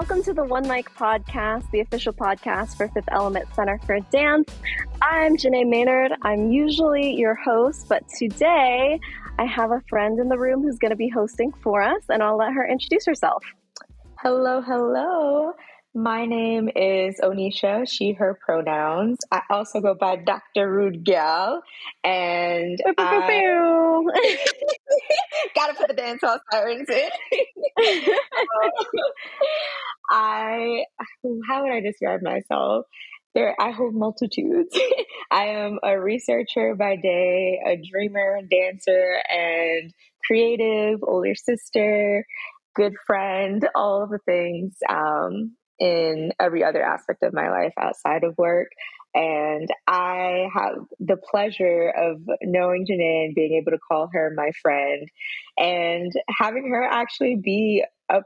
Welcome 0.00 0.22
to 0.22 0.32
the 0.32 0.44
One 0.44 0.68
Mic 0.68 0.94
Podcast, 0.94 1.68
the 1.72 1.80
official 1.80 2.12
podcast 2.12 2.76
for 2.76 2.86
Fifth 2.86 3.08
Element 3.10 3.52
Center 3.52 3.80
for 3.84 3.98
Dance. 4.12 4.48
I'm 5.02 5.36
Janei 5.36 5.68
Maynard. 5.68 6.12
I'm 6.22 6.52
usually 6.52 7.16
your 7.16 7.34
host, 7.34 7.86
but 7.88 8.04
today 8.16 9.00
I 9.40 9.44
have 9.44 9.72
a 9.72 9.82
friend 9.88 10.20
in 10.20 10.28
the 10.28 10.38
room 10.38 10.62
who's 10.62 10.78
going 10.78 10.92
to 10.92 10.96
be 10.96 11.08
hosting 11.08 11.50
for 11.64 11.82
us, 11.82 12.00
and 12.10 12.22
I'll 12.22 12.36
let 12.36 12.52
her 12.52 12.64
introduce 12.64 13.06
herself. 13.06 13.42
Hello, 14.22 14.62
hello. 14.62 15.54
My 15.94 16.26
name 16.26 16.68
is 16.76 17.18
Onisha, 17.20 17.88
she, 17.88 18.12
her 18.12 18.38
pronouns. 18.44 19.18
I 19.32 19.40
also 19.50 19.80
go 19.80 19.94
by 19.94 20.16
Dr. 20.16 20.70
Rude 20.70 21.04
Gyal. 21.04 21.60
And 22.04 22.78
I... 22.98 24.04
gotta 25.54 25.74
put 25.74 25.88
the 25.88 25.94
dance 25.94 26.20
hall 26.20 26.38
sirens 26.52 26.88
in. 26.88 27.08
I, 30.10 30.84
how 31.48 31.62
would 31.62 31.72
I 31.72 31.80
describe 31.80 32.22
myself? 32.22 32.86
There, 33.34 33.54
I 33.60 33.70
hold 33.70 33.94
multitudes. 33.94 34.78
I 35.30 35.44
am 35.46 35.78
a 35.82 35.98
researcher 35.98 36.74
by 36.74 36.96
day, 36.96 37.60
a 37.66 37.76
dreamer, 37.76 38.36
and 38.36 38.50
dancer, 38.50 39.22
and 39.30 39.92
creative, 40.26 41.00
older 41.02 41.34
sister, 41.34 42.26
good 42.74 42.94
friend, 43.06 43.68
all 43.74 44.02
of 44.02 44.10
the 44.10 44.18
things. 44.26 44.74
Um, 44.88 45.56
in 45.78 46.32
every 46.40 46.64
other 46.64 46.82
aspect 46.82 47.22
of 47.22 47.32
my 47.32 47.50
life 47.50 47.72
outside 47.78 48.24
of 48.24 48.36
work. 48.36 48.68
And 49.14 49.68
I 49.86 50.48
have 50.54 50.76
the 51.00 51.16
pleasure 51.16 51.92
of 51.96 52.20
knowing 52.42 52.86
Janei 52.86 53.26
and 53.26 53.34
being 53.34 53.54
able 53.54 53.72
to 53.72 53.78
call 53.78 54.08
her 54.12 54.32
my 54.36 54.50
friend 54.60 55.08
and 55.56 56.12
having 56.38 56.68
her 56.70 56.82
actually 56.84 57.36
be 57.36 57.84
a 58.08 58.20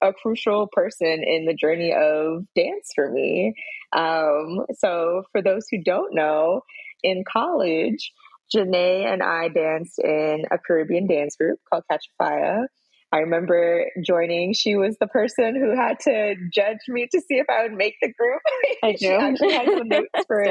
a 0.00 0.12
crucial 0.12 0.68
person 0.70 1.24
in 1.24 1.44
the 1.44 1.54
journey 1.54 1.92
of 1.92 2.44
dance 2.54 2.92
for 2.94 3.10
me. 3.10 3.54
Um, 3.92 4.66
so, 4.76 5.24
for 5.32 5.42
those 5.42 5.66
who 5.68 5.82
don't 5.82 6.14
know, 6.14 6.62
in 7.02 7.24
college, 7.30 8.12
Janei 8.54 9.04
and 9.04 9.22
I 9.22 9.48
danced 9.48 9.98
in 9.98 10.44
a 10.50 10.58
Caribbean 10.58 11.06
dance 11.06 11.36
group 11.36 11.58
called 11.70 11.84
Catch 11.90 12.06
Fire. 12.18 12.68
I 13.12 13.18
remember 13.18 13.86
joining. 14.04 14.52
She 14.52 14.76
was 14.76 14.96
the 15.00 15.06
person 15.06 15.56
who 15.56 15.74
had 15.74 15.98
to 16.00 16.34
judge 16.52 16.78
me 16.88 17.08
to 17.10 17.20
see 17.20 17.36
if 17.36 17.46
I 17.48 17.62
would 17.62 17.72
make 17.72 17.94
the 18.02 18.12
group. 18.12 18.40
I 18.82 18.92
do. 18.92 18.98
she 18.98 19.08
actually 19.08 19.52
had 19.52 19.66
some 19.66 19.88
notes 19.88 20.26
for 20.26 20.42
it. 20.42 20.50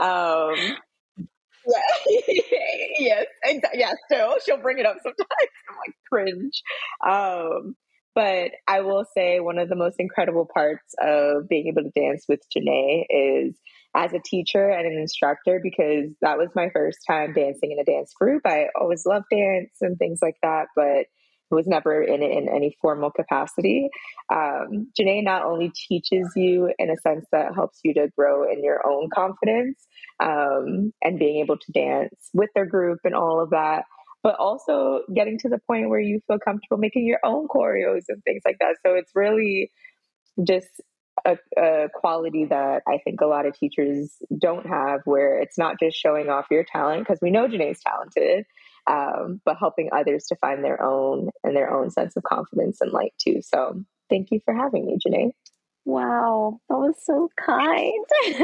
Um, 0.00 0.76
yeah, 1.66 1.80
yes, 2.98 3.26
exactly. 3.44 3.80
Yeah, 3.80 3.92
still, 4.06 4.36
she'll 4.44 4.62
bring 4.62 4.78
it 4.78 4.86
up 4.86 4.96
sometimes. 5.02 5.28
I'm 5.68 5.76
like 5.76 5.94
cringe. 6.10 6.62
Um, 7.06 7.76
but 8.14 8.50
I 8.68 8.80
will 8.80 9.06
say 9.16 9.40
one 9.40 9.58
of 9.58 9.68
the 9.68 9.76
most 9.76 9.96
incredible 9.98 10.46
parts 10.52 10.94
of 11.00 11.48
being 11.48 11.68
able 11.68 11.82
to 11.82 12.00
dance 12.00 12.24
with 12.28 12.40
Janei 12.54 13.04
is 13.08 13.58
as 13.94 14.12
a 14.12 14.20
teacher 14.24 14.68
and 14.68 14.86
an 14.86 14.98
instructor 14.98 15.60
because 15.62 16.10
that 16.20 16.38
was 16.38 16.48
my 16.54 16.68
first 16.74 16.98
time 17.06 17.32
dancing 17.32 17.72
in 17.72 17.78
a 17.78 17.84
dance 17.84 18.12
group. 18.18 18.42
I 18.46 18.66
always 18.78 19.06
loved 19.06 19.26
dance 19.30 19.76
and 19.80 19.98
things 19.98 20.18
like 20.20 20.36
that, 20.42 20.66
but 20.76 21.06
was 21.52 21.66
never 21.66 22.02
in 22.02 22.22
it 22.22 22.30
in 22.30 22.48
any 22.48 22.76
formal 22.80 23.10
capacity. 23.10 23.88
Um, 24.32 24.88
Janei 24.98 25.22
not 25.22 25.44
only 25.44 25.70
teaches 25.88 26.32
you 26.34 26.72
in 26.78 26.90
a 26.90 26.96
sense 26.96 27.26
that 27.32 27.54
helps 27.54 27.80
you 27.84 27.94
to 27.94 28.08
grow 28.16 28.50
in 28.50 28.64
your 28.64 28.86
own 28.86 29.08
confidence 29.14 29.86
um, 30.18 30.92
and 31.02 31.18
being 31.18 31.40
able 31.40 31.58
to 31.58 31.72
dance 31.72 32.30
with 32.32 32.50
their 32.54 32.66
group 32.66 33.00
and 33.04 33.14
all 33.14 33.40
of 33.40 33.50
that, 33.50 33.84
but 34.22 34.36
also 34.36 35.00
getting 35.14 35.38
to 35.40 35.48
the 35.48 35.60
point 35.66 35.88
where 35.88 36.00
you 36.00 36.20
feel 36.26 36.38
comfortable 36.38 36.78
making 36.78 37.06
your 37.06 37.20
own 37.24 37.48
choreos 37.48 38.04
and 38.08 38.22
things 38.24 38.42
like 38.44 38.56
that. 38.60 38.76
So 38.84 38.94
it's 38.94 39.12
really 39.14 39.70
just 40.46 40.80
a, 41.26 41.36
a, 41.58 41.88
quality 41.92 42.46
that 42.46 42.82
I 42.88 42.98
think 43.04 43.20
a 43.20 43.26
lot 43.26 43.46
of 43.46 43.54
teachers 43.54 44.16
don't 44.38 44.66
have, 44.66 45.00
where 45.04 45.38
it's 45.40 45.58
not 45.58 45.78
just 45.78 45.96
showing 45.96 46.28
off 46.28 46.46
your 46.50 46.64
talent, 46.64 47.06
because 47.06 47.20
we 47.20 47.30
know 47.30 47.46
Janei's 47.46 47.80
talented, 47.86 48.46
um, 48.86 49.40
but 49.44 49.56
helping 49.58 49.90
others 49.92 50.26
to 50.26 50.36
find 50.36 50.64
their 50.64 50.82
own 50.82 51.30
and 51.44 51.56
their 51.56 51.72
own 51.72 51.90
sense 51.90 52.16
of 52.16 52.22
confidence 52.22 52.80
and 52.80 52.92
light 52.92 53.14
too. 53.18 53.40
So 53.42 53.82
thank 54.10 54.30
you 54.30 54.40
for 54.44 54.54
having 54.54 54.86
me, 54.86 54.98
Janei. 55.04 55.30
Wow, 55.84 56.60
that 56.68 56.76
was 56.76 56.94
so 57.02 57.28
kind. 57.36 58.04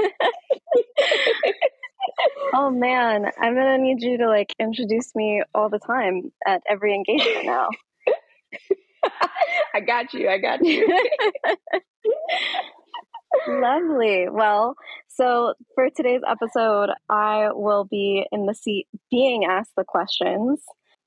oh 2.54 2.70
man, 2.70 3.30
I'm 3.40 3.54
gonna 3.54 3.78
need 3.78 4.02
you 4.02 4.18
to 4.18 4.28
like 4.28 4.54
introduce 4.58 5.14
me 5.14 5.42
all 5.54 5.68
the 5.68 5.78
time 5.78 6.32
at 6.46 6.62
every 6.68 6.94
engagement 6.94 7.46
now. 7.46 7.68
I 9.74 9.80
got 9.80 10.12
you. 10.14 10.28
I 10.28 10.38
got 10.38 10.64
you. 10.64 10.86
Lovely. 13.46 14.28
Well, 14.28 14.74
so 15.08 15.54
for 15.74 15.90
today's 15.90 16.22
episode, 16.26 16.90
I 17.08 17.50
will 17.52 17.84
be 17.84 18.26
in 18.32 18.46
the 18.46 18.54
seat 18.54 18.86
being 19.10 19.44
asked 19.44 19.72
the 19.76 19.84
questions 19.84 20.62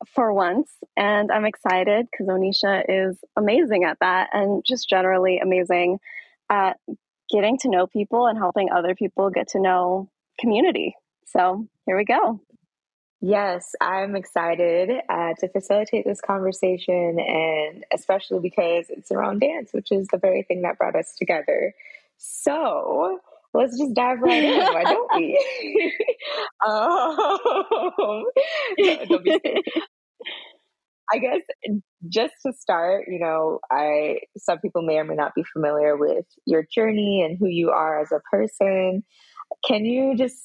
for 0.08 0.34
once. 0.34 0.70
And 0.98 1.32
I'm 1.32 1.46
excited 1.46 2.08
because 2.12 2.28
Onisha 2.28 2.84
is 2.88 3.18
amazing 3.36 3.84
at 3.84 3.98
that 4.02 4.30
and 4.34 4.64
just 4.66 4.90
generally 4.90 5.40
amazing 5.40 6.00
at 6.50 6.78
getting 7.32 7.58
to 7.60 7.70
know 7.70 7.88
people 7.88 8.28
and 8.28 8.38
helping 8.38 8.70
other 8.72 8.96
people 8.96 9.30
get 9.30 9.50
to 9.50 9.60
know 9.60 10.10
community. 10.40 10.96
So 11.26 11.68
here 11.86 11.98
we 11.98 12.06
go. 12.06 12.42
Yes, 13.24 13.76
I'm 13.80 14.16
excited 14.16 14.90
uh, 15.08 15.34
to 15.40 15.48
facilitate 15.48 16.06
this 16.06 16.20
conversation, 16.20 17.20
and 17.20 17.86
especially 17.94 18.40
because 18.40 18.88
it's 18.90 19.12
around 19.12 19.42
dance, 19.42 19.70
which 19.74 19.92
is 19.92 20.08
the 20.08 20.18
very 20.18 20.42
thing 20.42 20.64
that 20.64 20.80
brought 20.80 20.96
us 20.96 21.14
together. 21.18 21.76
So 22.24 23.20
let's 23.54 23.78
just 23.80 23.96
dive 23.96 24.20
right 24.22 24.44
in. 24.44 24.60
Why 24.60 24.84
don't 24.84 25.10
we? 25.16 25.40
um, 26.68 28.26
I 31.14 31.18
guess 31.18 31.42
just 32.08 32.34
to 32.46 32.54
start, 32.54 33.06
you 33.08 33.20
know, 33.20 33.60
I 33.72 34.20
some 34.38 34.60
people 34.60 34.84
may 34.84 34.98
or 34.98 35.04
may 35.04 35.16
not 35.16 35.34
be 35.36 35.44
familiar 35.52 35.98
with 35.98 36.26
your 36.46 36.66
journey 36.74 37.24
and 37.24 37.38
who 37.40 37.48
you 37.48 37.72
are 37.72 38.00
as 38.00 38.12
a 38.12 38.22
person. 38.30 39.04
Can 39.68 39.84
you 39.84 40.16
just 40.16 40.38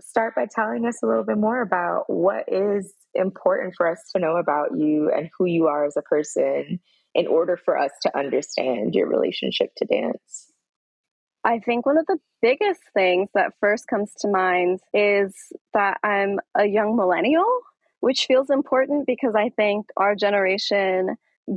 start 0.00 0.34
by 0.34 0.46
telling 0.52 0.84
us 0.84 1.00
a 1.02 1.06
little 1.06 1.24
bit 1.24 1.38
more 1.38 1.62
about 1.62 2.04
what 2.08 2.44
is 2.48 2.92
important 3.14 3.74
for 3.76 3.88
us 3.88 4.02
to 4.14 4.20
know 4.20 4.36
about 4.36 4.76
you 4.76 5.12
and 5.16 5.30
who 5.38 5.46
you 5.46 5.68
are 5.68 5.86
as 5.86 5.96
a 5.96 6.02
person 6.02 6.80
in 7.14 7.28
order 7.28 7.56
for 7.56 7.78
us 7.78 7.92
to 8.02 8.18
understand 8.18 8.94
your 8.94 9.08
relationship 9.08 9.70
to 9.76 9.84
dance? 9.84 10.52
I 11.44 11.58
think 11.58 11.84
one 11.84 11.98
of 11.98 12.06
the 12.06 12.18
biggest 12.40 12.80
things 12.94 13.28
that 13.34 13.52
first 13.60 13.86
comes 13.86 14.12
to 14.20 14.28
mind 14.28 14.80
is 14.94 15.34
that 15.74 15.98
I'm 16.02 16.38
a 16.54 16.66
young 16.66 16.96
millennial, 16.96 17.60
which 18.00 18.24
feels 18.26 18.48
important 18.48 19.06
because 19.06 19.34
I 19.34 19.50
think 19.50 19.86
our 19.96 20.14
generation 20.14 21.16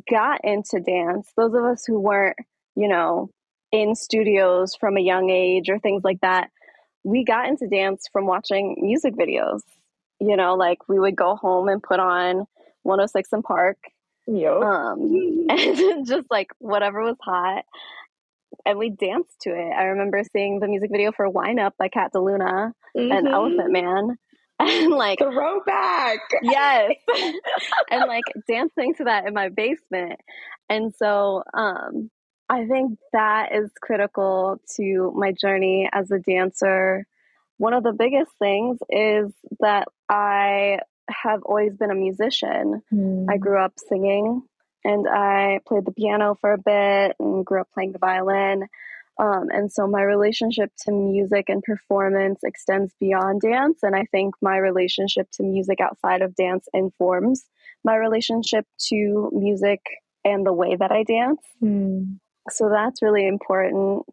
got 0.09 0.43
into 0.43 0.81
dance. 0.81 1.31
Those 1.37 1.53
of 1.53 1.63
us 1.63 1.85
who 1.85 1.99
weren't, 1.99 2.35
you 2.75 2.89
know, 2.89 3.29
in 3.71 3.95
studios 3.95 4.75
from 4.75 4.97
a 4.97 5.01
young 5.01 5.29
age 5.29 5.69
or 5.69 5.79
things 5.79 6.03
like 6.03 6.19
that, 6.21 6.49
we 7.05 7.23
got 7.23 7.47
into 7.47 7.67
dance 7.67 8.09
from 8.11 8.25
watching 8.25 8.75
music 8.81 9.15
videos. 9.15 9.61
You 10.19 10.35
know, 10.35 10.55
like 10.55 10.79
we 10.89 10.99
would 10.99 11.15
go 11.15 11.37
home 11.37 11.69
and 11.69 11.81
put 11.81 11.99
on 12.01 12.45
106 12.83 13.29
& 13.37 13.43
Park. 13.45 13.77
Yep. 14.25 14.51
Um, 14.51 15.45
and 15.49 16.05
just 16.05 16.27
like 16.29 16.51
whatever 16.59 17.03
was 17.03 17.15
hot 17.21 17.63
and 18.65 18.77
we 18.77 18.89
danced 18.89 19.41
to 19.41 19.49
it. 19.49 19.71
I 19.73 19.85
remember 19.85 20.21
seeing 20.31 20.59
the 20.59 20.67
music 20.67 20.89
video 20.91 21.11
for 21.11 21.29
"Wine 21.29 21.59
Up" 21.59 21.75
by 21.77 21.87
Kat 21.87 22.11
DeLuna 22.13 22.71
mm-hmm. 22.95 23.11
and 23.11 23.27
Elephant 23.27 23.71
Man, 23.71 24.17
and 24.59 24.91
like 24.91 25.19
throwback. 25.19 26.19
Yes, 26.41 26.93
and 27.91 28.05
like 28.07 28.23
dancing 28.47 28.95
to 28.95 29.05
that 29.05 29.27
in 29.27 29.33
my 29.33 29.49
basement, 29.49 30.19
and 30.69 30.93
so 30.95 31.43
um, 31.53 32.09
I 32.49 32.65
think 32.65 32.97
that 33.13 33.53
is 33.53 33.71
critical 33.81 34.59
to 34.77 35.13
my 35.15 35.31
journey 35.31 35.89
as 35.91 36.11
a 36.11 36.19
dancer. 36.19 37.05
One 37.57 37.73
of 37.73 37.83
the 37.83 37.93
biggest 37.93 38.31
things 38.39 38.77
is 38.89 39.33
that 39.59 39.87
I 40.09 40.79
have 41.09 41.41
always 41.43 41.75
been 41.75 41.91
a 41.91 41.95
musician. 41.95 42.81
Mm. 42.93 43.25
I 43.29 43.37
grew 43.37 43.59
up 43.59 43.73
singing 43.77 44.43
and 44.87 45.05
I 45.05 45.59
played 45.67 45.85
the 45.85 45.91
piano 45.91 46.37
for 46.39 46.53
a 46.53 46.57
bit 46.57 47.17
and 47.19 47.45
grew 47.45 47.59
up 47.59 47.67
playing 47.73 47.91
the 47.91 47.99
violin. 47.99 48.67
Um, 49.19 49.49
and 49.49 49.69
so 49.69 49.85
my 49.85 50.01
relationship 50.01 50.71
to 50.83 50.91
music 50.93 51.49
and 51.49 51.61
performance 51.61 52.39
extends 52.43 52.93
beyond 52.97 53.41
dance. 53.41 53.79
And 53.83 53.95
I 53.95 54.05
think 54.05 54.35
my 54.41 54.55
relationship 54.57 55.27
to 55.33 55.43
music 55.43 55.81
outside 55.81 56.21
of 56.21 56.35
dance 56.35 56.69
informs 56.73 57.43
my 57.83 57.95
relationship 57.97 58.65
to 58.89 59.29
music 59.33 59.81
and 60.23 60.45
the 60.45 60.53
way 60.53 60.77
that 60.77 60.91
I 60.91 61.03
dance. 61.03 61.41
Mm. 61.61 62.19
So 62.49 62.69
that's 62.69 63.01
really 63.01 63.27
important. 63.27 64.03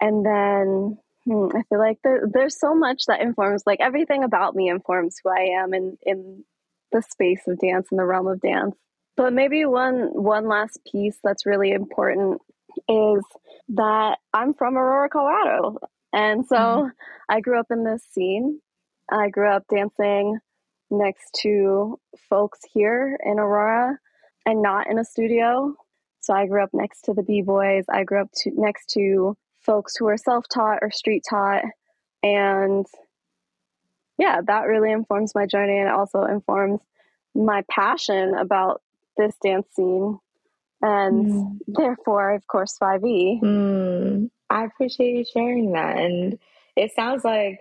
And 0.00 0.24
then 0.24 0.98
hmm, 1.26 1.48
I 1.54 1.64
feel 1.68 1.80
like 1.80 1.98
there, 2.02 2.22
there's 2.32 2.58
so 2.58 2.74
much 2.74 3.02
that 3.08 3.20
informs, 3.20 3.64
like 3.66 3.80
everything 3.80 4.24
about 4.24 4.54
me 4.54 4.70
informs 4.70 5.16
who 5.22 5.30
I 5.30 5.60
am 5.62 5.74
in, 5.74 5.98
in 6.02 6.44
the 6.92 7.02
space 7.02 7.42
of 7.46 7.58
dance, 7.58 7.88
in 7.90 7.98
the 7.98 8.06
realm 8.06 8.26
of 8.26 8.40
dance. 8.40 8.74
But 9.18 9.32
maybe 9.32 9.64
one 9.64 10.10
one 10.14 10.46
last 10.46 10.78
piece 10.90 11.18
that's 11.24 11.44
really 11.44 11.72
important 11.72 12.40
is 12.88 13.24
that 13.70 14.18
I'm 14.32 14.54
from 14.54 14.78
Aurora, 14.78 15.08
Colorado. 15.08 15.78
And 16.12 16.46
so 16.46 16.56
mm-hmm. 16.56 16.88
I 17.28 17.40
grew 17.40 17.58
up 17.58 17.66
in 17.72 17.82
this 17.82 18.04
scene. 18.12 18.60
I 19.10 19.28
grew 19.28 19.50
up 19.50 19.64
dancing 19.68 20.38
next 20.88 21.36
to 21.42 21.98
folks 22.30 22.60
here 22.72 23.18
in 23.24 23.40
Aurora 23.40 23.98
and 24.46 24.62
not 24.62 24.88
in 24.88 25.00
a 25.00 25.04
studio. 25.04 25.74
So 26.20 26.32
I 26.32 26.46
grew 26.46 26.62
up 26.62 26.70
next 26.72 27.02
to 27.06 27.12
the 27.12 27.24
B 27.24 27.42
boys. 27.42 27.86
I 27.92 28.04
grew 28.04 28.20
up 28.20 28.30
to, 28.42 28.52
next 28.54 28.90
to 28.90 29.36
folks 29.58 29.96
who 29.96 30.06
are 30.06 30.16
self 30.16 30.44
taught 30.48 30.78
or 30.80 30.92
street 30.92 31.24
taught. 31.28 31.64
And 32.22 32.86
yeah, 34.16 34.42
that 34.46 34.68
really 34.68 34.92
informs 34.92 35.34
my 35.34 35.46
journey 35.46 35.78
and 35.78 35.90
also 35.90 36.22
informs 36.22 36.78
my 37.34 37.64
passion 37.68 38.34
about 38.34 38.80
this 39.18 39.34
dance 39.42 39.66
scene 39.74 40.18
and 40.80 41.26
mm. 41.26 41.58
therefore, 41.66 42.34
of 42.34 42.46
course, 42.46 42.76
5e. 42.80 43.42
Mm. 43.42 44.30
I 44.50 44.64
appreciate 44.64 45.16
you 45.16 45.24
sharing 45.24 45.72
that. 45.72 45.98
And 45.98 46.38
it 46.76 46.92
sounds 46.94 47.24
like 47.24 47.60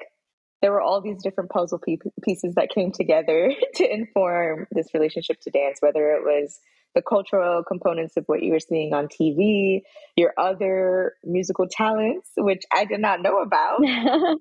there 0.61 0.71
were 0.71 0.81
all 0.81 1.01
these 1.01 1.21
different 1.21 1.49
puzzle 1.49 1.79
pieces 2.23 2.55
that 2.55 2.69
came 2.69 2.91
together 2.91 3.51
to 3.75 3.93
inform 3.93 4.67
this 4.71 4.93
relationship 4.93 5.39
to 5.41 5.51
dance, 5.51 5.79
whether 5.81 6.11
it 6.11 6.23
was 6.23 6.59
the 6.95 7.01
cultural 7.01 7.63
components 7.63 8.17
of 8.17 8.23
what 8.27 8.41
you 8.41 8.51
were 8.51 8.59
seeing 8.59 8.93
on 8.93 9.07
TV, 9.07 9.81
your 10.15 10.33
other 10.37 11.13
musical 11.23 11.67
talents, 11.69 12.29
which 12.37 12.63
I 12.73 12.85
did 12.85 13.01
not 13.01 13.21
know 13.21 13.41
about. 13.41 13.79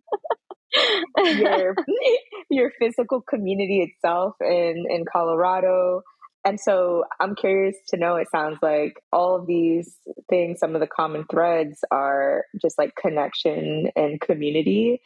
your 1.16 1.74
your 2.50 2.72
physical 2.78 3.20
community 3.20 3.80
itself 3.80 4.34
in 4.40 4.84
in 4.88 5.04
Colorado. 5.10 6.02
And 6.46 6.60
so 6.60 7.04
I'm 7.18 7.34
curious 7.34 7.76
to 7.88 7.96
know 7.96 8.14
it 8.14 8.30
sounds 8.30 8.58
like 8.62 9.02
all 9.12 9.34
of 9.34 9.48
these 9.48 9.96
things, 10.30 10.60
some 10.60 10.76
of 10.76 10.80
the 10.80 10.86
common 10.86 11.24
threads 11.28 11.80
are 11.90 12.44
just 12.62 12.78
like 12.78 12.94
connection 12.94 13.90
and 13.96 14.20
community. 14.20 15.00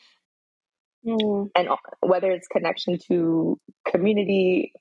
Mm. 1.07 1.49
And 1.57 1.71
whether 2.03 2.31
it's 2.31 2.47
connection 2.47 2.99
to 3.09 3.59
community 3.89 4.75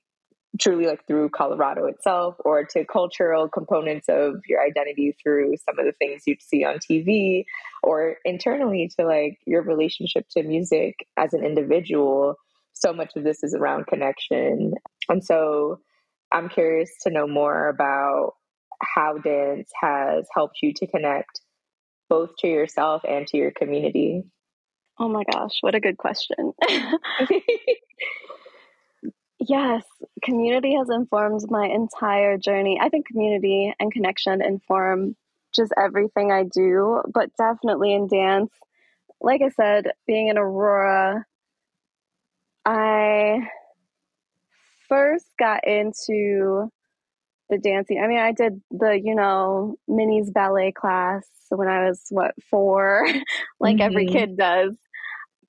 truly 0.60 0.86
like 0.86 1.08
through 1.08 1.30
Colorado 1.30 1.86
itself 1.86 2.36
or 2.40 2.66
to 2.66 2.84
cultural 2.84 3.48
components 3.48 4.10
of 4.10 4.42
your 4.46 4.62
identity 4.62 5.16
through 5.24 5.56
some 5.66 5.80
of 5.80 5.86
the 5.86 5.94
things 5.94 6.24
you'd 6.26 6.42
see 6.42 6.66
on 6.66 6.80
TV 6.80 7.46
or 7.84 8.18
internally 8.26 8.92
to 9.00 9.06
like 9.06 9.40
your 9.46 9.62
relationship 9.62 10.26
to 10.32 10.44
music 10.44 11.08
as 11.16 11.34
an 11.34 11.46
individual. 11.46 12.36
So 12.74 12.92
much 12.92 13.16
of 13.16 13.24
this 13.24 13.44
is 13.44 13.54
around 13.54 13.88
connection. 13.88 14.74
And 15.08 15.24
so 15.24 15.80
I'm 16.32 16.50
curious 16.50 16.92
to 17.04 17.10
know 17.10 17.28
more 17.28 17.70
about 17.70 18.34
how 18.82 19.18
dance 19.18 19.70
has 19.82 20.28
helped 20.34 20.60
you 20.62 20.74
to 20.74 20.88
connect 20.88 21.42
both 22.10 22.32
to 22.40 22.48
yourself 22.48 23.04
and 23.08 23.28
to 23.28 23.38
your 23.38 23.52
community. 23.52 24.24
Oh 24.98 25.10
my 25.10 25.24
gosh, 25.32 25.58
what 25.62 25.76
a 25.76 25.80
good 25.80 25.98
question. 25.98 26.54
Yes, 29.40 29.86
community 30.22 30.76
has 30.76 30.90
informed 30.90 31.50
my 31.50 31.66
entire 31.66 32.38
journey. 32.38 32.78
I 32.82 32.90
think 32.90 33.08
community 33.08 33.74
and 33.80 33.92
connection 33.92 34.42
inform 34.44 35.16
just 35.56 35.72
everything 35.78 36.30
I 36.32 36.44
do, 36.44 37.02
but 37.14 37.30
definitely 37.38 37.94
in 37.94 38.08
dance. 38.08 38.52
Like 39.22 39.42
I 39.42 39.50
said, 39.50 39.94
being 40.06 40.28
in 40.28 40.38
Aurora, 40.38 41.26
I 42.66 43.48
first 44.90 45.26
got 45.38 45.66
into 45.66 46.70
the 47.50 47.58
dancing. 47.58 48.02
I 48.04 48.08
mean, 48.08 48.20
I 48.20 48.32
did 48.32 48.62
the, 48.72 49.00
you 49.02 49.16
know, 49.16 49.76
minis 49.90 50.32
ballet 50.34 50.72
class 50.72 51.26
when 51.50 51.68
I 51.68 51.88
was, 51.88 52.02
what, 52.10 52.36
four, 52.50 53.08
like 53.60 53.78
mm-hmm. 53.78 53.82
every 53.82 54.08
kid 54.08 54.38
does. 54.38 54.76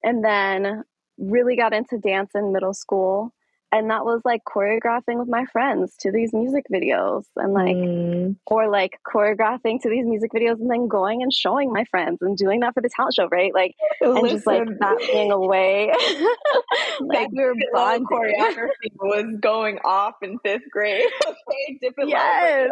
And 0.03 0.25
then 0.25 0.85
really 1.19 1.57
got 1.57 1.75
into 1.75 1.99
dance 1.99 2.31
in 2.35 2.53
middle 2.53 2.73
school 2.73 3.35
and 3.73 3.91
that 3.91 4.05
was 4.05 4.21
like 4.25 4.43
choreographing 4.45 5.19
with 5.19 5.29
my 5.29 5.45
friends 5.53 5.95
to 6.01 6.11
these 6.11 6.33
music 6.33 6.65
videos 6.73 7.25
and 7.37 7.53
like 7.53 7.77
mm. 7.77 8.37
or 8.47 8.69
like 8.69 8.99
choreographing 9.07 9.81
to 9.83 9.89
these 9.89 10.05
music 10.07 10.31
videos 10.35 10.61
and 10.61 10.71
then 10.71 10.89
going 10.89 11.23
and 11.23 11.33
showing 11.33 11.73
my 11.73 11.85
friends 11.85 12.19
and 12.21 12.37
doing 12.37 12.61
that 12.61 12.75
for 12.75 12.83
the 12.83 12.91
talent 12.95 13.15
show 13.15 13.29
right? 13.29 13.55
Like 13.55 13.75
Listen. 14.01 14.17
and 14.17 14.29
just 14.29 14.47
like 14.47 14.67
that 14.81 14.99
being 14.99 15.31
away 15.31 15.93
like 17.01 17.31
we 17.31 17.45
were 17.45 17.55
bonding 17.73 18.07
choreography 18.07 18.91
was 18.99 19.37
going 19.41 19.79
off 19.85 20.15
in 20.23 20.39
fifth 20.41 20.71
grade. 20.71 21.05
Okay 21.31 21.79
different 21.81 22.11
yes. 22.11 22.71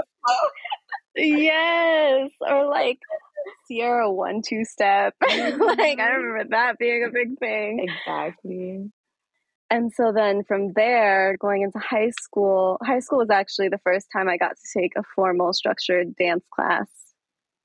yes. 1.16 2.30
Or 2.40 2.68
like 2.68 2.98
Ciara 3.70 4.10
one 4.10 4.42
two 4.42 4.64
step. 4.64 5.14
Like 5.20 5.32
I 5.32 5.50
mm-hmm. 5.50 6.00
remember 6.00 6.44
that 6.50 6.78
being 6.78 7.04
a 7.04 7.12
big 7.12 7.38
thing. 7.38 7.86
Exactly 7.88 8.90
and 9.70 9.92
so 9.92 10.12
then 10.14 10.44
from 10.44 10.72
there, 10.72 11.36
going 11.38 11.62
into 11.62 11.78
high 11.78 12.10
school, 12.10 12.78
high 12.82 13.00
school 13.00 13.18
was 13.18 13.30
actually 13.30 13.68
the 13.68 13.80
first 13.84 14.06
time 14.12 14.28
I 14.28 14.38
got 14.38 14.56
to 14.56 14.80
take 14.80 14.92
a 14.96 15.02
formal 15.14 15.52
structured 15.52 16.16
dance 16.16 16.44
class, 16.50 16.88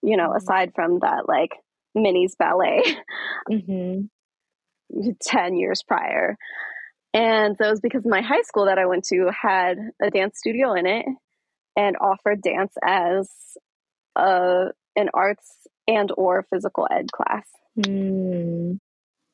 you 0.02 0.18
know, 0.18 0.30
mm-hmm. 0.30 0.38
aside 0.38 0.74
from 0.76 1.00
that 1.00 1.30
like 1.30 1.52
minis 1.96 2.38
ballet 2.38 2.84
mm-hmm. 3.52 4.02
10 5.22 5.56
years 5.56 5.82
prior. 5.88 6.38
And 7.14 7.56
so 7.58 7.68
it 7.68 7.72
was 7.72 7.80
because 7.80 8.04
my 8.06 8.22
high 8.22 8.42
school 8.42 8.66
that 8.66 8.80
I 8.80 8.86
went 8.86 9.06
to 9.06 9.30
had 9.30 9.78
a 10.02 10.10
dance 10.10 10.40
studio 10.40 10.74
in 10.74 10.86
it 10.86 11.06
and 11.78 11.96
offered 12.02 12.42
dance 12.42 12.74
as 12.84 13.30
a, 14.16 14.68
an 14.96 15.10
arts 15.14 15.48
and 15.88 16.12
or 16.18 16.46
physical 16.52 16.88
ed 16.92 17.12
class. 17.12 17.48
Mm. 17.80 18.80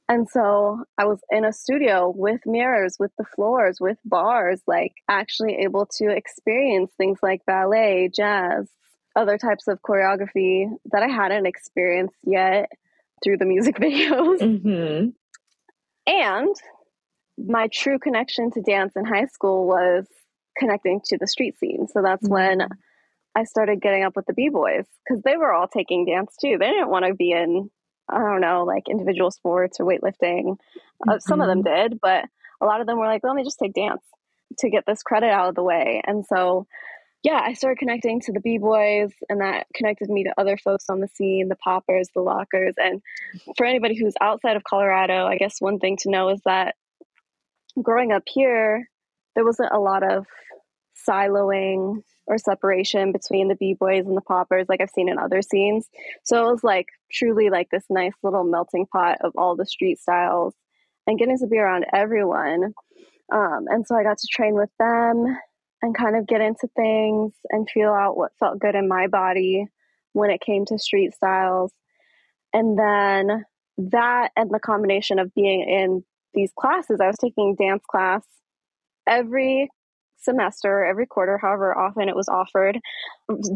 And 0.09 0.27
so 0.27 0.83
I 0.97 1.05
was 1.05 1.19
in 1.29 1.45
a 1.45 1.53
studio 1.53 2.11
with 2.13 2.41
mirrors, 2.43 2.97
with 2.99 3.11
the 3.19 3.25
floors, 3.35 3.77
with 3.79 3.99
bars, 4.03 4.59
like 4.65 4.93
actually 5.07 5.57
able 5.59 5.85
to 5.97 6.09
experience 6.09 6.91
things 6.97 7.19
like 7.21 7.45
ballet, 7.45 8.09
jazz, 8.13 8.67
other 9.15 9.37
types 9.37 9.67
of 9.67 9.83
choreography 9.83 10.65
that 10.91 11.03
I 11.03 11.09
hadn't 11.09 11.45
experienced 11.45 12.17
yet 12.25 12.71
through 13.23 13.37
the 13.37 13.45
music 13.45 13.75
videos. 13.79 14.39
Mm-hmm. 14.39 15.09
And 16.07 16.55
my 17.37 17.67
true 17.71 17.99
connection 17.99 18.49
to 18.51 18.61
dance 18.61 18.93
in 18.95 19.05
high 19.05 19.27
school 19.27 19.67
was 19.67 20.07
connecting 20.57 21.01
to 21.05 21.19
the 21.19 21.27
street 21.27 21.59
scene. 21.59 21.87
So 21.87 22.01
that's 22.01 22.23
mm-hmm. 22.23 22.33
when 22.33 22.67
I 23.35 23.43
started 23.43 23.79
getting 23.79 24.03
up 24.03 24.15
with 24.15 24.25
the 24.25 24.33
B 24.33 24.49
boys 24.49 24.85
because 25.07 25.21
they 25.23 25.37
were 25.37 25.53
all 25.53 25.67
taking 25.67 26.05
dance 26.05 26.35
too. 26.41 26.57
They 26.59 26.71
didn't 26.71 26.89
want 26.89 27.05
to 27.05 27.13
be 27.13 27.31
in 27.31 27.69
I 28.11 28.17
don't 28.19 28.41
know, 28.41 28.63
like 28.63 28.89
individual 28.89 29.31
sports 29.31 29.79
or 29.79 29.85
weightlifting. 29.85 30.57
Mm-hmm. 30.57 31.09
Uh, 31.09 31.19
some 31.19 31.41
of 31.41 31.47
them 31.47 31.63
mm-hmm. 31.63 31.89
did, 31.91 31.99
but 32.01 32.25
a 32.61 32.65
lot 32.65 32.81
of 32.81 32.87
them 32.87 32.97
were 32.97 33.05
like, 33.05 33.23
well, 33.23 33.33
let 33.33 33.37
me 33.37 33.43
just 33.43 33.59
take 33.59 33.73
dance 33.73 34.01
to 34.59 34.69
get 34.69 34.85
this 34.85 35.03
credit 35.03 35.29
out 35.29 35.49
of 35.49 35.55
the 35.55 35.63
way. 35.63 36.01
And 36.05 36.25
so, 36.25 36.67
yeah, 37.23 37.39
I 37.43 37.53
started 37.53 37.79
connecting 37.79 38.21
to 38.21 38.31
the 38.31 38.39
B 38.39 38.57
boys, 38.57 39.11
and 39.29 39.41
that 39.41 39.67
connected 39.75 40.09
me 40.09 40.23
to 40.23 40.33
other 40.37 40.57
folks 40.57 40.85
on 40.89 40.99
the 40.99 41.07
scene, 41.07 41.49
the 41.49 41.55
poppers, 41.55 42.09
the 42.13 42.21
lockers. 42.21 42.75
And 42.77 43.01
for 43.57 43.65
anybody 43.65 43.97
who's 43.97 44.15
outside 44.21 44.55
of 44.55 44.63
Colorado, 44.63 45.25
I 45.25 45.37
guess 45.37 45.57
one 45.59 45.79
thing 45.79 45.97
to 46.01 46.09
know 46.09 46.29
is 46.29 46.41
that 46.45 46.75
growing 47.81 48.11
up 48.11 48.23
here, 48.25 48.89
there 49.35 49.45
wasn't 49.45 49.71
a 49.71 49.79
lot 49.79 50.03
of 50.03 50.25
siloing 51.07 52.03
or 52.29 52.37
separation 52.37 53.11
between 53.11 53.47
the 53.47 53.55
b-boys 53.55 54.05
and 54.05 54.15
the 54.15 54.21
poppers 54.21 54.67
like 54.69 54.79
i've 54.81 54.89
seen 54.89 55.09
in 55.09 55.17
other 55.17 55.41
scenes. 55.41 55.89
So 56.23 56.47
it 56.47 56.51
was 56.51 56.63
like 56.63 56.87
truly 57.11 57.49
like 57.49 57.69
this 57.71 57.83
nice 57.89 58.13
little 58.23 58.43
melting 58.43 58.85
pot 58.85 59.17
of 59.21 59.33
all 59.35 59.55
the 59.55 59.65
street 59.65 59.99
styles 59.99 60.53
and 61.07 61.19
getting 61.19 61.37
to 61.39 61.47
be 61.47 61.57
around 61.57 61.85
everyone. 61.91 62.73
Um, 63.31 63.65
and 63.67 63.85
so 63.85 63.95
i 63.95 64.03
got 64.03 64.17
to 64.19 64.27
train 64.31 64.53
with 64.53 64.69
them 64.79 65.25
and 65.81 65.97
kind 65.97 66.15
of 66.15 66.27
get 66.27 66.41
into 66.41 66.67
things 66.75 67.33
and 67.49 67.69
feel 67.69 67.91
out 67.91 68.17
what 68.17 68.31
felt 68.39 68.59
good 68.59 68.75
in 68.75 68.87
my 68.87 69.07
body 69.07 69.65
when 70.13 70.29
it 70.29 70.41
came 70.41 70.65
to 70.65 70.79
street 70.79 71.13
styles. 71.13 71.71
And 72.53 72.77
then 72.77 73.45
that 73.89 74.31
and 74.35 74.49
the 74.51 74.59
combination 74.59 75.19
of 75.19 75.33
being 75.33 75.61
in 75.61 76.03
these 76.33 76.51
classes 76.57 76.99
i 77.01 77.07
was 77.07 77.17
taking 77.17 77.55
dance 77.55 77.83
class 77.89 78.23
every 79.07 79.69
semester, 80.21 80.85
every 80.85 81.05
quarter, 81.05 81.37
however 81.37 81.77
often 81.77 82.09
it 82.09 82.15
was 82.15 82.29
offered, 82.29 82.79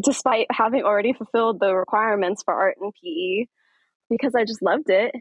despite 0.02 0.46
having 0.50 0.82
already 0.82 1.12
fulfilled 1.12 1.60
the 1.60 1.74
requirements 1.74 2.42
for 2.42 2.54
art 2.54 2.76
and 2.80 2.92
PE, 3.02 3.46
because 4.10 4.34
I 4.34 4.44
just 4.44 4.62
loved 4.62 4.90
it. 4.90 5.14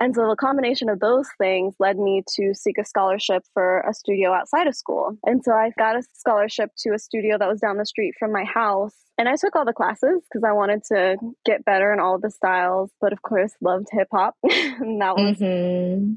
And 0.00 0.14
so 0.14 0.28
the 0.28 0.36
combination 0.36 0.88
of 0.88 1.00
those 1.00 1.26
things 1.38 1.74
led 1.80 1.98
me 1.98 2.22
to 2.36 2.54
seek 2.54 2.78
a 2.78 2.84
scholarship 2.84 3.42
for 3.52 3.80
a 3.80 3.92
studio 3.92 4.32
outside 4.32 4.68
of 4.68 4.76
school. 4.76 5.18
And 5.24 5.42
so 5.42 5.52
I 5.52 5.72
got 5.76 5.96
a 5.96 6.02
scholarship 6.14 6.70
to 6.78 6.90
a 6.90 6.98
studio 6.98 7.36
that 7.36 7.48
was 7.48 7.60
down 7.60 7.78
the 7.78 7.86
street 7.86 8.14
from 8.16 8.32
my 8.32 8.44
house. 8.44 8.94
And 9.18 9.28
I 9.28 9.34
took 9.34 9.56
all 9.56 9.64
the 9.64 9.72
classes 9.72 10.22
because 10.30 10.44
I 10.44 10.52
wanted 10.52 10.84
to 10.92 11.16
get 11.44 11.64
better 11.64 11.92
in 11.92 11.98
all 11.98 12.20
the 12.20 12.30
styles, 12.30 12.92
but 13.00 13.12
of 13.12 13.22
course 13.22 13.52
loved 13.60 13.88
hip 13.90 14.06
hop. 14.12 14.36
and 14.44 15.00
that 15.02 15.16
was 15.16 15.36
mm-hmm. 15.38 16.12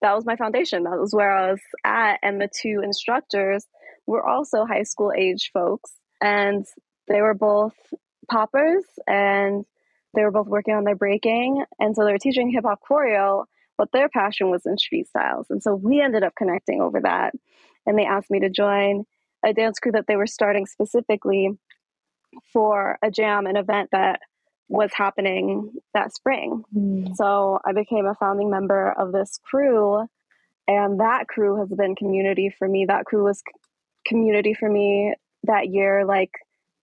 that 0.00 0.14
was 0.14 0.24
my 0.24 0.36
foundation. 0.36 0.84
That 0.84 0.98
was 0.98 1.14
where 1.14 1.30
I 1.30 1.50
was 1.50 1.60
at. 1.84 2.20
And 2.22 2.40
the 2.40 2.48
two 2.48 2.80
instructors 2.82 3.66
were 4.06 4.26
also 4.26 4.64
high 4.64 4.82
school 4.82 5.12
age 5.16 5.50
folks. 5.52 5.92
And 6.22 6.64
they 7.08 7.20
were 7.20 7.34
both 7.34 7.74
poppers 8.30 8.84
and 9.06 9.64
they 10.14 10.22
were 10.22 10.30
both 10.30 10.46
working 10.46 10.74
on 10.74 10.84
their 10.84 10.96
breaking. 10.96 11.64
And 11.78 11.94
so 11.94 12.04
they 12.04 12.12
were 12.12 12.18
teaching 12.18 12.50
hip 12.50 12.64
hop 12.64 12.80
choreo, 12.88 13.44
but 13.76 13.88
their 13.92 14.08
passion 14.08 14.50
was 14.50 14.64
in 14.66 14.78
street 14.78 15.08
styles. 15.08 15.46
And 15.50 15.62
so 15.62 15.74
we 15.74 16.00
ended 16.00 16.22
up 16.22 16.34
connecting 16.36 16.80
over 16.80 17.00
that. 17.02 17.34
And 17.86 17.98
they 17.98 18.06
asked 18.06 18.30
me 18.30 18.40
to 18.40 18.48
join 18.48 19.04
a 19.44 19.52
dance 19.52 19.78
crew 19.78 19.92
that 19.92 20.06
they 20.06 20.16
were 20.16 20.26
starting 20.26 20.66
specifically 20.66 21.50
for 22.52 22.98
a 23.02 23.10
jam, 23.10 23.46
an 23.46 23.56
event 23.56 23.90
that 23.92 24.20
was 24.68 24.90
happening 24.94 25.72
that 25.92 26.14
spring. 26.14 26.62
Mm. 26.74 27.14
So 27.16 27.58
I 27.64 27.72
became 27.72 28.06
a 28.06 28.14
founding 28.14 28.50
member 28.50 28.92
of 28.92 29.12
this 29.12 29.38
crew. 29.44 30.06
And 30.66 31.00
that 31.00 31.28
crew 31.28 31.58
has 31.58 31.68
been 31.68 31.94
community 31.94 32.48
for 32.58 32.66
me. 32.66 32.86
That 32.86 33.04
crew 33.04 33.24
was 33.24 33.42
community 34.06 34.54
for 34.54 34.68
me 34.68 35.14
that 35.44 35.68
year, 35.68 36.04
like 36.04 36.30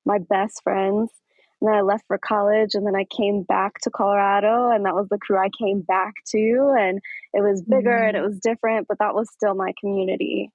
my 0.05 0.19
best 0.19 0.61
friends. 0.63 1.11
And 1.59 1.69
then 1.69 1.75
I 1.75 1.81
left 1.81 2.05
for 2.07 2.17
college 2.17 2.73
and 2.73 2.87
then 2.87 2.95
I 2.95 3.05
came 3.05 3.43
back 3.43 3.79
to 3.81 3.91
Colorado 3.91 4.71
and 4.71 4.85
that 4.85 4.95
was 4.95 5.07
the 5.09 5.19
crew 5.19 5.37
I 5.37 5.49
came 5.49 5.81
back 5.81 6.13
to 6.29 6.75
and 6.77 6.99
it 7.33 7.41
was 7.41 7.61
bigger 7.61 7.91
mm-hmm. 7.91 8.07
and 8.07 8.17
it 8.17 8.19
mm-hmm. 8.21 8.29
was 8.29 8.39
different, 8.39 8.87
but 8.87 8.97
that 8.99 9.13
was 9.13 9.29
still 9.31 9.53
my 9.53 9.73
community. 9.79 10.49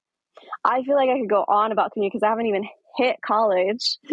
I 0.63 0.83
feel 0.83 0.95
like 0.95 1.09
I 1.09 1.19
could 1.19 1.29
go 1.29 1.45
on 1.47 1.71
about 1.71 1.93
community 1.93 2.15
because 2.15 2.25
I 2.25 2.29
haven't 2.29 2.47
even 2.47 2.67
hit 2.97 3.17
college. 3.25 3.97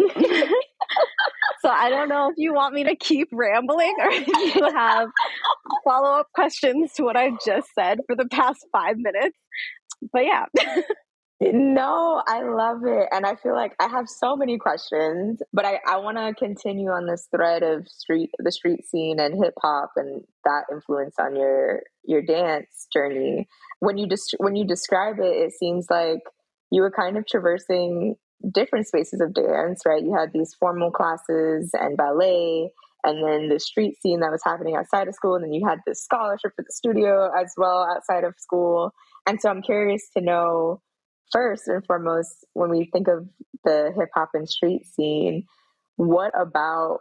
so 1.61 1.69
I 1.69 1.89
don't 1.89 2.07
know 2.07 2.29
if 2.29 2.35
you 2.37 2.53
want 2.53 2.73
me 2.73 2.85
to 2.85 2.95
keep 2.95 3.27
rambling 3.31 3.95
or 3.99 4.09
if 4.11 4.55
you 4.55 4.63
have 4.73 5.09
follow 5.83 6.19
up 6.19 6.27
questions 6.33 6.93
to 6.93 7.03
what 7.03 7.17
I've 7.17 7.43
just 7.45 7.67
said 7.77 7.99
for 8.07 8.15
the 8.15 8.27
past 8.27 8.65
five 8.71 8.97
minutes. 8.97 9.37
But 10.13 10.25
yeah. 10.25 10.45
No, 11.41 12.23
I 12.25 12.43
love 12.43 12.85
it. 12.85 13.09
And 13.11 13.25
I 13.25 13.35
feel 13.35 13.53
like 13.53 13.75
I 13.81 13.89
have 13.89 14.07
so 14.07 14.37
many 14.37 14.57
questions, 14.57 15.41
but 15.51 15.65
I, 15.65 15.79
I 15.85 15.97
want 15.97 16.17
to 16.17 16.33
continue 16.33 16.89
on 16.89 17.07
this 17.07 17.27
thread 17.29 17.61
of 17.61 17.89
street 17.89 18.29
the 18.39 18.53
street 18.53 18.85
scene 18.87 19.19
and 19.19 19.35
hip 19.43 19.53
hop 19.61 19.91
and 19.97 20.23
that 20.45 20.63
influence 20.71 21.15
on 21.19 21.35
your 21.35 21.81
your 22.05 22.21
dance 22.21 22.87
journey. 22.91 23.49
When 23.79 23.97
you 23.97 24.07
just 24.07 24.33
when 24.37 24.55
you 24.55 24.65
describe 24.65 25.19
it, 25.19 25.25
it 25.35 25.51
seems 25.51 25.87
like 25.89 26.21
you 26.71 26.81
were 26.81 26.91
kind 26.91 27.17
of 27.17 27.27
traversing 27.27 28.15
different 28.53 28.87
spaces 28.87 29.19
of 29.19 29.33
dance, 29.33 29.81
right? 29.85 30.03
You 30.03 30.15
had 30.15 30.31
these 30.33 30.53
formal 30.57 30.89
classes 30.89 31.71
and 31.73 31.97
ballet 31.97 32.69
and 33.03 33.23
then 33.23 33.49
the 33.49 33.59
street 33.59 33.97
scene 34.01 34.21
that 34.21 34.31
was 34.31 34.41
happening 34.43 34.75
outside 34.75 35.09
of 35.09 35.15
school 35.15 35.35
and 35.35 35.43
then 35.43 35.53
you 35.53 35.67
had 35.67 35.79
this 35.85 36.01
scholarship 36.01 36.53
for 36.55 36.63
the 36.63 36.71
studio 36.71 37.29
as 37.37 37.53
well 37.57 37.85
outside 37.93 38.23
of 38.23 38.35
school. 38.37 38.93
And 39.27 39.41
so 39.41 39.49
I'm 39.49 39.61
curious 39.61 40.09
to 40.15 40.21
know 40.21 40.81
first 41.31 41.67
and 41.67 41.85
foremost, 41.85 42.45
when 42.53 42.69
we 42.69 42.89
think 42.91 43.07
of 43.07 43.27
the 43.63 43.91
hip 43.95 44.09
hop 44.13 44.29
and 44.33 44.47
street 44.49 44.85
scene, 44.85 45.45
what 45.95 46.31
about 46.39 46.99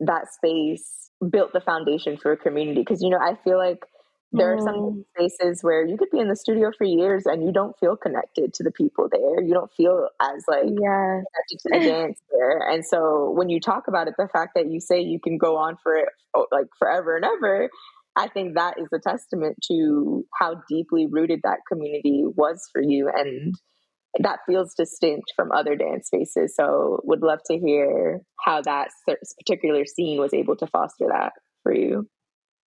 that 0.00 0.32
space 0.32 1.10
built 1.30 1.52
the 1.52 1.60
foundation 1.60 2.16
for 2.16 2.32
a 2.32 2.36
community? 2.36 2.80
Because, 2.80 3.02
you 3.02 3.10
know, 3.10 3.18
I 3.18 3.36
feel 3.44 3.58
like 3.58 3.84
there 4.32 4.52
are 4.52 4.58
some 4.58 4.74
mm. 4.74 5.04
spaces 5.14 5.62
where 5.62 5.86
you 5.86 5.96
could 5.96 6.10
be 6.10 6.18
in 6.18 6.28
the 6.28 6.36
studio 6.36 6.70
for 6.76 6.84
years 6.84 7.24
and 7.24 7.42
you 7.42 7.50
don't 7.50 7.78
feel 7.78 7.96
connected 7.96 8.52
to 8.54 8.62
the 8.62 8.70
people 8.70 9.08
there. 9.10 9.42
You 9.42 9.54
don't 9.54 9.72
feel 9.72 10.08
as 10.20 10.44
like 10.46 10.64
yeah. 10.64 11.22
connected 11.22 11.58
to 11.60 11.68
the 11.70 11.80
dance 11.80 12.20
there. 12.30 12.58
And 12.70 12.84
so 12.84 13.30
when 13.30 13.48
you 13.48 13.58
talk 13.58 13.88
about 13.88 14.06
it, 14.06 14.14
the 14.18 14.28
fact 14.28 14.52
that 14.54 14.70
you 14.70 14.80
say 14.80 15.00
you 15.00 15.18
can 15.18 15.38
go 15.38 15.56
on 15.56 15.78
for 15.82 15.96
it 15.96 16.08
oh, 16.34 16.46
like 16.52 16.66
forever 16.78 17.16
and 17.16 17.24
ever, 17.24 17.70
I 18.16 18.28
think 18.28 18.54
that 18.54 18.74
is 18.78 18.88
a 18.92 18.98
testament 18.98 19.56
to 19.68 20.24
how 20.38 20.56
deeply 20.68 21.06
rooted 21.06 21.40
that 21.44 21.60
community 21.70 22.24
was 22.24 22.68
for 22.72 22.82
you. 22.82 23.08
And 23.14 23.54
that 24.20 24.40
feels 24.46 24.74
distinct 24.74 25.32
from 25.36 25.52
other 25.52 25.76
dance 25.76 26.06
spaces. 26.08 26.54
So, 26.56 27.00
would 27.04 27.22
love 27.22 27.40
to 27.50 27.58
hear 27.58 28.20
how 28.44 28.62
that 28.62 28.88
particular 29.38 29.84
scene 29.84 30.18
was 30.18 30.34
able 30.34 30.56
to 30.56 30.66
foster 30.66 31.06
that 31.08 31.32
for 31.62 31.72
you. 31.72 32.08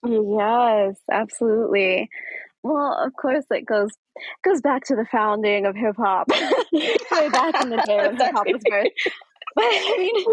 Yes, 0.06 0.96
absolutely. 1.10 2.08
Well, 2.62 2.98
of 3.04 3.12
course, 3.14 3.44
it 3.50 3.64
goes 3.66 3.90
goes 4.44 4.60
back 4.60 4.84
to 4.84 4.96
the 4.96 5.06
founding 5.10 5.66
of 5.66 5.74
hip 5.76 5.96
hop, 5.96 6.28
way 6.72 7.28
back 7.30 7.62
in 7.62 7.70
the 7.70 7.82
day 7.86 7.96
when 7.96 8.16
hip 8.16 8.32
hop 8.34 8.46
was 8.46 8.62
birth. 8.70 8.88
But 9.56 9.64
I 9.64 9.96
mean, 9.98 10.24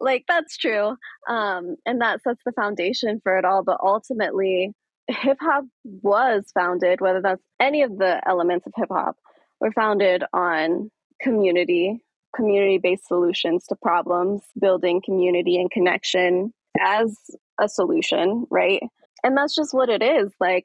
like 0.00 0.24
that's 0.28 0.56
true 0.56 0.96
um, 1.28 1.76
and 1.86 2.00
that 2.00 2.22
sets 2.22 2.40
the 2.44 2.52
foundation 2.52 3.20
for 3.22 3.36
it 3.38 3.44
all 3.44 3.62
but 3.62 3.78
ultimately 3.82 4.72
hip 5.08 5.38
hop 5.40 5.64
was 5.84 6.44
founded 6.54 7.00
whether 7.00 7.22
that's 7.22 7.42
any 7.60 7.82
of 7.82 7.96
the 7.98 8.20
elements 8.28 8.66
of 8.66 8.72
hip 8.76 8.88
hop 8.90 9.16
were 9.60 9.72
founded 9.72 10.22
on 10.32 10.90
community 11.20 12.00
community 12.34 12.78
based 12.78 13.06
solutions 13.06 13.64
to 13.68 13.76
problems 13.76 14.42
building 14.60 15.00
community 15.04 15.58
and 15.58 15.70
connection 15.70 16.52
as 16.80 17.16
a 17.60 17.68
solution 17.68 18.46
right? 18.50 18.82
And 19.24 19.36
that's 19.36 19.54
just 19.54 19.74
what 19.74 19.88
it 19.88 20.02
is 20.02 20.32
like 20.40 20.64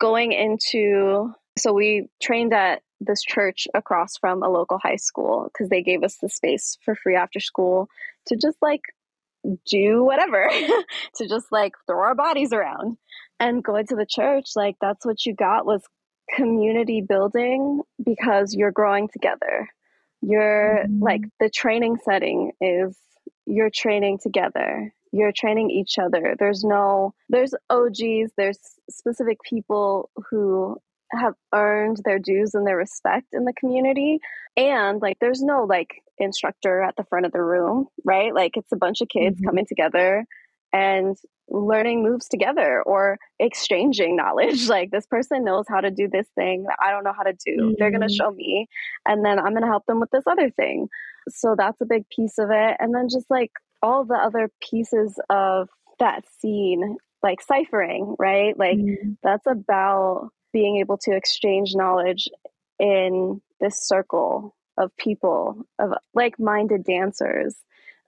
going 0.00 0.32
into 0.32 1.32
so 1.58 1.72
we 1.72 2.08
trained 2.22 2.52
at 2.52 2.82
this 3.06 3.22
church 3.22 3.68
across 3.74 4.16
from 4.16 4.42
a 4.42 4.48
local 4.48 4.78
high 4.78 4.96
school 4.96 5.50
because 5.52 5.68
they 5.68 5.82
gave 5.82 6.02
us 6.02 6.16
the 6.16 6.28
space 6.28 6.78
for 6.84 6.94
free 6.94 7.16
after 7.16 7.40
school 7.40 7.88
to 8.26 8.36
just 8.36 8.56
like 8.62 8.82
do 9.66 10.02
whatever, 10.04 10.48
to 11.16 11.28
just 11.28 11.46
like 11.50 11.72
throw 11.86 12.00
our 12.00 12.14
bodies 12.14 12.52
around. 12.52 12.96
And 13.40 13.64
going 13.64 13.86
to 13.88 13.96
the 13.96 14.06
church, 14.06 14.50
like 14.56 14.76
that's 14.80 15.04
what 15.04 15.26
you 15.26 15.34
got 15.34 15.66
was 15.66 15.82
community 16.34 17.02
building 17.02 17.82
because 18.02 18.54
you're 18.54 18.72
growing 18.72 19.08
together. 19.08 19.68
You're 20.22 20.84
mm-hmm. 20.84 21.02
like 21.02 21.22
the 21.40 21.50
training 21.50 21.98
setting 22.04 22.52
is 22.60 22.96
you're 23.46 23.70
training 23.70 24.18
together. 24.22 24.92
You're 25.12 25.32
training 25.32 25.70
each 25.70 25.98
other. 25.98 26.34
There's 26.38 26.64
no, 26.64 27.14
there's 27.28 27.54
OGs, 27.70 28.32
there's 28.36 28.58
specific 28.90 29.38
people 29.48 30.10
who 30.30 30.78
have 31.12 31.34
earned 31.52 31.98
their 32.04 32.18
dues 32.18 32.54
and 32.54 32.66
their 32.66 32.76
respect 32.76 33.28
in 33.32 33.44
the 33.44 33.52
community. 33.52 34.20
And 34.56 35.00
like 35.02 35.18
there's 35.20 35.42
no 35.42 35.64
like 35.64 36.02
instructor 36.18 36.82
at 36.82 36.96
the 36.96 37.04
front 37.04 37.26
of 37.26 37.32
the 37.32 37.42
room 37.42 37.88
right? 38.04 38.34
Like 38.34 38.56
it's 38.56 38.72
a 38.72 38.76
bunch 38.76 39.00
of 39.00 39.08
kids 39.08 39.36
mm-hmm. 39.36 39.46
coming 39.46 39.66
together 39.66 40.24
and 40.72 41.16
learning 41.48 42.02
moves 42.02 42.28
together 42.28 42.82
or 42.82 43.18
exchanging 43.38 44.16
knowledge. 44.16 44.68
Like 44.74 44.90
this 44.90 45.06
person 45.06 45.44
knows 45.44 45.66
how 45.68 45.80
to 45.80 45.90
do 45.90 46.08
this 46.08 46.26
thing 46.34 46.64
that 46.64 46.76
i 46.82 46.90
don't 46.90 47.04
know 47.04 47.12
how 47.16 47.22
to 47.22 47.32
do. 47.32 47.56
Mm-hmm. 47.56 47.72
they're 47.78 47.90
going 47.90 48.06
to 48.06 48.12
show 48.12 48.30
me 48.30 48.66
and 49.06 49.24
then 49.24 49.38
i'm 49.38 49.50
going 49.52 49.62
to 49.62 49.68
help 49.68 49.86
them 49.86 50.00
with 50.00 50.10
this 50.10 50.24
other 50.26 50.50
thing. 50.50 50.88
So 51.28 51.54
that's 51.56 51.80
a 51.80 51.86
big 51.86 52.08
piece 52.08 52.38
of 52.38 52.50
it. 52.50 52.76
And 52.80 52.94
then 52.94 53.08
just 53.08 53.26
like 53.30 53.52
all 53.82 54.04
the 54.04 54.14
other 54.14 54.50
pieces 54.68 55.18
of 55.30 55.68
that 56.00 56.24
scene 56.40 56.96
like 57.22 57.40
ciphering 57.40 58.16
right? 58.18 58.58
Like 58.58 58.78
mm-hmm. 58.78 59.12
that's 59.22 59.46
about 59.46 60.30
being 60.54 60.76
able 60.78 60.96
to 60.96 61.14
exchange 61.14 61.74
knowledge 61.74 62.28
in 62.78 63.42
this 63.60 63.86
circle 63.86 64.54
of 64.78 64.96
people, 64.96 65.66
of 65.78 65.90
like 66.14 66.38
minded 66.38 66.84
dancers, 66.84 67.56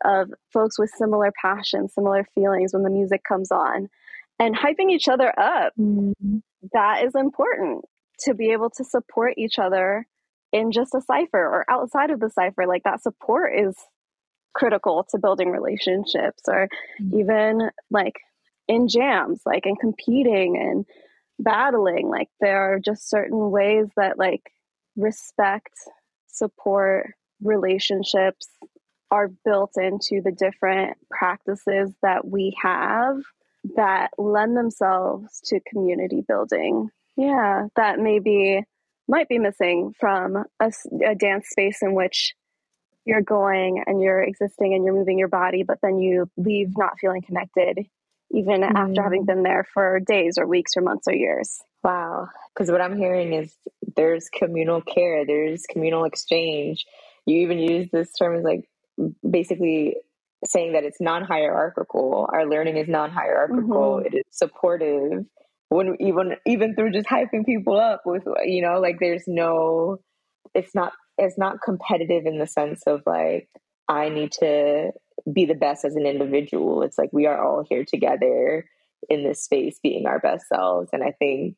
of 0.04 0.30
folks 0.52 0.78
with 0.78 0.90
similar 0.96 1.32
passions, 1.40 1.92
similar 1.92 2.24
feelings 2.34 2.72
when 2.72 2.84
the 2.84 2.90
music 2.90 3.22
comes 3.28 3.50
on, 3.50 3.88
and 4.38 4.56
hyping 4.56 4.90
each 4.90 5.08
other 5.08 5.28
up. 5.38 5.72
Mm-hmm. 5.78 6.38
That 6.72 7.04
is 7.04 7.14
important 7.14 7.84
to 8.20 8.34
be 8.34 8.52
able 8.52 8.70
to 8.70 8.84
support 8.84 9.34
each 9.36 9.58
other 9.58 10.06
in 10.52 10.72
just 10.72 10.94
a 10.94 11.00
cipher 11.00 11.38
or 11.38 11.64
outside 11.68 12.10
of 12.10 12.20
the 12.20 12.30
cipher. 12.30 12.66
Like 12.66 12.84
that 12.84 13.02
support 13.02 13.52
is 13.58 13.74
critical 14.54 15.04
to 15.10 15.18
building 15.18 15.50
relationships 15.50 16.42
or 16.48 16.68
mm-hmm. 17.00 17.18
even 17.18 17.70
like 17.90 18.14
in 18.68 18.88
jams, 18.88 19.40
like 19.44 19.66
in 19.66 19.76
competing 19.76 20.56
and 20.56 20.86
battling. 21.38 22.08
Like 22.08 22.28
there 22.40 22.72
are 22.72 22.78
just 22.78 23.08
certain 23.08 23.50
ways 23.50 23.86
that 23.96 24.18
like 24.18 24.42
respect 24.96 25.72
support 26.28 27.12
relationships 27.42 28.48
are 29.10 29.30
built 29.44 29.72
into 29.76 30.20
the 30.22 30.32
different 30.32 30.96
practices 31.10 31.92
that 32.02 32.26
we 32.26 32.56
have 32.60 33.16
that 33.76 34.10
lend 34.18 34.56
themselves 34.56 35.40
to 35.44 35.60
community 35.68 36.24
building. 36.26 36.88
Yeah 37.16 37.68
that 37.76 37.98
maybe 37.98 38.62
might 39.08 39.28
be 39.28 39.38
missing 39.38 39.92
from 39.98 40.44
a, 40.60 40.72
a 41.06 41.14
dance 41.14 41.48
space 41.48 41.82
in 41.82 41.94
which 41.94 42.34
you're 43.04 43.22
going 43.22 43.82
and 43.86 44.02
you're 44.02 44.22
existing 44.22 44.74
and 44.74 44.84
you're 44.84 44.94
moving 44.94 45.18
your 45.18 45.28
body 45.28 45.62
but 45.62 45.78
then 45.82 45.98
you 45.98 46.28
leave 46.36 46.76
not 46.76 46.98
feeling 47.00 47.22
connected 47.22 47.86
even 48.30 48.62
mm. 48.62 48.74
after 48.74 49.02
having 49.02 49.22
mm. 49.22 49.26
been 49.26 49.42
there 49.42 49.66
for 49.72 50.00
days 50.00 50.38
or 50.38 50.46
weeks 50.46 50.72
or 50.76 50.82
months 50.82 51.06
or 51.08 51.14
years. 51.14 51.60
Wow. 51.82 52.28
Because 52.54 52.70
what 52.70 52.80
I'm 52.80 52.96
hearing 52.96 53.32
is 53.32 53.54
there's 53.96 54.28
communal 54.28 54.80
care, 54.80 55.24
there's 55.24 55.64
communal 55.70 56.04
exchange. 56.04 56.84
You 57.26 57.38
even 57.38 57.58
use 57.58 57.88
this 57.92 58.12
term 58.12 58.36
as 58.36 58.44
like 58.44 58.68
basically 59.28 59.96
saying 60.44 60.72
that 60.72 60.84
it's 60.84 61.00
non 61.00 61.22
hierarchical. 61.22 62.28
Our 62.32 62.46
learning 62.46 62.76
is 62.76 62.88
non 62.88 63.10
hierarchical, 63.10 63.98
mm-hmm. 63.98 64.06
it 64.06 64.18
is 64.18 64.24
supportive. 64.30 65.24
When 65.68 65.96
even 66.00 66.36
even 66.46 66.74
through 66.74 66.92
just 66.92 67.08
hyping 67.08 67.44
people 67.44 67.78
up 67.78 68.02
with 68.06 68.22
you 68.44 68.62
know, 68.62 68.80
like 68.80 68.98
there's 69.00 69.24
no 69.26 69.98
it's 70.54 70.74
not 70.74 70.92
it's 71.18 71.38
not 71.38 71.60
competitive 71.64 72.26
in 72.26 72.38
the 72.38 72.46
sense 72.46 72.82
of 72.86 73.02
like 73.06 73.48
I 73.88 74.08
need 74.08 74.32
to 74.32 74.92
be 75.32 75.44
the 75.44 75.54
best 75.54 75.84
as 75.84 75.96
an 75.96 76.06
individual. 76.06 76.82
It's 76.82 76.98
like 76.98 77.12
we 77.12 77.26
are 77.26 77.42
all 77.42 77.64
here 77.68 77.84
together 77.84 78.64
in 79.08 79.24
this 79.24 79.42
space 79.42 79.78
being 79.82 80.06
our 80.06 80.18
best 80.18 80.48
selves. 80.48 80.90
And 80.92 81.02
I 81.02 81.12
think 81.12 81.56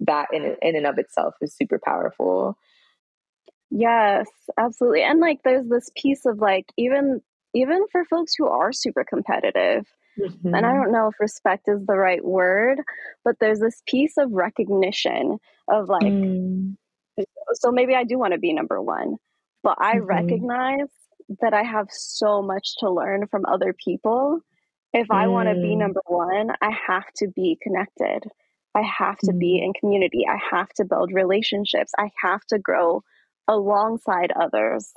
that 0.00 0.28
in, 0.32 0.56
in 0.62 0.76
and 0.76 0.86
of 0.86 0.98
itself 0.98 1.34
is 1.40 1.54
super 1.54 1.80
powerful. 1.82 2.56
Yes, 3.70 4.26
absolutely. 4.58 5.02
And 5.02 5.20
like 5.20 5.40
there's 5.44 5.68
this 5.68 5.90
piece 5.96 6.26
of 6.26 6.38
like 6.38 6.66
even 6.76 7.20
even 7.56 7.86
for 7.92 8.04
folks 8.04 8.34
who 8.36 8.46
are 8.46 8.72
super 8.72 9.04
competitive, 9.04 9.86
mm-hmm. 10.18 10.54
and 10.54 10.56
I 10.56 10.70
mm-hmm. 10.70 10.82
don't 10.82 10.92
know 10.92 11.08
if 11.08 11.20
respect 11.20 11.68
is 11.68 11.86
the 11.86 11.96
right 11.96 12.24
word, 12.24 12.80
but 13.24 13.36
there's 13.40 13.60
this 13.60 13.80
piece 13.86 14.16
of 14.18 14.32
recognition 14.32 15.38
of 15.68 15.88
like 15.88 16.02
mm. 16.02 16.76
so 17.54 17.70
maybe 17.70 17.94
I 17.94 18.04
do 18.04 18.18
want 18.18 18.32
to 18.32 18.38
be 18.38 18.52
number 18.52 18.80
1, 18.80 19.16
but 19.62 19.76
I 19.80 19.96
mm-hmm. 19.96 20.06
recognize 20.06 20.88
that 21.40 21.54
I 21.54 21.62
have 21.62 21.88
so 21.90 22.42
much 22.42 22.76
to 22.78 22.90
learn 22.90 23.26
from 23.26 23.44
other 23.46 23.72
people. 23.72 24.40
If 24.92 25.10
I 25.10 25.26
want 25.28 25.48
to 25.48 25.54
be 25.54 25.74
mm. 25.74 25.78
number 25.78 26.00
1, 26.06 26.50
I 26.60 26.70
have 26.86 27.10
to 27.16 27.28
be 27.28 27.58
connected. 27.60 28.28
I 28.74 28.82
have 28.82 29.18
to 29.18 29.32
be 29.32 29.60
mm. 29.60 29.64
in 29.64 29.72
community. 29.72 30.24
I 30.28 30.38
have 30.56 30.68
to 30.74 30.84
build 30.84 31.12
relationships. 31.12 31.92
I 31.98 32.10
have 32.22 32.44
to 32.50 32.58
grow 32.58 33.02
alongside 33.48 34.32
others 34.32 34.92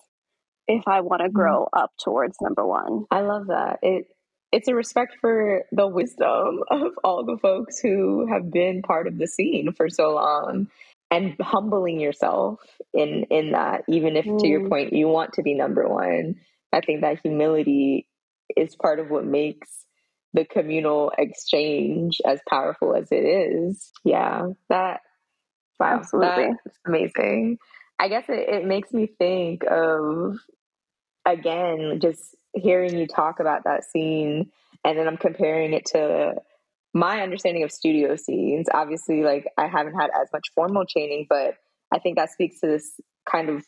if 0.67 0.83
I 0.87 1.01
want 1.01 1.21
to 1.21 1.27
mm-hmm. 1.27 1.35
grow 1.35 1.67
up 1.73 1.91
towards 1.99 2.37
number 2.41 2.65
one. 2.65 3.05
I 3.09 3.21
love 3.21 3.47
that. 3.47 3.79
It 3.81 4.07
it's 4.53 4.69
a 4.69 4.75
respect 4.75 5.17
for 5.19 5.63
the 5.73 5.87
wisdom 5.87 6.63
of 6.71 6.93
all 7.03 7.25
the 7.25 7.37
folks 7.37 7.79
who 7.79 8.27
have 8.27 8.51
been 8.51 8.81
part 8.81 9.07
of 9.07 9.17
the 9.17 9.27
scene 9.27 9.73
for 9.73 9.89
so 9.89 10.13
long 10.13 10.67
and 11.09 11.35
humbling 11.39 11.99
yourself 11.99 12.59
in 12.93 13.25
in 13.29 13.51
that 13.51 13.83
even 13.87 14.15
if 14.15 14.25
mm. 14.25 14.39
to 14.39 14.47
your 14.47 14.61
mm. 14.61 14.69
point 14.69 14.93
you 14.93 15.07
want 15.07 15.33
to 15.33 15.41
be 15.41 15.53
number 15.53 15.87
one 15.87 16.35
i 16.73 16.81
think 16.81 17.01
that 17.01 17.19
humility 17.21 18.07
is 18.55 18.75
part 18.75 18.99
of 18.99 19.09
what 19.09 19.25
makes 19.25 19.85
the 20.33 20.45
communal 20.45 21.11
exchange 21.17 22.19
as 22.25 22.39
powerful 22.49 22.95
as 22.95 23.07
it 23.11 23.23
is 23.23 23.91
yeah 24.03 24.47
that 24.69 25.01
wow 25.79 25.97
Absolutely. 25.99 26.49
that's 26.63 26.77
amazing 26.85 27.57
I 27.99 28.09
guess 28.09 28.25
it, 28.29 28.49
it 28.49 28.65
makes 28.65 28.91
me 28.91 29.07
think 29.17 29.63
of 29.69 30.37
again 31.25 31.99
just 32.01 32.35
hearing 32.53 32.97
you 32.97 33.07
talk 33.07 33.39
about 33.39 33.63
that 33.65 33.83
scene 33.83 34.51
and 34.85 34.97
then 34.97 35.07
I'm 35.07 35.17
comparing 35.17 35.73
it 35.73 35.85
to 35.87 36.35
my 36.97 37.21
understanding 37.21 37.63
of 37.63 37.71
studio 37.71 38.15
scenes. 38.15 38.67
Obviously, 38.73 39.23
like 39.23 39.45
I 39.57 39.67
haven't 39.67 39.95
had 39.95 40.09
as 40.19 40.29
much 40.33 40.47
formal 40.55 40.85
training, 40.85 41.27
but 41.29 41.55
I 41.93 41.99
think 41.99 42.17
that 42.17 42.31
speaks 42.31 42.59
to 42.61 42.67
this 42.67 42.99
kind 43.29 43.49
of 43.49 43.65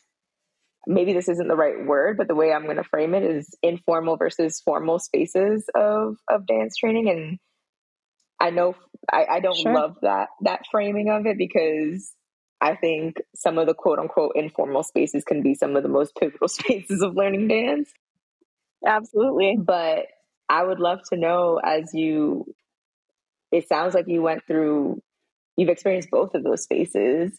maybe 0.86 1.12
this 1.12 1.28
isn't 1.28 1.48
the 1.48 1.56
right 1.56 1.84
word, 1.86 2.16
but 2.16 2.28
the 2.28 2.34
way 2.34 2.52
I'm 2.52 2.64
going 2.64 2.76
to 2.76 2.84
frame 2.84 3.14
it 3.14 3.22
is 3.22 3.56
informal 3.62 4.16
versus 4.16 4.60
formal 4.64 4.98
spaces 4.98 5.68
of 5.74 6.16
of 6.28 6.46
dance 6.46 6.76
training. 6.76 7.08
And 7.08 7.38
I 8.40 8.50
know 8.50 8.74
I, 9.10 9.26
I 9.30 9.40
don't 9.40 9.56
sure. 9.56 9.74
love 9.74 9.96
that 10.02 10.28
that 10.42 10.62
framing 10.70 11.10
of 11.10 11.26
it 11.26 11.38
because 11.38 12.12
I 12.60 12.74
think 12.74 13.16
some 13.34 13.58
of 13.58 13.66
the 13.66 13.74
quote 13.74 13.98
unquote 13.98 14.32
informal 14.34 14.82
spaces 14.82 15.24
can 15.24 15.42
be 15.42 15.54
some 15.54 15.76
of 15.76 15.82
the 15.82 15.88
most 15.88 16.14
pivotal 16.18 16.48
spaces 16.48 17.02
of 17.02 17.14
learning 17.14 17.48
dance. 17.48 17.90
Absolutely. 18.84 19.56
But 19.58 20.06
I 20.48 20.64
would 20.64 20.80
love 20.80 21.00
to 21.10 21.16
know 21.16 21.60
as 21.62 21.94
you, 21.94 22.44
it 23.52 23.68
sounds 23.68 23.94
like 23.94 24.06
you 24.08 24.22
went 24.22 24.46
through, 24.46 25.02
you've 25.56 25.68
experienced 25.68 26.10
both 26.10 26.34
of 26.34 26.44
those 26.44 26.62
spaces. 26.62 27.38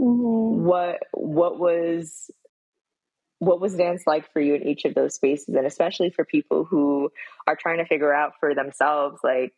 Mm-hmm. 0.00 0.64
What, 0.64 0.98
what 1.12 1.58
was, 1.58 2.30
what 3.38 3.60
was 3.60 3.74
dance 3.74 4.04
like 4.06 4.32
for 4.32 4.40
you 4.40 4.54
in 4.54 4.66
each 4.66 4.84
of 4.84 4.94
those 4.94 5.14
spaces? 5.14 5.54
And 5.54 5.66
especially 5.66 6.10
for 6.10 6.24
people 6.24 6.64
who 6.64 7.10
are 7.46 7.56
trying 7.56 7.78
to 7.78 7.86
figure 7.86 8.14
out 8.14 8.34
for 8.40 8.54
themselves, 8.54 9.18
like, 9.24 9.52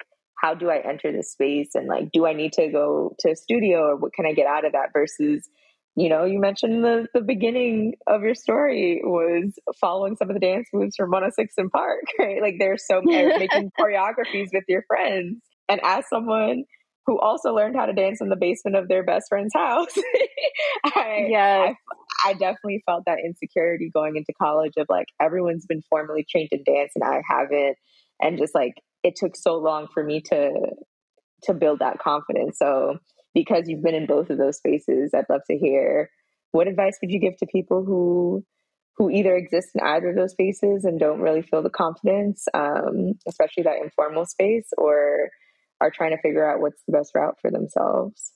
how 0.44 0.54
do 0.54 0.70
I 0.70 0.78
enter 0.78 1.12
this 1.12 1.32
space 1.32 1.70
and 1.74 1.86
like 1.86 2.12
do 2.12 2.26
I 2.26 2.32
need 2.32 2.52
to 2.54 2.68
go 2.68 3.14
to 3.20 3.30
a 3.30 3.36
studio 3.36 3.88
or 3.88 3.96
what 3.96 4.12
can 4.12 4.26
I 4.26 4.32
get 4.32 4.46
out 4.46 4.64
of 4.64 4.72
that 4.72 4.92
versus 4.92 5.48
you 5.96 6.08
know 6.08 6.24
you 6.24 6.38
mentioned 6.38 6.84
the 6.84 7.06
the 7.14 7.20
beginning 7.20 7.94
of 8.06 8.22
your 8.22 8.34
story 8.34 9.00
was 9.02 9.54
following 9.80 10.16
some 10.16 10.28
of 10.28 10.34
the 10.34 10.40
dance 10.40 10.68
moves 10.72 10.96
from 10.96 11.10
106 11.10 11.54
& 11.62 11.72
Park 11.72 12.00
right 12.18 12.42
like 12.42 12.56
there's 12.58 12.86
so 12.86 13.00
making 13.04 13.70
choreographies 13.78 14.48
with 14.52 14.64
your 14.68 14.82
friends 14.86 15.40
and 15.68 15.80
as 15.84 16.04
someone 16.08 16.64
who 17.06 17.20
also 17.20 17.54
learned 17.54 17.76
how 17.76 17.84
to 17.84 17.92
dance 17.92 18.20
in 18.20 18.30
the 18.30 18.36
basement 18.36 18.76
of 18.76 18.88
their 18.88 19.04
best 19.04 19.26
friend's 19.28 19.52
house 19.54 19.96
I, 20.84 21.26
yeah 21.28 21.72
I, 22.24 22.30
I 22.30 22.32
definitely 22.32 22.82
felt 22.86 23.04
that 23.06 23.18
insecurity 23.24 23.90
going 23.92 24.16
into 24.16 24.32
college 24.40 24.74
of 24.78 24.86
like 24.88 25.06
everyone's 25.20 25.66
been 25.66 25.82
formally 25.90 26.26
trained 26.28 26.48
in 26.52 26.62
dance 26.64 26.92
and 26.94 27.04
I 27.04 27.22
haven't 27.28 27.76
and 28.20 28.38
just 28.38 28.54
like 28.54 28.74
it 29.02 29.16
took 29.16 29.36
so 29.36 29.56
long 29.56 29.86
for 29.92 30.02
me 30.02 30.20
to 30.22 30.50
to 31.44 31.54
build 31.54 31.80
that 31.80 31.98
confidence. 31.98 32.58
So 32.58 32.98
because 33.34 33.64
you've 33.66 33.82
been 33.82 33.94
in 33.94 34.06
both 34.06 34.30
of 34.30 34.38
those 34.38 34.56
spaces, 34.56 35.12
I'd 35.14 35.26
love 35.28 35.42
to 35.50 35.58
hear 35.58 36.10
what 36.52 36.68
advice 36.68 36.96
would 37.02 37.10
you 37.10 37.20
give 37.20 37.36
to 37.38 37.46
people 37.46 37.84
who 37.84 38.44
who 38.96 39.10
either 39.10 39.34
exist 39.34 39.70
in 39.74 39.80
either 39.80 40.10
of 40.10 40.16
those 40.16 40.30
spaces 40.30 40.84
and 40.84 41.00
don't 41.00 41.20
really 41.20 41.42
feel 41.42 41.62
the 41.62 41.70
confidence, 41.70 42.46
um, 42.54 43.14
especially 43.26 43.64
that 43.64 43.82
informal 43.82 44.24
space, 44.24 44.68
or 44.78 45.30
are 45.84 45.90
trying 45.90 46.12
to 46.12 46.22
figure 46.22 46.48
out 46.48 46.60
what's 46.60 46.82
the 46.86 46.92
best 46.92 47.14
route 47.14 47.36
for 47.40 47.50
themselves. 47.50 48.32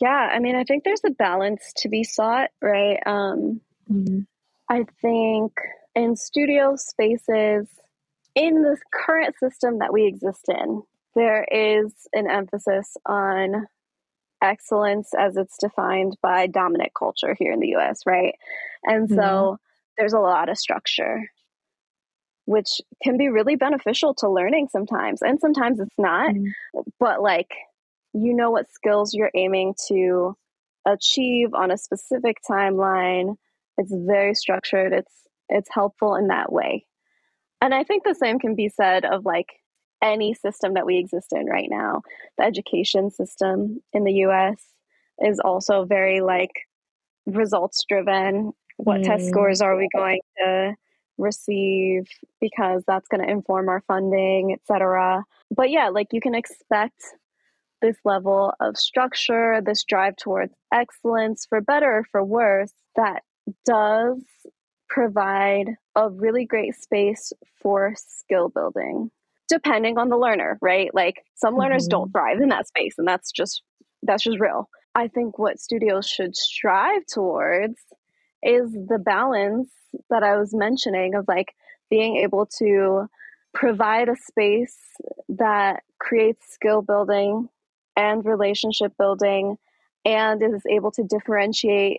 Yeah, 0.00 0.08
I 0.08 0.40
mean, 0.40 0.56
I 0.56 0.64
think 0.64 0.84
there's 0.84 1.04
a 1.06 1.10
balance 1.10 1.72
to 1.78 1.88
be 1.88 2.04
sought, 2.04 2.50
right? 2.60 2.98
Um, 3.06 3.60
mm-hmm. 3.90 4.20
I 4.68 4.84
think 5.00 5.52
in 5.94 6.16
studio 6.16 6.74
spaces, 6.76 7.68
in 8.34 8.62
the 8.62 8.76
current 8.92 9.36
system 9.38 9.78
that 9.78 9.92
we 9.92 10.06
exist 10.06 10.46
in, 10.48 10.82
there 11.14 11.44
is 11.44 11.92
an 12.12 12.28
emphasis 12.28 12.96
on 13.06 13.66
excellence 14.42 15.12
as 15.18 15.36
it's 15.36 15.56
defined 15.56 16.16
by 16.20 16.46
dominant 16.46 16.92
culture 16.98 17.34
here 17.38 17.52
in 17.52 17.60
the 17.60 17.76
US, 17.76 18.00
right? 18.04 18.34
And 18.82 19.08
so 19.08 19.16
mm-hmm. 19.16 19.54
there's 19.96 20.12
a 20.12 20.18
lot 20.18 20.50
of 20.50 20.58
structure, 20.58 21.30
which 22.46 22.80
can 23.02 23.18
be 23.18 23.28
really 23.28 23.56
beneficial 23.56 24.14
to 24.14 24.30
learning 24.30 24.68
sometimes, 24.70 25.20
and 25.20 25.38
sometimes 25.38 25.78
it's 25.78 25.98
not. 25.98 26.30
Mm-hmm. 26.30 26.80
But 26.98 27.20
like, 27.20 27.50
you 28.14 28.34
know 28.34 28.50
what 28.50 28.72
skills 28.72 29.12
you're 29.12 29.30
aiming 29.34 29.74
to 29.88 30.36
achieve 30.86 31.52
on 31.52 31.70
a 31.70 31.76
specific 31.76 32.38
timeline. 32.48 33.36
It's 33.76 33.92
very 33.92 34.34
structured. 34.34 34.92
It's 34.92 35.12
it's 35.48 35.68
helpful 35.70 36.14
in 36.14 36.28
that 36.28 36.50
way. 36.50 36.86
And 37.60 37.74
I 37.74 37.84
think 37.84 38.04
the 38.04 38.14
same 38.14 38.38
can 38.38 38.54
be 38.54 38.68
said 38.68 39.04
of 39.04 39.24
like 39.24 39.48
any 40.02 40.34
system 40.34 40.74
that 40.74 40.86
we 40.86 40.98
exist 40.98 41.32
in 41.32 41.46
right 41.46 41.68
now. 41.70 42.02
The 42.38 42.44
education 42.44 43.10
system 43.10 43.82
in 43.92 44.04
the 44.04 44.12
US 44.26 44.62
is 45.20 45.40
also 45.40 45.84
very 45.84 46.20
like 46.20 46.52
results 47.26 47.84
driven. 47.88 48.52
What 48.76 49.00
mm. 49.00 49.04
test 49.04 49.28
scores 49.28 49.60
are 49.60 49.76
we 49.76 49.88
going 49.94 50.20
to 50.38 50.74
receive 51.18 52.06
because 52.40 52.84
that's 52.86 53.08
going 53.08 53.24
to 53.24 53.30
inform 53.30 53.68
our 53.68 53.82
funding, 53.86 54.52
etc. 54.52 55.24
But 55.54 55.70
yeah, 55.70 55.88
like 55.88 56.08
you 56.12 56.20
can 56.20 56.34
expect 56.34 57.02
this 57.82 57.96
level 58.04 58.52
of 58.60 58.76
structure, 58.76 59.60
this 59.64 59.84
drive 59.84 60.16
towards 60.16 60.52
excellence 60.72 61.46
for 61.48 61.60
better 61.60 61.98
or 61.98 62.04
for 62.10 62.24
worse 62.24 62.72
that 62.96 63.22
does 63.64 64.22
provide 64.88 65.68
a 65.94 66.08
really 66.08 66.44
great 66.44 66.74
space 66.74 67.32
for 67.60 67.94
skill 67.96 68.48
building 68.48 69.10
depending 69.48 69.98
on 69.98 70.08
the 70.08 70.16
learner 70.16 70.58
right 70.60 70.94
like 70.94 71.22
some 71.34 71.54
mm-hmm. 71.54 71.62
learners 71.62 71.86
don't 71.86 72.12
thrive 72.12 72.40
in 72.40 72.48
that 72.48 72.66
space 72.66 72.94
and 72.98 73.06
that's 73.06 73.32
just 73.32 73.62
that's 74.02 74.24
just 74.24 74.38
real 74.38 74.68
i 74.94 75.08
think 75.08 75.38
what 75.38 75.58
studios 75.58 76.06
should 76.06 76.36
strive 76.36 77.04
towards 77.12 77.78
is 78.42 78.72
the 78.72 78.98
balance 78.98 79.70
that 80.10 80.22
i 80.22 80.36
was 80.36 80.54
mentioning 80.54 81.14
of 81.14 81.24
like 81.28 81.54
being 81.90 82.16
able 82.16 82.46
to 82.46 83.06
provide 83.54 84.08
a 84.08 84.16
space 84.16 84.76
that 85.28 85.82
creates 85.98 86.52
skill 86.52 86.82
building 86.82 87.48
and 87.96 88.24
relationship 88.24 88.92
building 88.98 89.56
and 90.04 90.42
is 90.42 90.62
able 90.70 90.90
to 90.90 91.02
differentiate 91.02 91.98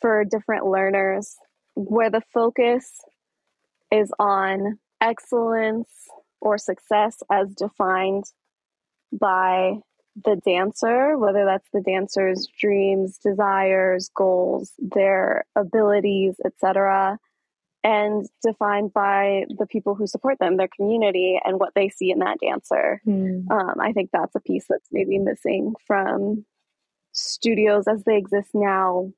for 0.00 0.24
different 0.24 0.66
learners 0.66 1.36
where 1.74 2.10
the 2.10 2.20
focus 2.32 3.00
is 3.90 4.12
on 4.18 4.78
excellence 5.00 5.88
or 6.40 6.58
success 6.58 7.22
as 7.30 7.54
defined 7.54 8.24
by 9.12 9.74
the 10.16 10.40
dancer, 10.44 11.16
whether 11.16 11.44
that's 11.44 11.68
the 11.72 11.80
dancer's 11.80 12.46
dreams, 12.58 13.18
desires, 13.18 14.10
goals, 14.14 14.72
their 14.78 15.44
abilities, 15.56 16.36
etc., 16.44 17.18
and 17.84 18.26
defined 18.44 18.92
by 18.92 19.44
the 19.58 19.66
people 19.66 19.96
who 19.96 20.06
support 20.06 20.38
them, 20.38 20.56
their 20.56 20.68
community, 20.68 21.40
and 21.42 21.58
what 21.58 21.72
they 21.74 21.88
see 21.88 22.10
in 22.12 22.20
that 22.20 22.38
dancer. 22.40 23.00
Mm. 23.06 23.50
Um, 23.50 23.80
I 23.80 23.92
think 23.92 24.10
that's 24.12 24.36
a 24.36 24.40
piece 24.40 24.66
that's 24.68 24.88
maybe 24.92 25.18
missing 25.18 25.74
from 25.86 26.44
studios 27.12 27.88
as 27.88 28.04
they 28.04 28.16
exist 28.16 28.50
now 28.54 29.10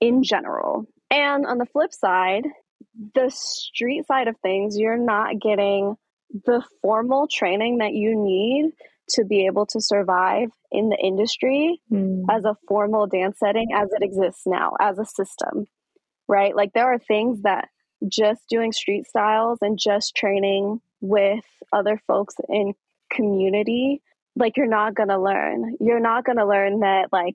in 0.00 0.22
general. 0.22 0.86
And 1.10 1.44
on 1.44 1.58
the 1.58 1.66
flip 1.66 1.92
side, 1.92 2.44
the 3.14 3.30
street 3.30 4.06
side 4.06 4.28
of 4.28 4.36
things, 4.38 4.78
you're 4.78 4.96
not 4.96 5.38
getting 5.38 5.96
the 6.32 6.62
formal 6.80 7.26
training 7.30 7.78
that 7.78 7.92
you 7.92 8.16
need 8.16 8.72
to 9.10 9.24
be 9.24 9.46
able 9.46 9.66
to 9.66 9.80
survive 9.80 10.48
in 10.70 10.88
the 10.88 10.96
industry 10.96 11.80
mm. 11.90 12.24
as 12.30 12.44
a 12.44 12.56
formal 12.68 13.06
dance 13.06 13.38
setting 13.38 13.68
as 13.74 13.88
it 13.92 14.02
exists 14.02 14.42
now, 14.46 14.72
as 14.80 14.98
a 14.98 15.04
system, 15.04 15.66
right? 16.28 16.54
Like 16.54 16.72
there 16.72 16.92
are 16.92 16.98
things 16.98 17.42
that 17.42 17.68
just 18.08 18.42
doing 18.48 18.72
street 18.72 19.06
styles 19.06 19.58
and 19.60 19.78
just 19.78 20.16
training 20.16 20.80
with 21.00 21.44
other 21.72 22.00
folks 22.06 22.34
in 22.48 22.74
community, 23.10 24.02
like 24.36 24.56
you're 24.56 24.66
not 24.66 24.94
going 24.94 25.08
to 25.08 25.20
learn. 25.20 25.76
You're 25.80 26.00
not 26.00 26.24
going 26.24 26.38
to 26.38 26.46
learn 26.46 26.80
that, 26.80 27.08
like, 27.12 27.34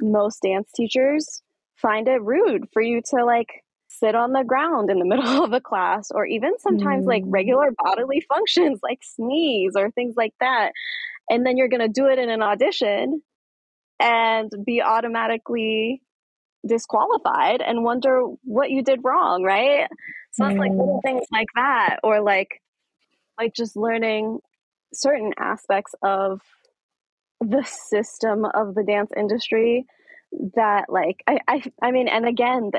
most 0.00 0.42
dance 0.42 0.70
teachers 0.74 1.42
find 1.76 2.08
it 2.08 2.22
rude 2.22 2.68
for 2.72 2.82
you 2.82 3.00
to 3.10 3.24
like 3.24 3.64
sit 3.88 4.14
on 4.14 4.32
the 4.32 4.44
ground 4.44 4.90
in 4.90 4.98
the 4.98 5.04
middle 5.16 5.44
of 5.44 5.52
a 5.52 5.60
class 5.60 6.10
or 6.10 6.24
even 6.24 6.58
sometimes 6.58 7.04
mm. 7.04 7.08
like 7.08 7.22
regular 7.26 7.70
bodily 7.84 8.20
functions 8.28 8.80
like 8.82 9.00
sneeze 9.02 9.72
or 9.76 9.90
things 9.90 10.14
like 10.16 10.34
that 10.40 10.72
and 11.30 11.46
then 11.46 11.56
you're 11.56 11.68
going 11.68 11.80
to 11.80 11.88
do 11.88 12.06
it 12.06 12.18
in 12.18 12.28
an 12.28 12.42
audition 12.42 13.22
and 13.98 14.50
be 14.66 14.82
automatically 14.82 16.02
disqualified 16.66 17.62
and 17.62 17.82
wonder 17.84 18.22
what 18.42 18.70
you 18.70 18.82
did 18.82 19.00
wrong 19.02 19.42
right? 19.42 19.88
So 20.32 20.46
it's 20.46 20.58
like 20.58 20.70
little 20.70 21.00
mm. 21.02 21.08
things 21.08 21.26
like 21.32 21.48
that 21.54 21.98
or 22.04 22.20
like 22.20 22.60
like 23.38 23.54
just 23.54 23.76
learning 23.76 24.40
certain 24.92 25.32
aspects 25.38 25.94
of 26.02 26.40
the 27.40 27.64
system 27.64 28.44
of 28.44 28.74
the 28.74 28.84
dance 28.84 29.10
industry 29.16 29.86
that 30.54 30.84
like 30.88 31.22
I, 31.26 31.38
I 31.48 31.62
i 31.82 31.90
mean 31.90 32.06
and 32.06 32.26
again 32.26 32.70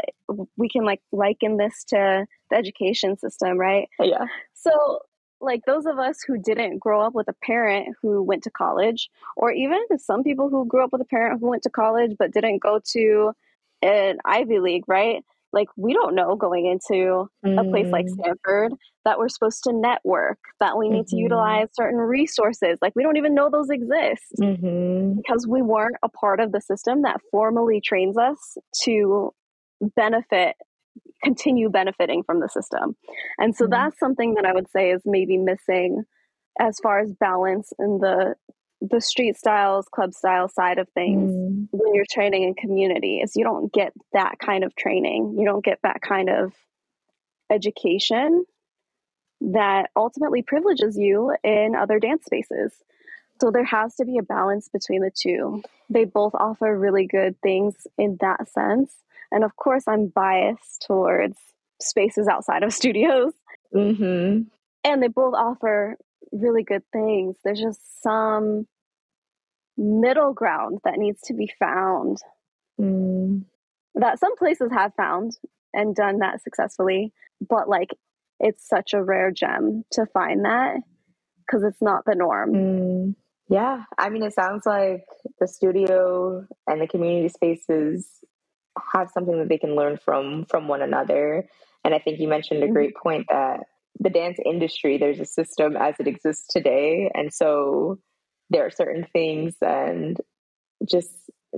we 0.55 0.69
can 0.69 0.85
like 0.85 1.01
liken 1.11 1.57
this 1.57 1.83
to 1.89 2.25
the 2.49 2.55
education 2.55 3.17
system 3.17 3.57
right? 3.57 3.89
Yeah. 3.99 4.25
So 4.53 4.99
like 5.41 5.61
those 5.65 5.85
of 5.85 5.99
us 5.99 6.19
who 6.25 6.37
didn't 6.37 6.79
grow 6.79 7.01
up 7.01 7.13
with 7.13 7.27
a 7.27 7.35
parent 7.43 7.95
who 8.01 8.21
went 8.23 8.43
to 8.43 8.51
college 8.51 9.09
or 9.35 9.51
even 9.51 9.79
some 9.97 10.23
people 10.23 10.49
who 10.49 10.65
grew 10.65 10.83
up 10.83 10.91
with 10.91 11.01
a 11.01 11.05
parent 11.05 11.39
who 11.39 11.49
went 11.49 11.63
to 11.63 11.69
college 11.69 12.11
but 12.17 12.33
didn't 12.33 12.61
go 12.61 12.79
to 12.93 13.33
an 13.81 14.17
ivy 14.25 14.59
league 14.59 14.83
right 14.87 15.23
like 15.53 15.67
we 15.75 15.93
don't 15.93 16.15
know 16.15 16.35
going 16.35 16.65
into 16.65 17.29
mm. 17.45 17.59
a 17.59 17.69
place 17.69 17.87
like 17.87 18.05
mm. 18.05 18.13
Stanford 18.13 18.73
that 19.03 19.17
we're 19.17 19.29
supposed 19.29 19.63
to 19.63 19.73
network, 19.73 20.37
that 20.59 20.77
we 20.77 20.87
need 20.87 21.05
mm-hmm. 21.05 21.17
to 21.17 21.21
utilize 21.21 21.67
certain 21.73 21.99
resources. 21.99 22.77
Like 22.81 22.93
we 22.95 23.03
don't 23.03 23.17
even 23.17 23.33
know 23.33 23.49
those 23.49 23.69
exist 23.69 24.23
mm-hmm. 24.39 25.15
because 25.15 25.47
we 25.47 25.61
weren't 25.61 25.97
a 26.03 26.09
part 26.09 26.39
of 26.39 26.51
the 26.51 26.61
system 26.61 27.01
that 27.01 27.19
formally 27.31 27.81
trains 27.81 28.17
us 28.17 28.57
to 28.83 29.33
benefit 29.95 30.55
continue 31.23 31.69
benefiting 31.69 32.23
from 32.23 32.39
the 32.39 32.49
system. 32.49 32.95
And 33.37 33.55
so 33.55 33.65
mm-hmm. 33.65 33.71
that's 33.71 33.99
something 33.99 34.35
that 34.35 34.45
I 34.45 34.53
would 34.53 34.69
say 34.71 34.91
is 34.91 35.01
maybe 35.05 35.37
missing 35.37 36.03
as 36.59 36.79
far 36.81 36.99
as 36.99 37.11
balance 37.13 37.71
in 37.79 37.99
the 37.99 38.35
the 38.81 38.99
street 38.99 39.37
styles, 39.37 39.85
club 39.93 40.11
style 40.11 40.49
side 40.49 40.79
of 40.79 40.89
things 40.95 41.31
mm. 41.31 41.67
when 41.69 41.93
you're 41.93 42.05
training 42.09 42.41
in 42.41 42.55
community 42.55 43.19
is 43.19 43.35
you 43.35 43.43
don't 43.43 43.71
get 43.71 43.93
that 44.11 44.39
kind 44.39 44.63
of 44.63 44.75
training. 44.75 45.35
You 45.37 45.45
don't 45.45 45.63
get 45.63 45.77
that 45.83 46.01
kind 46.01 46.29
of 46.29 46.51
education 47.51 48.43
that 49.41 49.91
ultimately 49.95 50.41
privileges 50.41 50.97
you 50.97 51.35
in 51.43 51.75
other 51.75 51.99
dance 51.99 52.25
spaces. 52.25 52.73
So 53.39 53.51
there 53.51 53.65
has 53.65 53.95
to 53.95 54.05
be 54.05 54.17
a 54.17 54.23
balance 54.23 54.69
between 54.69 55.01
the 55.01 55.11
two. 55.11 55.63
They 55.89 56.05
both 56.05 56.33
offer 56.35 56.77
really 56.77 57.07
good 57.07 57.35
things 57.41 57.75
in 57.97 58.17
that 58.21 58.47
sense. 58.49 58.95
And 59.31 59.43
of 59.43 59.55
course, 59.55 59.83
I'm 59.87 60.07
biased 60.07 60.83
towards 60.85 61.37
spaces 61.81 62.27
outside 62.27 62.63
of 62.63 62.73
studios. 62.81 63.33
Mm-hmm. 63.73 64.43
And 64.83 65.03
they 65.03 65.07
both 65.07 65.33
offer 65.33 65.97
really 66.31 66.63
good 66.63 66.83
things. 66.91 67.37
There's 67.43 67.59
just 67.59 68.01
some 68.01 68.67
middle 69.77 70.33
ground 70.33 70.79
that 70.83 70.97
needs 70.97 71.21
to 71.21 71.33
be 71.33 71.51
found 71.59 72.17
mm. 72.79 73.43
that 73.95 74.19
some 74.19 74.35
places 74.35 74.69
have 74.71 74.93
found 74.95 75.37
and 75.73 75.95
done 75.95 76.19
that 76.19 76.43
successfully, 76.43 77.13
but 77.47 77.69
like 77.69 77.91
it's 78.39 78.67
such 78.67 78.93
a 78.93 79.03
rare 79.03 79.31
gem 79.31 79.85
to 79.91 80.05
find 80.07 80.45
that 80.45 80.77
because 81.45 81.63
it's 81.63 81.81
not 81.81 82.03
the 82.05 82.15
norm. 82.15 82.53
Mm. 82.53 83.15
Yeah, 83.49 83.83
I 83.97 84.09
mean, 84.09 84.23
it 84.23 84.33
sounds 84.33 84.65
like 84.65 85.03
the 85.39 85.47
studio 85.47 86.47
and 86.67 86.81
the 86.81 86.87
community 86.87 87.27
spaces 87.27 88.07
have 88.93 89.09
something 89.13 89.37
that 89.39 89.49
they 89.49 89.57
can 89.57 89.75
learn 89.75 89.97
from 89.97 90.45
from 90.45 90.67
one 90.67 90.81
another. 90.81 91.47
And 91.83 91.93
I 91.93 91.99
think 91.99 92.19
you 92.19 92.27
mentioned 92.27 92.61
a 92.61 92.65
mm-hmm. 92.65 92.73
great 92.73 92.95
point 92.95 93.25
that 93.29 93.61
the 93.99 94.09
dance 94.09 94.37
industry, 94.45 94.97
there's 94.97 95.19
a 95.19 95.25
system 95.25 95.75
as 95.75 95.95
it 95.99 96.07
exists 96.07 96.47
today, 96.47 97.09
and 97.13 97.33
so 97.33 97.99
there 98.51 98.65
are 98.65 98.71
certain 98.71 99.07
things 99.11 99.55
and 99.61 100.19
just 100.87 101.09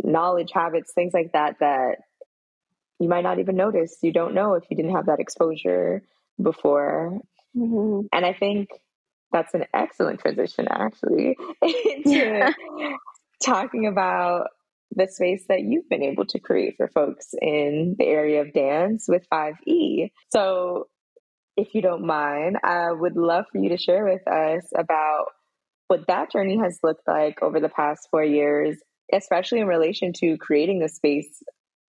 knowledge 0.04 0.52
habits 0.54 0.91
things 0.93 1.13
like 1.13 1.32
that 1.34 1.58
that 1.60 1.97
you 2.99 3.08
might 3.08 3.23
not 3.23 3.39
even 3.39 3.56
notice 3.56 3.97
you 4.02 4.12
don't 4.12 4.34
know 4.34 4.54
if 4.54 4.63
you 4.69 4.78
didn't 4.78 4.95
have 4.95 5.06
that 5.06 5.19
exposure 5.19 6.02
before 6.41 7.19
mm-hmm. 7.56 8.06
and 8.12 8.26
i 8.26 8.34
think 8.34 8.69
that's 9.32 9.54
an 9.54 9.65
excellent 9.73 10.19
transition 10.19 10.67
actually 10.69 11.38
into 11.62 12.54
talking 13.43 13.86
about 13.86 14.47
the 14.95 15.08
space 15.08 15.45
that 15.49 15.62
you've 15.62 15.89
been 15.89 16.03
able 16.03 16.25
to 16.25 16.39
create 16.39 16.75
for 16.77 16.88
folks 16.88 17.34
in 17.41 17.95
the 17.97 18.06
area 18.06 18.41
of 18.41 18.53
dance 18.53 19.06
with 19.08 19.27
5e 19.32 20.12
so 20.29 20.88
if 21.58 21.73
you 21.75 21.82
don't 21.82 22.06
mind 22.06 22.58
i 22.63 22.91
would 22.91 23.15
love 23.15 23.45
for 23.51 23.60
you 23.60 23.69
to 23.69 23.77
share 23.77 24.06
with 24.06 24.27
us 24.27 24.71
about 24.77 25.27
what 25.88 26.08
that 26.08 26.32
journey 26.32 26.58
has 26.58 26.79
looked 26.84 27.08
like 27.08 27.41
over 27.43 27.60
the 27.60 27.69
past 27.69 28.08
four 28.10 28.23
years, 28.23 28.77
especially 29.13 29.60
in 29.60 29.67
relation 29.67 30.12
to 30.12 30.38
creating 30.38 30.79
the 30.79 30.89
space 30.89 31.43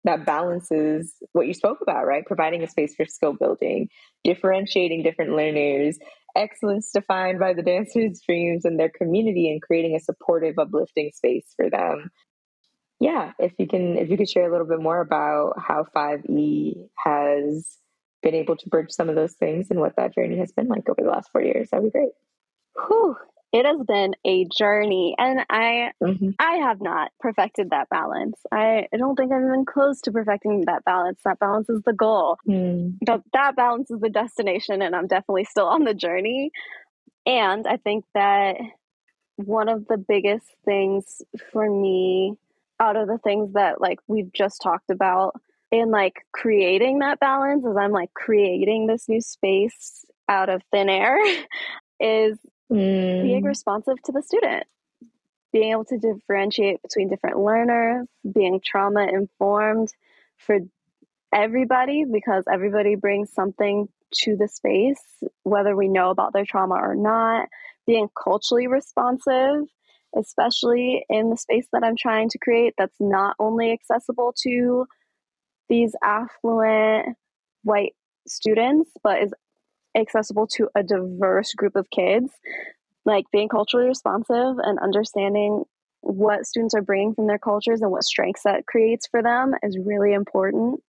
that 0.04 0.26
balances 0.26 1.14
what 1.32 1.46
you 1.46 1.54
spoke 1.54 1.78
about, 1.80 2.06
right? 2.06 2.26
Providing 2.26 2.62
a 2.62 2.68
space 2.68 2.94
for 2.94 3.06
skill 3.06 3.32
building, 3.32 3.88
differentiating 4.22 5.02
different 5.02 5.34
learners, 5.34 5.98
excellence 6.36 6.90
defined 6.92 7.38
by 7.38 7.54
the 7.54 7.62
dancers' 7.62 8.20
dreams 8.26 8.66
and 8.66 8.78
their 8.78 8.90
community, 8.90 9.50
and 9.50 9.62
creating 9.62 9.96
a 9.96 10.00
supportive, 10.00 10.58
uplifting 10.58 11.10
space 11.14 11.54
for 11.56 11.70
them. 11.70 12.10
Yeah, 13.04 13.32
if 13.38 13.52
you 13.58 13.66
can, 13.66 13.98
if 13.98 14.08
you 14.08 14.16
could 14.16 14.30
share 14.30 14.48
a 14.48 14.50
little 14.50 14.66
bit 14.66 14.80
more 14.80 15.02
about 15.02 15.58
how 15.58 15.84
5E 15.94 16.88
has 16.96 17.76
been 18.22 18.34
able 18.34 18.56
to 18.56 18.68
bridge 18.70 18.92
some 18.92 19.10
of 19.10 19.14
those 19.14 19.34
things 19.34 19.66
and 19.70 19.78
what 19.78 19.96
that 19.96 20.14
journey 20.14 20.38
has 20.38 20.52
been 20.52 20.68
like 20.68 20.88
over 20.88 21.02
the 21.02 21.10
last 21.10 21.30
four 21.30 21.42
years, 21.42 21.68
that'd 21.68 21.84
be 21.84 21.90
great. 21.90 22.12
Whew, 22.86 23.14
it 23.52 23.66
has 23.66 23.76
been 23.86 24.14
a 24.24 24.46
journey 24.46 25.14
and 25.18 25.44
i 25.50 25.90
mm-hmm. 26.02 26.30
i 26.38 26.56
have 26.56 26.80
not 26.80 27.12
perfected 27.20 27.70
that 27.70 27.88
balance 27.90 28.40
I, 28.50 28.88
I 28.92 28.96
don't 28.96 29.14
think 29.16 29.32
i'm 29.32 29.44
even 29.44 29.64
close 29.64 30.00
to 30.02 30.10
perfecting 30.10 30.64
that 30.66 30.84
balance 30.84 31.20
that 31.24 31.38
balance 31.38 31.68
is 31.68 31.82
the 31.82 31.92
goal 31.92 32.38
mm. 32.48 32.94
but 33.06 33.22
that 33.32 33.54
balance 33.54 33.90
is 33.90 34.00
the 34.00 34.10
destination 34.10 34.82
and 34.82 34.96
i'm 34.96 35.06
definitely 35.06 35.44
still 35.44 35.66
on 35.66 35.84
the 35.84 35.94
journey 35.94 36.50
and 37.26 37.66
i 37.68 37.76
think 37.76 38.06
that 38.14 38.56
one 39.36 39.68
of 39.68 39.86
the 39.86 39.98
biggest 39.98 40.46
things 40.64 41.22
for 41.52 41.70
me 41.70 42.36
out 42.80 42.96
of 42.96 43.08
the 43.08 43.18
things 43.18 43.52
that 43.54 43.80
like 43.80 43.98
we've 44.06 44.32
just 44.32 44.60
talked 44.62 44.90
about 44.90 45.34
in 45.70 45.90
like 45.90 46.24
creating 46.32 47.00
that 47.00 47.20
balance 47.20 47.64
as 47.68 47.76
i'm 47.76 47.92
like 47.92 48.12
creating 48.14 48.86
this 48.86 49.08
new 49.08 49.20
space 49.20 50.04
out 50.28 50.48
of 50.48 50.62
thin 50.72 50.88
air 50.88 51.18
is 52.00 52.38
mm. 52.70 53.22
being 53.22 53.44
responsive 53.44 54.00
to 54.04 54.12
the 54.12 54.22
student, 54.22 54.64
being 55.52 55.72
able 55.72 55.84
to 55.84 55.98
differentiate 55.98 56.82
between 56.82 57.08
different 57.08 57.38
learners, 57.38 58.06
being 58.30 58.60
trauma 58.64 59.06
informed 59.06 59.92
for 60.38 60.58
everybody 61.32 62.04
because 62.10 62.44
everybody 62.52 62.94
brings 62.94 63.32
something 63.32 63.88
to 64.12 64.36
the 64.36 64.48
space, 64.48 65.02
whether 65.42 65.74
we 65.74 65.88
know 65.88 66.10
about 66.10 66.32
their 66.32 66.44
trauma 66.44 66.74
or 66.74 66.94
not, 66.94 67.48
being 67.86 68.08
culturally 68.22 68.66
responsive, 68.66 69.64
especially 70.16 71.04
in 71.08 71.30
the 71.30 71.36
space 71.36 71.66
that 71.72 71.84
I'm 71.84 71.96
trying 71.96 72.28
to 72.30 72.38
create 72.38 72.74
that's 72.78 72.96
not 73.00 73.36
only 73.38 73.72
accessible 73.72 74.34
to 74.42 74.86
these 75.68 75.94
affluent 76.02 77.16
white 77.62 77.94
students, 78.26 78.90
but 79.02 79.22
is 79.22 79.32
accessible 79.96 80.46
to 80.46 80.68
a 80.74 80.82
diverse 80.82 81.52
group 81.54 81.76
of 81.76 81.90
kids. 81.90 82.30
Like 83.04 83.26
being 83.30 83.48
culturally 83.48 83.86
responsive 83.86 84.56
and 84.58 84.78
understanding 84.78 85.64
what 86.00 86.46
students 86.46 86.74
are 86.74 86.82
bringing 86.82 87.14
from 87.14 87.26
their 87.26 87.38
cultures 87.38 87.80
and 87.80 87.90
what 87.90 88.04
strengths 88.04 88.42
that 88.44 88.66
creates 88.66 89.06
for 89.06 89.22
them 89.22 89.54
is 89.62 89.78
really 89.78 90.12
important. 90.12 90.82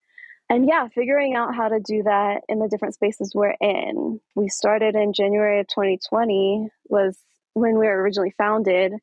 And 0.49 0.67
yeah, 0.67 0.87
figuring 0.89 1.35
out 1.35 1.55
how 1.55 1.69
to 1.69 1.79
do 1.79 2.03
that 2.03 2.41
in 2.47 2.59
the 2.59 2.67
different 2.67 2.93
spaces 2.93 3.33
we're 3.33 3.55
in. 3.59 4.19
We 4.35 4.49
started 4.49 4.95
in 4.95 5.13
January 5.13 5.59
of 5.59 5.67
2020 5.67 6.69
was 6.87 7.17
when 7.55 7.79
we 7.79 7.87
were 7.87 8.01
originally 8.01 8.33
founded. 8.37 8.93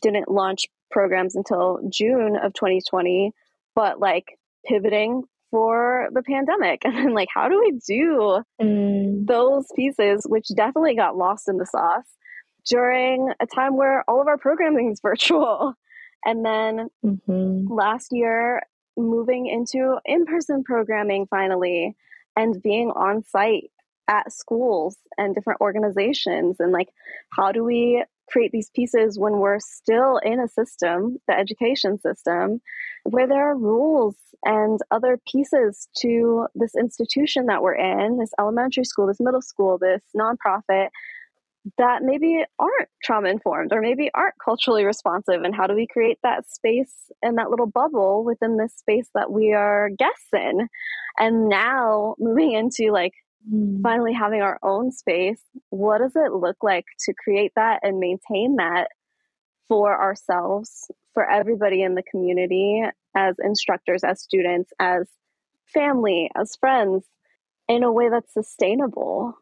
Didn't 0.00 0.30
launch 0.30 0.66
programs 0.90 1.34
until 1.34 1.80
June 1.88 2.36
of 2.36 2.54
2020, 2.54 3.32
but 3.74 3.98
like 3.98 4.38
pivoting 4.64 5.24
for 5.50 6.08
the 6.12 6.22
pandemic. 6.22 6.82
And 6.84 6.96
then, 6.96 7.14
like, 7.14 7.28
how 7.34 7.48
do 7.48 7.58
we 7.58 7.78
do 7.86 8.42
mm. 8.60 9.26
those 9.26 9.66
pieces, 9.74 10.24
which 10.28 10.48
definitely 10.54 10.94
got 10.94 11.16
lost 11.16 11.48
in 11.48 11.56
the 11.56 11.66
sauce 11.66 12.10
during 12.66 13.32
a 13.40 13.46
time 13.46 13.76
where 13.76 14.04
all 14.08 14.20
of 14.20 14.28
our 14.28 14.38
programming 14.38 14.92
is 14.92 15.00
virtual? 15.02 15.74
And 16.24 16.44
then 16.44 16.88
mm-hmm. 17.04 17.72
last 17.72 18.08
year, 18.10 18.62
moving 18.96 19.46
into 19.46 19.98
in 20.04 20.24
person 20.24 20.64
programming 20.64 21.26
finally 21.26 21.96
and 22.36 22.62
being 22.62 22.90
on 22.90 23.24
site 23.24 23.70
at 24.08 24.32
schools 24.32 24.96
and 25.16 25.34
different 25.34 25.60
organizations. 25.60 26.56
And 26.58 26.72
like, 26.72 26.88
how 27.30 27.52
do 27.52 27.64
we 27.64 28.04
create 28.30 28.52
these 28.52 28.70
pieces 28.70 29.18
when 29.18 29.38
we're 29.38 29.60
still 29.60 30.18
in 30.18 30.40
a 30.40 30.48
system, 30.48 31.18
the 31.28 31.38
education 31.38 31.98
system, 31.98 32.60
where 33.04 33.26
there 33.26 33.50
are 33.50 33.56
rules 33.56 34.16
and 34.44 34.80
other 34.90 35.18
pieces 35.30 35.88
to 35.98 36.46
this 36.54 36.74
institution 36.74 37.46
that 37.46 37.62
we're 37.62 37.74
in, 37.74 38.18
this 38.18 38.32
elementary 38.38 38.84
school, 38.84 39.06
this 39.06 39.20
middle 39.20 39.42
school, 39.42 39.78
this 39.78 40.02
nonprofit 40.16 40.88
that 41.78 42.02
maybe 42.02 42.44
aren't 42.58 42.88
trauma 43.02 43.28
informed 43.28 43.72
or 43.72 43.80
maybe 43.80 44.10
aren't 44.14 44.34
culturally 44.42 44.84
responsive 44.84 45.42
and 45.42 45.54
how 45.54 45.66
do 45.66 45.74
we 45.74 45.86
create 45.86 46.18
that 46.22 46.48
space 46.50 46.92
and 47.22 47.38
that 47.38 47.48
little 47.48 47.66
bubble 47.66 48.22
within 48.22 48.58
this 48.58 48.74
space 48.74 49.08
that 49.14 49.32
we 49.32 49.54
are 49.54 49.88
guests 49.98 50.28
in 50.34 50.68
and 51.18 51.48
now 51.48 52.14
moving 52.18 52.52
into 52.52 52.92
like 52.92 53.14
mm. 53.50 53.82
finally 53.82 54.12
having 54.12 54.42
our 54.42 54.58
own 54.62 54.90
space 54.90 55.42
what 55.70 55.98
does 55.98 56.12
it 56.16 56.32
look 56.32 56.56
like 56.62 56.84
to 56.98 57.12
create 57.22 57.52
that 57.56 57.80
and 57.82 57.98
maintain 57.98 58.56
that 58.56 58.88
for 59.68 60.00
ourselves 60.00 60.90
for 61.12 61.28
everybody 61.28 61.82
in 61.82 61.94
the 61.94 62.02
community 62.10 62.82
as 63.16 63.36
instructors 63.42 64.02
as 64.04 64.20
students 64.20 64.70
as 64.78 65.08
family 65.66 66.30
as 66.36 66.56
friends 66.56 67.04
in 67.68 67.82
a 67.82 67.92
way 67.92 68.08
that's 68.10 68.32
sustainable 68.32 69.34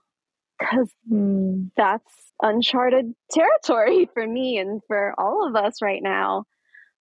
because 0.59 0.89
mm. 1.11 1.71
that's 1.77 2.13
uncharted 2.43 3.15
territory 3.31 4.09
for 4.15 4.27
me 4.27 4.59
and 4.59 4.81
for 4.87 5.15
all 5.19 5.47
of 5.47 5.57
us 5.57 5.83
right 5.83 6.03
now. 6.03 6.45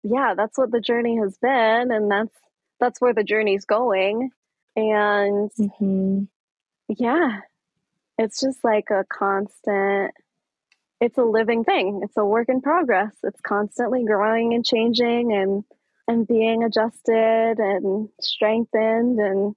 Yeah, 0.04 0.34
that's 0.36 0.58
what 0.58 0.72
the 0.72 0.80
journey 0.80 1.18
has 1.18 1.38
been, 1.42 1.92
and 1.92 2.10
that's 2.10 2.36
that's 2.80 3.02
where 3.02 3.14
the 3.14 3.24
journey's 3.24 3.66
going. 3.66 4.30
And 4.78 5.52
mm-hmm. 5.60 6.24
Yeah, 6.98 7.40
it's 8.18 8.40
just 8.42 8.64
like 8.64 8.90
a 8.90 9.06
constant. 9.12 10.12
It's 11.02 11.18
a 11.18 11.24
living 11.24 11.64
thing. 11.64 12.02
It's 12.04 12.18
a 12.18 12.26
work 12.26 12.50
in 12.50 12.62
progress. 12.62 13.14
It's 13.24 13.40
constantly 13.42 14.04
growing 14.04 14.54
and 14.54 14.66
changing 14.66 15.32
and 15.34 15.64
and 16.08 16.28
being 16.28 16.64
adjusted 16.64 17.56
and 17.60 18.10
strengthened 18.20 19.20
and 19.20 19.56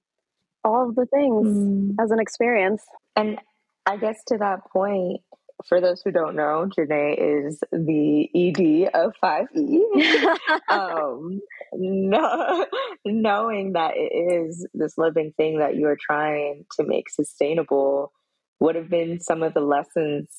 all 0.63 0.87
of 0.87 0.95
the 0.95 1.07
things 1.07 1.47
mm. 1.47 1.95
as 1.99 2.11
an 2.11 2.19
experience. 2.19 2.83
And 3.15 3.39
I 3.85 3.97
guess 3.97 4.23
to 4.27 4.37
that 4.37 4.59
point, 4.71 5.21
for 5.67 5.81
those 5.81 6.01
who 6.01 6.11
don't 6.11 6.35
know, 6.35 6.67
Janei 6.77 7.47
is 7.47 7.59
the 7.71 8.29
ED 8.35 8.89
of 8.93 9.13
5E. 9.23 10.37
um, 10.69 11.39
no, 11.73 12.65
knowing 13.05 13.73
that 13.73 13.93
it 13.95 14.13
is 14.13 14.67
this 14.73 14.97
living 14.97 15.33
thing 15.37 15.59
that 15.59 15.75
you 15.75 15.87
are 15.87 15.97
trying 15.99 16.65
to 16.77 16.85
make 16.85 17.09
sustainable, 17.09 18.11
what 18.59 18.75
have 18.75 18.89
been 18.89 19.19
some 19.19 19.43
of 19.43 19.53
the 19.53 19.61
lessons 19.61 20.29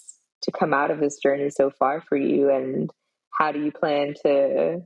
to 0.42 0.52
come 0.52 0.74
out 0.74 0.90
of 0.90 1.00
this 1.00 1.18
journey 1.18 1.50
so 1.50 1.70
far 1.70 2.00
for 2.00 2.16
you? 2.16 2.50
And 2.50 2.90
how 3.30 3.52
do 3.52 3.62
you 3.62 3.72
plan 3.72 4.14
to 4.24 4.82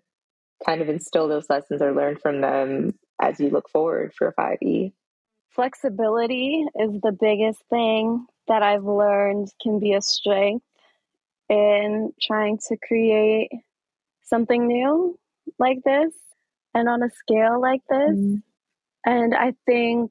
kind 0.64 0.81
of 0.81 0.88
instill 0.88 1.29
those 1.29 1.48
lessons 1.51 1.83
or 1.83 1.94
learn 1.94 2.16
from 2.16 2.40
them 2.40 2.94
as 3.20 3.40
you 3.40 3.51
look 3.51 3.68
forward 3.68 4.12
for 4.16 4.35
5E? 4.38 4.92
Flexibility 5.51 6.64
is 6.79 7.01
the 7.03 7.16
biggest 7.18 7.62
thing 7.70 8.27
that 8.49 8.63
I've 8.63 8.85
learned 8.85 9.49
can 9.63 9.79
be 9.79 9.93
a 9.93 10.03
strength 10.03 10.65
in 11.49 12.13
trying 12.21 12.59
to 12.69 12.77
create 12.77 13.51
something 14.23 14.67
new 14.67 15.19
like 15.59 15.79
this 15.85 16.13
and 16.75 16.89
on 16.89 17.03
a 17.03 17.11
scale 17.11 17.61
like 17.61 17.83
this. 17.89 18.17
Mm. 18.17 18.43
And 19.07 19.35
I 19.35 19.55
think 19.65 20.11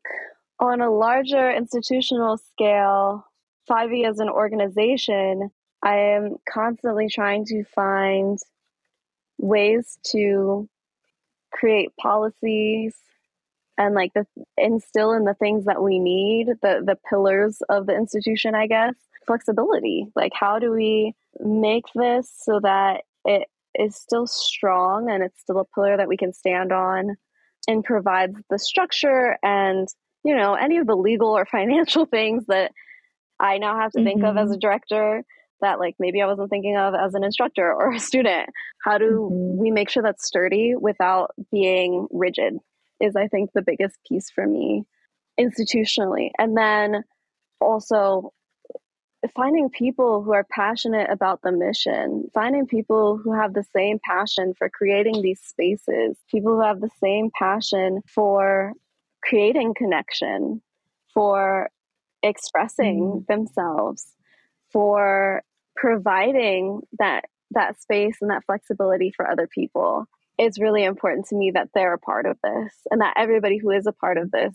on 0.60 0.82
a 0.82 0.90
larger 0.90 1.52
institutional 1.52 2.38
scale, 2.38 3.26
5E 3.70 4.08
as 4.08 4.20
an 4.20 4.30
organization, 4.30 5.52
I 5.84 5.98
am 5.98 6.38
constantly 6.50 7.08
trying 7.10 7.46
to 7.46 7.64
find 7.64 8.40
ways 9.38 10.00
to 10.12 10.68
create 11.52 11.96
policies 11.98 12.96
and 13.78 13.94
like 13.96 14.12
the 14.14 14.26
instill 14.58 15.12
in 15.12 15.24
the 15.24 15.36
things 15.36 15.66
that 15.66 15.82
we 15.82 16.00
need 16.00 16.48
the 16.62 16.82
the 16.86 16.98
pillars 17.10 17.62
of 17.70 17.86
the 17.86 17.96
institution 17.96 18.56
i 18.56 18.68
guess 18.68 18.94
flexibility 19.26 20.08
like 20.16 20.32
how 20.34 20.60
do 20.60 20.72
we 20.72 21.14
make 21.40 21.86
this 21.96 22.32
so 22.44 22.60
that 22.62 23.02
it 23.26 23.48
is 23.76 23.96
still 23.96 24.26
strong 24.26 25.10
and 25.10 25.24
it's 25.24 25.40
still 25.40 25.60
a 25.60 25.66
pillar 25.66 25.98
that 25.98 26.08
we 26.08 26.18
can 26.18 26.34
stand 26.34 26.72
on 26.72 27.16
and 27.68 27.84
provides 27.84 28.38
the 28.50 28.58
structure 28.58 29.38
and 29.44 29.88
you 30.24 30.36
know 30.36 30.56
any 30.56 30.78
of 30.78 30.88
the 30.88 30.96
legal 30.96 31.38
or 31.38 31.46
financial 31.52 32.06
things 32.06 32.46
that 32.48 32.72
i 33.40 33.58
now 33.58 33.80
have 33.80 33.92
to 33.92 34.00
mm-hmm. 34.00 34.08
think 34.08 34.24
of 34.24 34.38
as 34.38 34.50
a 34.50 34.54
mm-hmm. 34.54 34.60
director 34.60 35.24
that 35.62 35.80
like 35.80 35.96
maybe 36.00 36.22
i 36.22 36.26
wasn't 36.26 36.50
thinking 36.50 36.78
of 36.78 36.96
as 36.96 37.14
an 37.14 37.24
instructor 37.24 37.72
or 37.78 37.94
a 37.94 38.00
student 38.00 38.50
how 38.84 38.98
do 38.98 39.30
mm-hmm. 39.32 39.62
we 39.62 39.70
make 39.70 39.90
sure 39.90 40.02
that's 40.02 40.26
sturdy 40.26 40.74
without 40.80 41.32
being 41.52 42.08
rigid 42.12 42.54
is 43.00 43.16
I 43.16 43.28
think 43.28 43.52
the 43.54 43.62
biggest 43.62 43.98
piece 44.08 44.30
for 44.30 44.46
me 44.46 44.86
institutionally. 45.40 46.30
And 46.38 46.58
then 46.58 47.04
also 47.62 48.34
finding 49.36 49.70
people 49.70 50.22
who 50.24 50.34
are 50.34 50.46
passionate 50.52 51.10
about 51.10 51.42
the 51.42 51.52
mission, 51.52 52.30
finding 52.34 52.68
people 52.68 53.18
who 53.18 53.34
have 53.34 53.54
the 53.54 53.66
same 53.76 54.00
passion 54.04 54.54
for 54.58 54.70
creating 54.70 55.22
these 55.22 55.42
spaces, 55.42 56.18
people 56.30 56.56
who 56.56 56.62
have 56.62 56.82
the 56.82 56.90
same 57.02 57.30
passion 57.38 58.02
for 58.08 58.74
creating 59.24 59.74
connection, 59.76 60.62
for 61.14 61.70
expressing 62.24 63.24
mm. 63.24 63.28
themselves, 63.28 64.14
for 64.72 65.44
providing 65.76 66.82
that 67.00 67.26
that 67.52 67.80
space 67.82 68.18
and 68.22 68.30
that 68.30 68.44
flexibility 68.46 69.12
for 69.16 69.30
other 69.30 69.48
people 69.48 70.06
it's 70.38 70.60
really 70.60 70.84
important 70.84 71.28
to 71.28 71.36
me 71.36 71.52
that 71.52 71.70
they're 71.74 71.94
a 71.94 72.00
part 72.00 72.26
of 72.26 72.38
this 72.44 72.74
and 72.92 73.02
that 73.02 73.16
everybody 73.18 73.58
who 73.58 73.72
is 73.72 73.88
a 73.88 73.92
part 73.92 74.18
of 74.18 74.32
this 74.32 74.54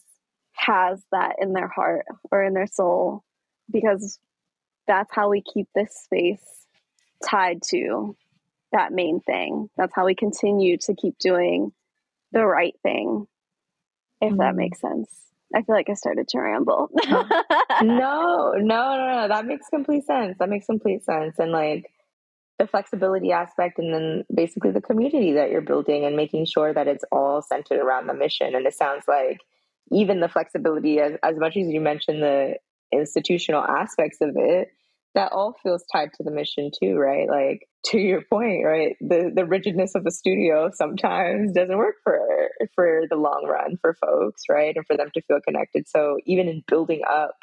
has 0.53 1.03
that 1.13 1.37
in 1.41 1.53
their 1.53 1.69
heart 1.69 2.05
or 2.31 2.43
in 2.45 2.55
their 2.55 2.67
soul 2.67 3.25
because 3.71 4.19
that's 4.87 5.13
how 5.13 5.29
we 5.29 5.43
keep 5.43 5.69
this 5.75 5.95
space 6.05 6.45
tied 7.25 7.63
to 7.71 8.17
that 8.73 8.93
main 8.93 9.21
thing. 9.21 9.69
That's 9.77 9.95
how 9.95 10.07
we 10.07 10.15
continue 10.15 10.79
to 10.79 10.95
keep 10.95 11.19
doing 11.19 11.73
the 12.33 12.45
right 12.45 12.75
thing, 12.83 13.27
if 14.21 14.33
mm. 14.33 14.39
that 14.39 14.57
makes 14.57 14.81
sense. 14.81 15.09
I 15.55 15.63
feel 15.63 15.75
like 15.75 15.91
I 15.91 15.95
started 15.95 16.29
to 16.29 16.41
ramble. 16.41 16.91
no, 17.09 17.23
no, 17.83 18.53
no, 18.57 18.63
no. 18.63 19.29
That 19.29 19.45
makes 19.45 19.69
complete 19.69 20.07
sense. 20.07 20.39
That 20.39 20.49
makes 20.49 20.67
complete 20.67 21.05
sense. 21.05 21.39
And 21.39 21.53
like, 21.53 21.91
the 22.59 22.67
flexibility 22.67 23.33
aspect 23.33 23.79
and 23.79 23.93
then 23.93 24.25
basically 24.33 24.71
the 24.71 24.81
community 24.81 25.33
that 25.33 25.51
you're 25.51 25.61
building 25.61 26.05
and 26.05 26.17
making 26.17 26.45
sure 26.47 26.73
that 26.73 26.87
it's 26.87 27.05
all 27.11 27.43
centered 27.43 27.81
around 27.81 28.07
the 28.07 28.15
mission. 28.15 28.55
And 28.55 28.67
it 28.67 28.75
sounds 28.75 29.05
like 29.09 29.39
even 29.91 30.21
the 30.21 30.29
flexibility, 30.29 31.01
as, 31.01 31.13
as 31.23 31.37
much 31.37 31.57
as 31.57 31.69
you 31.69 31.81
mentioned 31.81 32.23
the 32.23 32.55
institutional 32.93 33.63
aspects 33.63 34.19
of 34.21 34.31
it, 34.37 34.69
that 35.15 35.33
all 35.33 35.55
feels 35.63 35.85
tied 35.93 36.13
to 36.15 36.23
the 36.23 36.31
mission 36.31 36.71
too, 36.83 36.95
right? 36.95 37.29
Like 37.29 37.69
to 37.87 37.99
your 37.99 38.23
point, 38.23 38.65
right? 38.65 38.97
The 39.01 39.31
the 39.35 39.45
rigidness 39.45 39.95
of 39.95 40.05
the 40.05 40.11
studio 40.11 40.71
sometimes 40.73 41.53
doesn't 41.53 41.77
work 41.77 41.97
for 42.03 42.19
for 42.75 43.03
the 43.11 43.17
long 43.17 43.47
run 43.47 43.77
for 43.81 43.95
folks, 43.95 44.45
right? 44.49 44.75
And 44.75 44.87
for 44.87 44.97
them 44.97 45.11
to 45.15 45.23
feel 45.23 45.41
connected. 45.47 45.89
So 45.89 46.17
even 46.27 46.49
in 46.49 46.63
building 46.67 47.03
up 47.09 47.35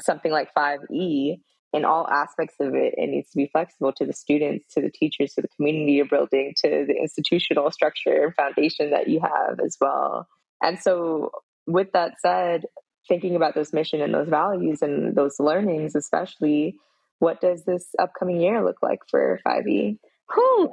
something 0.00 0.32
like 0.32 0.54
5E, 0.54 1.40
in 1.72 1.84
all 1.84 2.08
aspects 2.08 2.56
of 2.60 2.74
it, 2.74 2.94
it 2.96 3.08
needs 3.08 3.30
to 3.30 3.36
be 3.36 3.48
flexible 3.52 3.92
to 3.92 4.06
the 4.06 4.12
students, 4.12 4.72
to 4.74 4.80
the 4.80 4.90
teachers, 4.90 5.34
to 5.34 5.42
the 5.42 5.48
community 5.56 5.92
you're 5.92 6.06
building, 6.06 6.54
to 6.64 6.86
the 6.86 6.94
institutional 6.94 7.70
structure 7.70 8.24
and 8.24 8.34
foundation 8.34 8.90
that 8.90 9.08
you 9.08 9.20
have 9.20 9.60
as 9.64 9.76
well. 9.80 10.26
And 10.62 10.78
so, 10.78 11.30
with 11.66 11.92
that 11.92 12.14
said, 12.20 12.64
thinking 13.08 13.36
about 13.36 13.54
those 13.54 13.72
mission 13.72 14.00
and 14.00 14.14
those 14.14 14.28
values 14.28 14.82
and 14.82 15.14
those 15.14 15.38
learnings, 15.38 15.94
especially, 15.94 16.76
what 17.18 17.40
does 17.40 17.64
this 17.64 17.86
upcoming 17.98 18.40
year 18.40 18.64
look 18.64 18.82
like 18.82 19.00
for 19.10 19.40
5E? 19.46 19.98
Whew. 20.34 20.70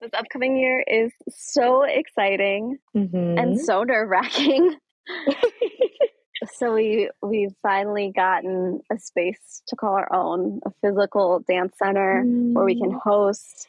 This 0.00 0.10
upcoming 0.12 0.56
year 0.56 0.84
is 0.86 1.12
so 1.28 1.82
exciting 1.82 2.78
mm-hmm. 2.94 3.38
and 3.38 3.60
so 3.60 3.82
nerve 3.84 4.08
wracking. 4.08 4.74
so 6.56 6.74
we 6.74 7.10
we've 7.22 7.54
finally 7.62 8.12
gotten 8.14 8.80
a 8.92 8.98
space 8.98 9.62
to 9.68 9.76
call 9.76 9.94
our 9.94 10.12
own, 10.14 10.60
a 10.66 10.70
physical 10.82 11.40
dance 11.48 11.74
center 11.82 12.22
mm. 12.24 12.52
where 12.52 12.64
we 12.64 12.78
can 12.78 12.92
mm. 12.92 13.00
host 13.02 13.68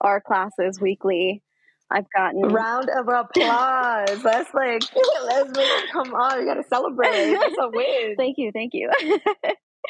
our 0.00 0.20
classes 0.20 0.80
weekly. 0.80 1.42
I've 1.90 2.06
gotten 2.16 2.42
round 2.42 2.88
of 2.88 3.08
applause. 3.08 4.22
Let's 4.24 4.54
like 4.54 4.82
let's 5.24 5.50
make, 5.56 5.66
it 5.66 5.92
come 5.92 6.14
on, 6.14 6.38
we 6.38 6.44
gotta 6.44 6.64
celebrate. 6.68 7.34
That's 7.34 7.56
a 7.60 7.68
win. 7.68 8.14
thank 8.18 8.38
you, 8.38 8.52
thank 8.52 8.72
you. 8.74 8.90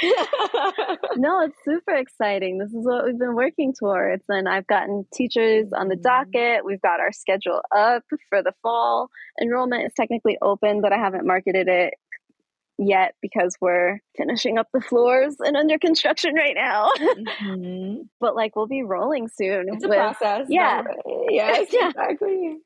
no, 1.17 1.43
it's 1.43 1.57
super 1.65 1.95
exciting. 1.95 2.59
This 2.59 2.71
is 2.71 2.87
what 2.87 3.05
we've 3.05 3.19
been 3.19 3.35
working 3.35 3.75
towards. 3.79 4.25
And 4.29 4.49
I've 4.49 4.67
gotten 4.67 5.05
teachers 5.13 5.69
on 5.77 5.89
the 5.89 5.97
mm-hmm. 5.97 6.03
docket. 6.33 6.65
We've 6.65 6.81
got 6.81 7.01
our 7.01 7.13
schedule 7.13 7.61
up 7.77 8.05
for 8.29 8.43
the 8.43 8.53
fall. 8.63 9.11
Enrollment 9.41 9.85
is 9.85 9.93
technically 9.95 10.39
open, 10.41 10.81
but 10.81 10.93
I 10.93 10.97
haven't 10.97 11.27
marketed 11.27 11.69
it 11.69 11.95
yet 12.81 13.15
because 13.21 13.57
we're 13.61 14.01
finishing 14.17 14.57
up 14.57 14.67
the 14.73 14.81
floors 14.81 15.37
and 15.39 15.55
under 15.57 15.79
construction 15.79 16.35
right 16.35 16.55
now. 16.57 16.91
Mm-hmm. 16.99 18.03
but 18.21 18.35
like 18.35 18.57
we'll 18.57 18.67
be 18.67 18.83
rolling 18.83 19.29
soon. 19.29 19.67
It's 19.69 19.87
with, 19.87 19.99
a 19.99 20.15
process. 20.15 20.47
Yeah. 20.49 20.83
Yes, 21.31 21.69
yeah. 21.73 21.91
exactly. 21.91 22.59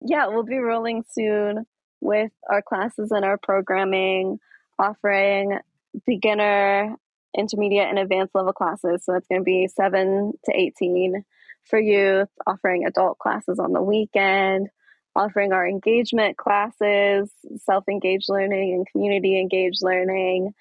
yeah, 0.00 0.28
we'll 0.28 0.44
be 0.44 0.58
rolling 0.58 1.04
soon 1.10 1.66
with 2.00 2.30
our 2.48 2.62
classes 2.62 3.10
and 3.10 3.24
our 3.24 3.36
programming, 3.36 4.38
offering 4.78 5.58
beginner, 6.06 6.94
intermediate, 7.36 7.88
and 7.88 7.98
advanced 7.98 8.34
level 8.34 8.52
classes. 8.52 9.04
So 9.04 9.14
it's 9.14 9.26
going 9.26 9.40
to 9.40 9.44
be 9.44 9.66
7 9.66 10.32
to 10.44 10.52
18 10.56 11.24
for 11.64 11.80
youth, 11.80 12.28
offering 12.46 12.86
adult 12.86 13.18
classes 13.18 13.58
on 13.58 13.72
the 13.72 13.82
weekend, 13.82 14.68
offering 15.14 15.52
our 15.52 15.66
engagement 15.66 16.36
classes, 16.36 17.30
self 17.64 17.84
engaged 17.88 18.26
learning, 18.28 18.74
and 18.74 18.86
community 18.90 19.38
engaged 19.38 19.80
learning. 19.82 20.54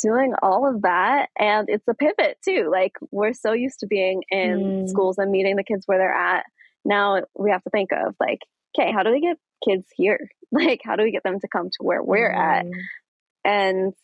Doing 0.00 0.34
all 0.42 0.68
of 0.68 0.82
that. 0.82 1.28
And 1.38 1.68
it's 1.68 1.88
a 1.88 1.94
pivot 1.94 2.38
too. 2.44 2.68
Like, 2.70 2.92
we're 3.10 3.32
so 3.32 3.52
used 3.52 3.80
to 3.80 3.86
being 3.86 4.22
in 4.30 4.58
mm. 4.58 4.88
schools 4.88 5.18
and 5.18 5.30
meeting 5.30 5.56
the 5.56 5.64
kids 5.64 5.84
where 5.86 5.98
they're 5.98 6.12
at. 6.12 6.44
Now 6.84 7.22
we 7.34 7.50
have 7.50 7.64
to 7.64 7.70
think 7.70 7.90
of, 7.92 8.14
like, 8.20 8.40
okay, 8.78 8.92
how 8.92 9.02
do 9.02 9.10
we 9.10 9.20
get 9.20 9.38
kids 9.64 9.86
here? 9.94 10.28
Like, 10.52 10.80
how 10.84 10.94
do 10.94 11.02
we 11.02 11.10
get 11.10 11.24
them 11.24 11.40
to 11.40 11.48
come 11.48 11.70
to 11.70 11.82
where 11.82 12.00
we're 12.00 12.32
mm. 12.32 12.38
at? 12.38 12.66
And 13.44 13.94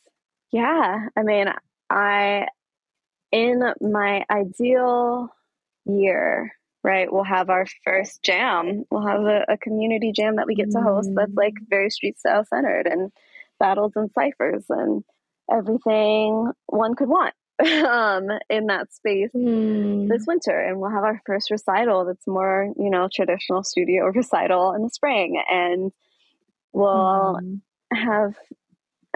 yeah, 0.51 1.07
I 1.16 1.22
mean, 1.22 1.46
I, 1.88 2.48
in 3.31 3.62
my 3.81 4.25
ideal 4.29 5.29
year, 5.85 6.53
right, 6.85 7.12
we'll 7.12 7.25
have 7.25 7.51
our 7.51 7.66
first 7.85 8.23
jam. 8.23 8.85
We'll 8.90 9.07
have 9.07 9.23
a, 9.23 9.45
a 9.49 9.59
community 9.59 10.12
jam 10.14 10.37
that 10.37 10.47
we 10.47 10.55
get 10.55 10.71
to 10.73 10.81
host 10.81 11.11
that's 11.14 11.35
like 11.35 11.55
mm. 11.55 11.68
very 11.68 11.90
street 11.90 12.18
style 12.18 12.45
centered 12.45 12.87
and 12.87 13.12
battles 13.59 13.92
and 13.95 14.11
ciphers 14.12 14.64
and 14.68 15.05
everything 15.51 16.51
one 16.66 16.95
could 16.95 17.09
want 17.09 17.35
um, 17.61 18.29
in 18.51 18.66
that 18.66 18.92
space 18.92 19.31
mm. 19.35 20.09
this 20.09 20.25
winter. 20.27 20.59
And 20.59 20.81
we'll 20.81 20.90
have 20.90 21.05
our 21.05 21.21
first 21.27 21.51
recital 21.51 22.05
that's 22.05 22.27
more, 22.27 22.68
you 22.77 22.90
know, 22.90 23.09
traditional 23.12 23.62
studio 23.62 24.07
recital 24.14 24.73
in 24.73 24.83
the 24.83 24.90
spring. 24.90 25.40
And 25.49 25.92
we'll 26.73 27.38
mm. 27.40 27.61
have 27.92 28.35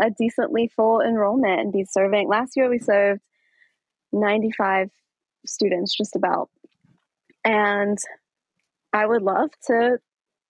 a 0.01 0.11
decently 0.11 0.71
full 0.77 1.01
enrollment 1.01 1.61
and 1.61 1.73
be 1.73 1.85
serving. 1.85 2.29
Last 2.29 2.53
year 2.57 2.69
we 2.69 2.79
served 2.79 3.23
95 4.13 4.91
students, 5.47 5.97
just 5.97 6.17
about. 6.17 6.51
And 7.47 7.97
I 8.93 9.07
would 9.07 9.23
love 9.23 9.51
to 9.69 9.99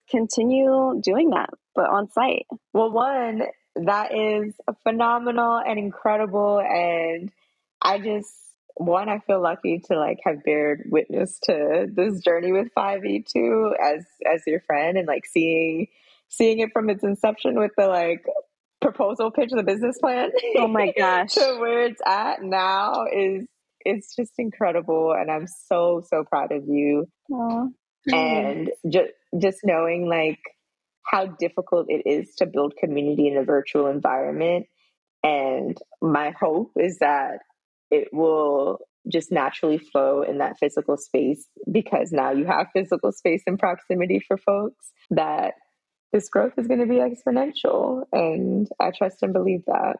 continue 0.08 0.98
doing 1.02 1.30
that, 1.30 1.50
but 1.74 1.90
on 1.90 2.10
site. 2.10 2.46
Well, 2.72 2.90
one, 2.90 3.42
that 3.76 4.14
is 4.14 4.54
phenomenal 4.82 5.58
and 5.58 5.78
incredible. 5.78 6.58
And 6.58 7.30
I 7.82 7.98
just, 7.98 8.30
one, 8.76 9.10
I 9.10 9.18
feel 9.18 9.42
lucky 9.42 9.82
to 9.90 9.98
like 9.98 10.20
have 10.24 10.42
bared 10.42 10.84
witness 10.90 11.38
to 11.44 11.86
this 11.92 12.20
journey 12.20 12.50
with 12.50 12.68
5e 12.74 13.26
too 13.26 13.74
as 13.82 14.06
as 14.24 14.42
your 14.46 14.60
friend 14.60 14.96
and 14.96 15.06
like 15.06 15.26
seeing 15.26 15.88
seeing 16.28 16.60
it 16.60 16.70
from 16.72 16.88
its 16.88 17.04
inception 17.04 17.58
with 17.58 17.72
the 17.76 17.86
like 17.86 18.24
proposal 18.80 19.30
pitch 19.30 19.50
the 19.50 19.62
business 19.62 19.98
plan 19.98 20.30
oh 20.56 20.68
my 20.68 20.92
gosh 20.98 21.32
to 21.32 21.56
where 21.58 21.86
it's 21.86 22.00
at 22.04 22.42
now 22.42 23.06
is 23.06 23.46
it's 23.86 24.14
just 24.14 24.32
incredible 24.38 25.14
and 25.18 25.30
i'm 25.30 25.46
so 25.46 26.02
so 26.08 26.24
proud 26.24 26.52
of 26.52 26.64
you 26.66 27.06
Aww. 27.30 27.68
and 28.12 28.70
just 28.88 29.12
just 29.38 29.58
knowing 29.64 30.08
like 30.08 30.40
how 31.04 31.26
difficult 31.26 31.86
it 31.88 32.02
is 32.08 32.34
to 32.36 32.46
build 32.46 32.74
community 32.76 33.28
in 33.28 33.36
a 33.36 33.44
virtual 33.44 33.86
environment 33.86 34.66
and 35.22 35.76
my 36.00 36.32
hope 36.38 36.72
is 36.76 36.98
that 36.98 37.38
it 37.90 38.08
will 38.12 38.80
just 39.08 39.30
naturally 39.30 39.78
flow 39.78 40.22
in 40.22 40.38
that 40.38 40.58
physical 40.58 40.96
space 40.96 41.46
because 41.70 42.10
now 42.12 42.32
you 42.32 42.44
have 42.44 42.66
physical 42.72 43.12
space 43.12 43.42
and 43.46 43.58
proximity 43.58 44.20
for 44.26 44.36
folks 44.36 44.92
that 45.10 45.54
this 46.12 46.28
growth 46.28 46.54
is 46.56 46.66
going 46.66 46.80
to 46.80 46.86
be 46.86 46.96
exponential. 46.96 48.04
And 48.12 48.68
I 48.80 48.90
trust 48.96 49.22
and 49.22 49.32
believe 49.32 49.62
that. 49.66 49.96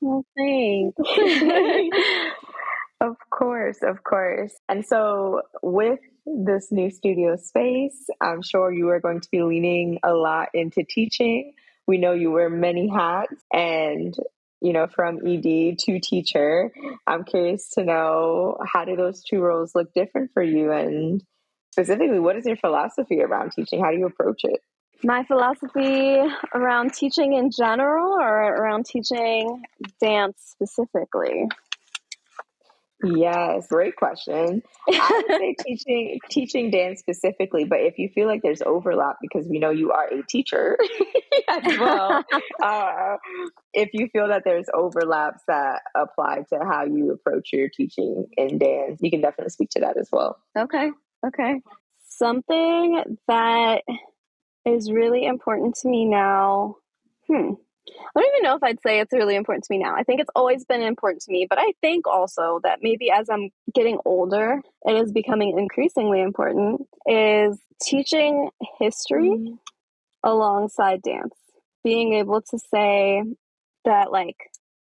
Well, 0.00 0.24
thanks. 0.36 0.96
of 3.00 3.16
course, 3.30 3.78
of 3.82 4.04
course. 4.04 4.52
And 4.68 4.84
so, 4.84 5.42
with 5.62 6.00
this 6.26 6.70
new 6.70 6.90
studio 6.90 7.36
space, 7.36 8.08
I'm 8.20 8.42
sure 8.42 8.70
you 8.72 8.88
are 8.90 9.00
going 9.00 9.20
to 9.20 9.28
be 9.30 9.42
leaning 9.42 9.98
a 10.02 10.12
lot 10.12 10.48
into 10.54 10.84
teaching. 10.84 11.54
We 11.86 11.98
know 11.98 12.12
you 12.12 12.30
wear 12.30 12.50
many 12.50 12.88
hats, 12.88 13.34
and 13.52 14.14
you 14.60 14.72
know, 14.74 14.86
from 14.86 15.26
ED 15.26 15.78
to 15.78 16.00
teacher. 16.00 16.70
I'm 17.06 17.24
curious 17.24 17.70
to 17.70 17.84
know 17.84 18.58
how 18.70 18.84
do 18.84 18.96
those 18.96 19.22
two 19.22 19.40
roles 19.40 19.74
look 19.74 19.92
different 19.94 20.32
for 20.34 20.42
you, 20.42 20.70
and 20.70 21.24
specifically, 21.72 22.20
what 22.20 22.36
is 22.36 22.44
your 22.44 22.56
philosophy 22.56 23.22
around 23.22 23.52
teaching? 23.52 23.82
How 23.82 23.90
do 23.90 23.98
you 23.98 24.06
approach 24.06 24.42
it? 24.44 24.60
my 25.02 25.24
philosophy 25.24 26.18
around 26.54 26.92
teaching 26.92 27.32
in 27.32 27.50
general 27.50 28.12
or 28.12 28.54
around 28.54 28.84
teaching 28.84 29.62
dance 29.98 30.36
specifically? 30.38 31.46
Yes, 33.02 33.66
great 33.68 33.96
question. 33.96 34.62
I 34.88 35.22
would 35.28 35.38
say 35.38 35.56
teaching 35.66 36.18
teaching 36.28 36.70
dance 36.70 37.00
specifically, 37.00 37.64
but 37.64 37.80
if 37.80 37.98
you 37.98 38.10
feel 38.14 38.26
like 38.26 38.42
there's 38.42 38.62
overlap 38.62 39.16
because 39.22 39.48
we 39.48 39.58
know 39.58 39.70
you 39.70 39.92
are 39.92 40.06
a 40.06 40.22
teacher 40.26 40.78
as 41.48 41.78
well, 41.78 42.24
uh, 42.62 43.16
if 43.72 43.90
you 43.94 44.08
feel 44.12 44.28
that 44.28 44.42
there's 44.44 44.66
overlaps 44.74 45.42
that 45.48 45.80
apply 45.96 46.44
to 46.50 46.58
how 46.58 46.84
you 46.84 47.10
approach 47.12 47.50
your 47.52 47.68
teaching 47.68 48.26
in 48.36 48.58
dance, 48.58 49.00
you 49.00 49.10
can 49.10 49.20
definitely 49.20 49.50
speak 49.50 49.70
to 49.70 49.80
that 49.80 49.96
as 49.96 50.08
well. 50.12 50.38
Okay, 50.58 50.90
okay. 51.26 51.60
Something 52.06 53.02
that 53.28 53.82
is 54.66 54.92
really 54.92 55.24
important 55.24 55.76
to 55.76 55.88
me 55.88 56.04
now. 56.04 56.76
Hmm. 57.28 57.52
I 57.98 58.20
don't 58.20 58.34
even 58.34 58.42
know 58.42 58.56
if 58.56 58.62
I'd 58.62 58.80
say 58.82 59.00
it's 59.00 59.12
really 59.12 59.36
important 59.36 59.64
to 59.64 59.72
me 59.72 59.78
now. 59.78 59.94
I 59.94 60.02
think 60.02 60.20
it's 60.20 60.30
always 60.34 60.64
been 60.64 60.82
important 60.82 61.22
to 61.22 61.32
me, 61.32 61.46
but 61.48 61.58
I 61.58 61.72
think 61.80 62.06
also 62.06 62.60
that 62.62 62.80
maybe 62.82 63.10
as 63.10 63.28
I'm 63.30 63.50
getting 63.74 63.98
older, 64.04 64.60
it 64.84 64.92
is 64.96 65.12
becoming 65.12 65.58
increasingly 65.58 66.20
important 66.20 66.86
is 67.06 67.58
teaching 67.82 68.50
history 68.78 69.30
mm-hmm. 69.30 69.54
alongside 70.24 71.02
dance. 71.02 71.34
Being 71.82 72.14
able 72.14 72.42
to 72.42 72.58
say 72.58 73.22
that 73.84 74.12
like 74.12 74.36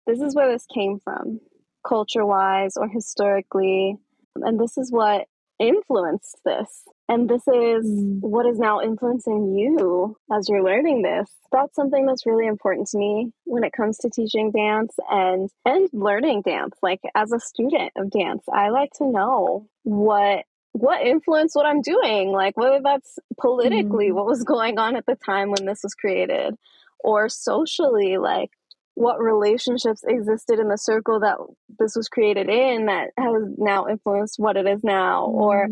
this 0.05 0.19
is 0.19 0.35
where 0.35 0.51
this 0.51 0.65
came 0.73 0.99
from, 1.03 1.39
culture 1.87 2.25
wise 2.25 2.75
or 2.75 2.87
historically, 2.87 3.95
and 4.35 4.59
this 4.59 4.77
is 4.77 4.91
what 4.91 5.27
influenced 5.59 6.37
this. 6.45 6.83
And 7.09 7.27
this 7.27 7.41
is 7.47 7.85
mm. 7.87 8.19
what 8.21 8.45
is 8.45 8.59
now 8.59 8.81
influencing 8.81 9.57
you 9.57 10.15
as 10.31 10.47
you're 10.47 10.63
learning 10.63 11.01
this. 11.01 11.27
That's 11.51 11.75
something 11.75 12.05
that's 12.05 12.27
really 12.27 12.45
important 12.45 12.87
to 12.89 12.99
me 12.99 13.31
when 13.45 13.63
it 13.63 13.73
comes 13.73 13.97
to 13.99 14.11
teaching 14.11 14.51
dance 14.51 14.93
and 15.09 15.49
and 15.65 15.89
learning 15.91 16.43
dance. 16.43 16.77
Like 16.83 17.01
as 17.15 17.31
a 17.31 17.39
student 17.39 17.91
of 17.97 18.11
dance, 18.11 18.43
I 18.53 18.69
like 18.69 18.91
to 18.99 19.07
know 19.07 19.67
what 19.81 20.45
what 20.73 21.01
influenced 21.01 21.55
what 21.55 21.65
I'm 21.65 21.81
doing, 21.81 22.31
like 22.31 22.55
whether 22.55 22.79
that's 22.83 23.17
politically 23.41 24.09
mm. 24.09 24.13
what 24.13 24.27
was 24.27 24.43
going 24.43 24.77
on 24.77 24.95
at 24.95 25.07
the 25.07 25.15
time 25.15 25.49
when 25.49 25.65
this 25.65 25.79
was 25.81 25.95
created 25.95 26.53
or 26.99 27.27
socially 27.27 28.17
like 28.17 28.51
what 28.93 29.19
relationships 29.19 30.03
existed 30.05 30.59
in 30.59 30.67
the 30.67 30.77
circle 30.77 31.21
that 31.21 31.37
this 31.79 31.95
was 31.95 32.09
created 32.09 32.49
in 32.49 32.87
that 32.87 33.11
has 33.17 33.43
now 33.57 33.87
influenced 33.87 34.35
what 34.37 34.57
it 34.57 34.67
is 34.67 34.83
now 34.83 35.25
mm. 35.25 35.33
or 35.33 35.69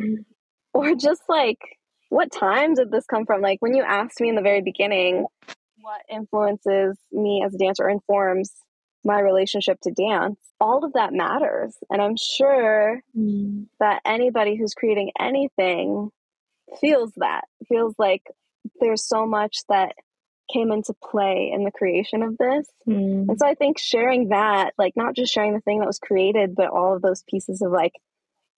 or 0.77 0.95
just 0.95 1.21
like 1.27 1.59
what 2.09 2.31
time 2.31 2.73
did 2.73 2.91
this 2.91 3.05
come 3.05 3.25
from 3.25 3.41
like 3.41 3.61
when 3.61 3.75
you 3.75 3.83
asked 3.83 4.19
me 4.19 4.29
in 4.29 4.35
the 4.35 4.41
very 4.41 4.61
beginning 4.61 5.25
what 5.81 6.01
influences 6.09 6.97
me 7.11 7.43
as 7.45 7.53
a 7.53 7.57
dancer 7.57 7.89
informs 7.89 8.51
my 9.03 9.19
relationship 9.19 9.79
to 9.81 9.91
dance 9.91 10.39
all 10.59 10.83
of 10.83 10.93
that 10.93 11.13
matters 11.13 11.75
and 11.89 12.01
i'm 12.01 12.17
sure 12.17 13.01
mm. 13.17 13.65
that 13.79 14.01
anybody 14.05 14.55
who's 14.55 14.73
creating 14.73 15.11
anything 15.19 16.09
feels 16.81 17.11
that 17.17 17.45
feels 17.67 17.95
like 17.97 18.23
there's 18.79 19.05
so 19.05 19.25
much 19.25 19.59
that 19.69 19.93
came 20.51 20.71
into 20.71 20.93
play 21.03 21.51
in 21.53 21.63
the 21.63 21.71
creation 21.71 22.23
of 22.23 22.37
this. 22.37 22.67
Mm. 22.87 23.29
And 23.29 23.39
so 23.39 23.45
I 23.45 23.53
think 23.53 23.77
sharing 23.77 24.29
that, 24.29 24.73
like 24.77 24.93
not 24.95 25.15
just 25.15 25.33
sharing 25.33 25.53
the 25.53 25.61
thing 25.61 25.79
that 25.79 25.87
was 25.87 25.99
created, 25.99 26.55
but 26.55 26.69
all 26.69 26.95
of 26.95 27.01
those 27.01 27.23
pieces 27.29 27.61
of 27.61 27.71
like 27.71 27.93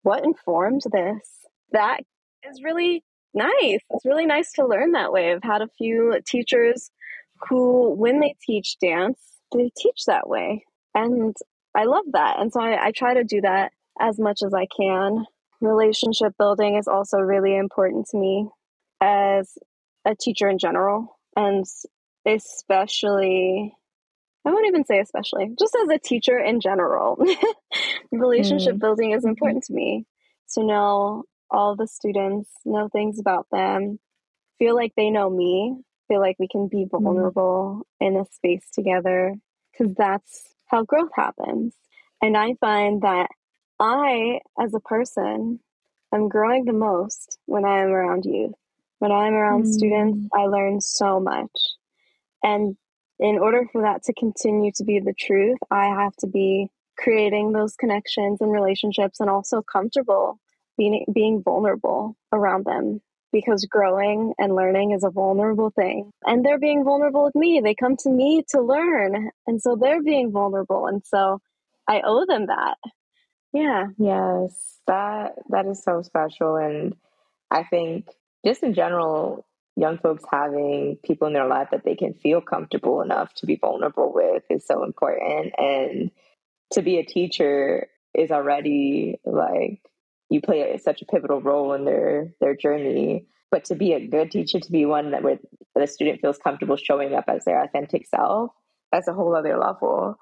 what 0.04 0.24
informed 0.24 0.82
this, 0.92 1.39
that 1.72 2.02
is 2.50 2.62
really 2.64 3.04
nice. 3.34 3.80
It's 3.90 4.06
really 4.06 4.26
nice 4.26 4.52
to 4.54 4.66
learn 4.66 4.94
that 4.94 5.12
way. 5.12 5.32
I've 5.32 5.44
had 5.44 5.62
a 5.62 5.70
few 5.78 6.20
teachers 6.26 6.92
who, 7.50 7.94
when 7.96 8.20
they 8.20 8.36
teach 8.46 8.78
dance, 8.80 9.20
they 9.54 9.72
teach 9.78 10.06
that 10.08 10.28
way. 10.28 10.66
And 10.94 11.36
I 11.76 11.86
love 11.86 12.06
that. 12.14 12.40
And 12.40 12.52
so 12.52 12.62
I, 12.62 12.88
I 12.88 12.92
try 12.92 13.14
to 13.14 13.24
do 13.24 13.42
that 13.42 13.72
as 14.00 14.20
much 14.20 14.42
as 14.46 14.54
I 14.54 14.68
can. 14.76 15.26
Relationship 15.62 16.34
building 16.38 16.76
is 16.76 16.88
also 16.88 17.18
really 17.18 17.56
important 17.56 18.08
to 18.12 18.18
me 18.18 18.48
as 19.02 19.58
a 20.06 20.16
teacher 20.16 20.48
in 20.48 20.58
general, 20.58 21.18
and 21.36 21.66
especially, 22.26 23.74
I 24.46 24.52
won't 24.52 24.68
even 24.68 24.86
say 24.86 25.00
especially, 25.00 25.50
just 25.60 25.76
as 25.84 25.90
a 25.90 26.00
teacher 26.00 26.38
in 26.38 26.62
general. 26.62 27.18
Relationship 28.12 28.76
mm. 28.76 28.80
building 28.80 29.12
is 29.12 29.26
important 29.26 29.66
to 29.66 29.74
me 29.74 30.06
to 30.54 30.64
know 30.64 31.24
all 31.52 31.76
the 31.76 31.88
students, 31.88 32.50
know 32.66 32.90
things 32.90 33.20
about 33.20 33.48
them, 33.52 34.00
feel 34.58 34.76
like 34.76 34.94
they 34.96 35.10
know 35.10 35.30
me, 35.30 35.78
feel 36.08 36.20
like 36.20 36.38
we 36.40 36.48
can 36.48 36.68
be 36.68 36.86
mm-hmm. 36.86 37.04
vulnerable 37.04 37.88
mm. 38.02 38.08
in 38.08 38.16
a 38.18 38.26
space 38.32 38.70
together, 38.74 39.36
because 39.72 39.94
that's 39.96 40.56
how 40.68 40.84
growth 40.84 41.12
happens. 41.16 41.74
And 42.22 42.36
I 42.36 42.56
find 42.60 43.02
that 43.02 43.30
I, 43.80 44.40
as 44.60 44.74
a 44.74 44.80
person, 44.80 45.60
am 46.14 46.28
growing 46.28 46.66
the 46.66 46.74
most 46.74 47.38
when 47.46 47.66
I 47.66 47.82
am 47.84 47.90
around 47.90 48.26
youth. 48.26 48.56
When 49.00 49.12
I'm 49.12 49.34
around 49.34 49.64
mm. 49.64 49.74
students, 49.74 50.28
I 50.34 50.42
learn 50.48 50.82
so 50.82 51.20
much. 51.20 51.52
And 52.44 52.76
in 53.20 53.38
order 53.40 53.66
for 53.72 53.82
that 53.82 54.04
to 54.04 54.14
continue 54.14 54.72
to 54.76 54.84
be 54.84 55.00
the 55.00 55.14
truth, 55.18 55.58
I 55.72 55.86
have 55.86 56.16
to 56.18 56.28
be 56.28 56.70
creating 56.98 57.54
those 57.54 57.76
connections 57.76 58.42
and 58.42 58.52
relationships 58.52 59.20
and 59.22 59.30
also 59.30 59.62
comfortable 59.62 60.40
being 60.80 61.06
being 61.14 61.44
vulnerable 61.44 62.16
around 62.34 62.66
them 62.66 63.02
because 63.32 63.66
growing 63.66 64.34
and 64.40 64.56
learning 64.56 64.92
is 64.92 65.04
a 65.04 65.12
vulnerable 65.12 65.70
thing. 65.70 66.12
And 66.26 66.44
they're 66.44 66.60
being 66.60 66.84
vulnerable 66.84 67.26
with 67.26 67.36
me. 67.36 67.62
They 67.64 67.76
come 67.76 67.96
to 67.98 68.10
me 68.10 68.44
to 68.50 68.62
learn. 68.62 69.30
And 69.46 69.62
so 69.62 69.76
they're 69.76 70.02
being 70.02 70.32
vulnerable. 70.32 70.88
And 70.88 71.04
so 71.06 71.40
I 71.88 72.02
owe 72.04 72.26
them 72.26 72.48
that. 72.48 72.78
Yeah. 73.54 73.88
Yes. 74.00 74.80
That 74.88 75.36
that 75.50 75.68
is 75.68 75.84
so 75.84 76.02
special. 76.02 76.56
And 76.56 76.96
I 77.52 77.64
think 77.64 78.08
just 78.46 78.64
in 78.64 78.74
general, 78.74 79.46
young 79.76 79.98
folks 79.98 80.24
having 80.32 80.98
people 81.04 81.28
in 81.28 81.34
their 81.34 81.48
life 81.48 81.70
that 81.72 81.84
they 81.86 81.96
can 81.96 82.14
feel 82.14 82.42
comfortable 82.42 83.02
enough 83.02 83.34
to 83.36 83.46
be 83.46 83.56
vulnerable 83.56 84.12
with 84.14 84.44
is 84.50 84.66
so 84.66 84.84
important. 84.84 85.54
And 85.58 86.12
to 86.74 86.82
be 86.82 86.98
a 86.98 87.06
teacher 87.06 87.88
is 88.14 88.32
already 88.32 89.20
like 89.26 89.82
you 90.30 90.42
play 90.42 90.78
such 90.78 91.02
a 91.02 91.06
pivotal 91.06 91.42
role 91.42 91.74
in 91.74 91.86
their 91.86 92.34
their 92.40 92.56
journey. 92.56 93.26
But 93.52 93.66
to 93.66 93.76
be 93.76 93.94
a 93.94 94.08
good 94.08 94.30
teacher, 94.30 94.60
to 94.60 94.72
be 94.72 94.86
one 94.86 95.12
that 95.12 95.24
where 95.24 95.40
the 95.76 95.88
student 95.88 96.22
feels 96.22 96.38
comfortable 96.38 96.78
showing 96.78 97.16
up 97.16 97.26
as 97.28 97.46
their 97.46 97.64
authentic 97.64 98.06
self, 98.06 98.52
that's 98.92 99.08
a 99.08 99.14
whole 99.14 99.36
other 99.36 99.58
level. 99.58 100.20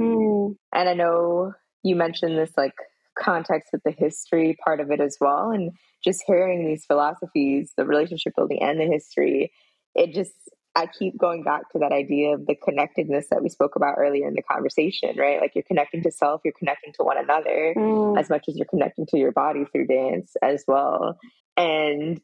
Mm. 0.00 0.56
And 0.72 0.88
I 0.88 0.94
know 0.94 1.52
you 1.84 1.94
mentioned 1.94 2.36
this 2.36 2.52
like 2.56 2.74
context 3.16 3.68
with 3.72 3.82
the 3.84 3.92
history 3.92 4.56
part 4.64 4.80
of 4.80 4.90
it 4.90 5.00
as 5.00 5.18
well. 5.20 5.50
And 5.50 5.70
just 6.02 6.24
hearing 6.26 6.66
these 6.66 6.84
philosophies, 6.84 7.72
the 7.76 7.86
relationship 7.86 8.32
building 8.36 8.60
and 8.60 8.80
the 8.80 8.86
history, 8.86 9.52
it 9.94 10.12
just, 10.12 10.32
I 10.76 10.86
keep 10.86 11.16
going 11.16 11.44
back 11.44 11.70
to 11.70 11.78
that 11.78 11.92
idea 11.92 12.34
of 12.34 12.46
the 12.46 12.56
connectedness 12.56 13.28
that 13.30 13.42
we 13.42 13.48
spoke 13.48 13.76
about 13.76 13.94
earlier 13.96 14.26
in 14.26 14.34
the 14.34 14.42
conversation, 14.42 15.16
right? 15.16 15.40
Like 15.40 15.52
you're 15.54 15.62
connecting 15.62 16.02
to 16.02 16.10
self, 16.10 16.40
you're 16.44 16.54
connecting 16.58 16.92
to 16.94 17.04
one 17.04 17.16
another 17.16 17.74
mm. 17.76 18.18
as 18.18 18.28
much 18.28 18.48
as 18.48 18.56
you're 18.56 18.66
connecting 18.66 19.06
to 19.06 19.18
your 19.18 19.30
body 19.30 19.64
through 19.70 19.86
dance 19.86 20.34
as 20.42 20.64
well. 20.66 21.18
And 21.56 22.20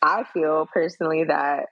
I 0.00 0.24
feel 0.24 0.66
personally 0.72 1.24
that, 1.24 1.66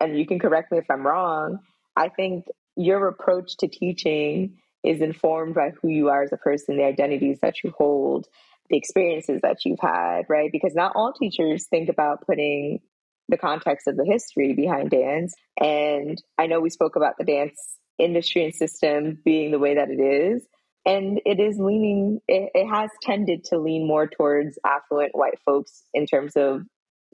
and 0.00 0.18
you 0.18 0.26
can 0.26 0.38
correct 0.38 0.70
me 0.70 0.78
if 0.78 0.90
I'm 0.90 1.06
wrong, 1.06 1.60
I 1.96 2.10
think 2.10 2.44
your 2.76 3.08
approach 3.08 3.56
to 3.58 3.68
teaching 3.68 4.58
is 4.82 5.00
informed 5.00 5.54
by 5.54 5.70
who 5.70 5.88
you 5.88 6.10
are 6.10 6.22
as 6.22 6.32
a 6.32 6.36
person, 6.36 6.76
the 6.76 6.84
identities 6.84 7.38
that 7.40 7.64
you 7.64 7.72
hold, 7.76 8.26
the 8.68 8.76
experiences 8.76 9.40
that 9.42 9.64
you've 9.64 9.80
had, 9.80 10.26
right? 10.28 10.52
Because 10.52 10.74
not 10.74 10.92
all 10.94 11.14
teachers 11.14 11.66
think 11.66 11.88
about 11.88 12.26
putting 12.26 12.80
the 13.28 13.38
context 13.38 13.86
of 13.86 13.96
the 13.96 14.04
history 14.04 14.52
behind 14.52 14.90
dance. 14.90 15.34
And 15.60 16.22
I 16.38 16.46
know 16.46 16.60
we 16.60 16.70
spoke 16.70 16.96
about 16.96 17.14
the 17.18 17.24
dance 17.24 17.78
industry 17.98 18.44
and 18.44 18.54
system 18.54 19.18
being 19.24 19.50
the 19.50 19.58
way 19.58 19.74
that 19.74 19.90
it 19.90 20.00
is. 20.00 20.46
And 20.86 21.20
it 21.24 21.40
is 21.40 21.58
leaning, 21.58 22.20
it, 22.28 22.50
it 22.54 22.66
has 22.66 22.90
tended 23.02 23.44
to 23.44 23.58
lean 23.58 23.86
more 23.86 24.06
towards 24.06 24.58
affluent 24.66 25.12
white 25.14 25.38
folks 25.44 25.84
in 25.94 26.06
terms 26.06 26.36
of 26.36 26.62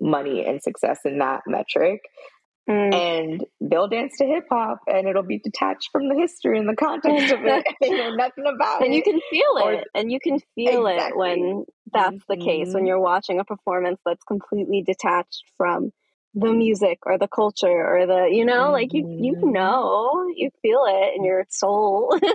money 0.00 0.44
and 0.44 0.61
success 0.61 1.00
in 1.04 1.18
that 1.18 1.42
metric. 1.46 2.00
Mm. 2.68 2.94
And 2.94 3.44
they'll 3.61 3.88
dance 3.88 4.16
to 4.18 4.26
hip 4.26 4.46
hop 4.50 4.80
and 4.86 5.08
it'll 5.08 5.22
be 5.22 5.38
detached 5.38 5.88
from 5.92 6.08
the 6.08 6.14
history 6.14 6.58
and 6.58 6.68
the 6.68 6.76
context 6.76 7.32
of 7.32 7.40
it. 7.44 7.64
they 7.80 7.90
know 7.90 8.14
nothing 8.14 8.44
about 8.46 8.82
and 8.82 8.84
it. 8.84 8.86
And 8.86 8.94
you 8.94 9.02
can 9.02 9.20
feel 9.30 9.62
or, 9.62 9.72
it. 9.72 9.88
And 9.94 10.12
you 10.12 10.20
can 10.20 10.38
feel 10.54 10.86
exactly. 10.86 11.11
it 11.11 11.16
when 11.16 11.64
that's 11.92 12.16
mm-hmm. 12.16 12.32
the 12.32 12.44
case, 12.44 12.66
when 12.68 12.82
mm-hmm. 12.82 12.86
you're 12.86 13.00
watching 13.00 13.40
a 13.40 13.44
performance 13.44 14.00
that's 14.04 14.22
completely 14.24 14.82
detached 14.82 15.44
from 15.56 15.90
the 16.34 16.52
music 16.52 17.00
or 17.04 17.18
the 17.18 17.28
culture 17.28 17.66
or 17.66 18.06
the 18.06 18.28
you 18.30 18.44
know, 18.44 18.64
mm-hmm. 18.64 18.72
like 18.72 18.92
you 18.92 19.06
you 19.08 19.34
mm-hmm. 19.34 19.52
know, 19.52 20.26
you 20.34 20.50
feel 20.62 20.84
it 20.86 21.16
in 21.16 21.24
your 21.24 21.46
soul. 21.48 22.18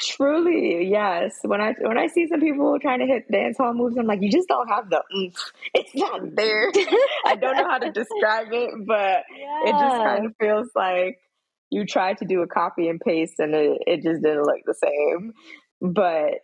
Truly, 0.00 0.88
yes. 0.90 1.38
When 1.42 1.60
I 1.60 1.74
when 1.80 1.98
I 1.98 2.08
see 2.08 2.26
some 2.26 2.40
people 2.40 2.78
trying 2.80 3.00
to 3.00 3.06
hit 3.06 3.30
dance 3.30 3.58
hall 3.58 3.74
moves, 3.74 3.96
I'm 3.96 4.06
like, 4.06 4.20
you 4.22 4.30
just 4.30 4.48
don't 4.48 4.68
have 4.68 4.90
the 4.90 5.02
oomph. 5.14 5.52
It's 5.74 5.94
not 5.94 6.34
there. 6.34 6.70
I 7.26 7.36
don't 7.36 7.56
know 7.56 7.68
how 7.68 7.78
to 7.78 7.92
describe 7.92 8.48
it, 8.52 8.70
but 8.86 9.24
yeah. 9.36 9.60
it 9.66 9.72
just 9.72 9.96
kind 9.96 10.26
of 10.26 10.32
feels 10.40 10.68
like 10.74 11.18
you 11.70 11.84
tried 11.84 12.18
to 12.18 12.24
do 12.24 12.42
a 12.42 12.46
copy 12.46 12.88
and 12.88 13.00
paste 13.00 13.38
and 13.38 13.54
it, 13.54 13.82
it 13.86 14.02
just 14.02 14.22
didn't 14.22 14.44
look 14.44 14.60
the 14.66 14.74
same. 14.74 15.32
But 15.80 16.40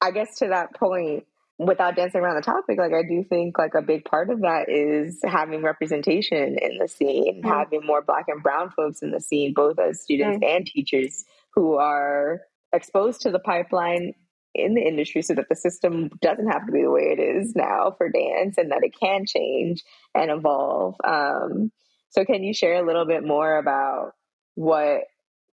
I 0.00 0.10
guess 0.10 0.38
to 0.38 0.48
that 0.48 0.74
point, 0.74 1.24
without 1.58 1.96
dancing 1.96 2.20
around 2.20 2.36
the 2.36 2.42
topic, 2.42 2.78
like 2.78 2.92
I 2.92 3.02
do 3.02 3.24
think 3.28 3.58
like 3.58 3.74
a 3.74 3.82
big 3.82 4.04
part 4.04 4.30
of 4.30 4.40
that 4.40 4.68
is 4.68 5.20
having 5.24 5.62
representation 5.62 6.58
in 6.58 6.78
the 6.78 6.88
scene, 6.88 7.42
mm-hmm. 7.42 7.48
having 7.48 7.84
more 7.84 8.02
black 8.02 8.26
and 8.28 8.42
brown 8.42 8.70
folks 8.70 9.02
in 9.02 9.10
the 9.10 9.20
scene, 9.20 9.52
both 9.54 9.78
as 9.78 10.02
students 10.02 10.38
mm-hmm. 10.38 10.56
and 10.56 10.66
teachers 10.66 11.24
who 11.54 11.74
are 11.74 12.40
exposed 12.72 13.20
to 13.22 13.30
the 13.30 13.38
pipeline 13.38 14.14
in 14.54 14.74
the 14.74 14.82
industry 14.82 15.22
so 15.22 15.34
that 15.34 15.48
the 15.48 15.56
system 15.56 16.10
doesn't 16.20 16.48
have 16.48 16.66
to 16.66 16.72
be 16.72 16.82
the 16.82 16.90
way 16.90 17.14
it 17.16 17.20
is 17.20 17.54
now 17.56 17.94
for 17.96 18.08
dance 18.08 18.56
and 18.56 18.70
that 18.70 18.84
it 18.84 18.94
can 18.98 19.24
change 19.26 19.82
and 20.14 20.30
evolve. 20.30 20.94
Um, 21.04 21.72
so, 22.10 22.24
can 22.24 22.44
you 22.44 22.54
share 22.54 22.76
a 22.76 22.86
little 22.86 23.06
bit 23.06 23.24
more 23.24 23.58
about 23.58 24.12
what 24.54 25.02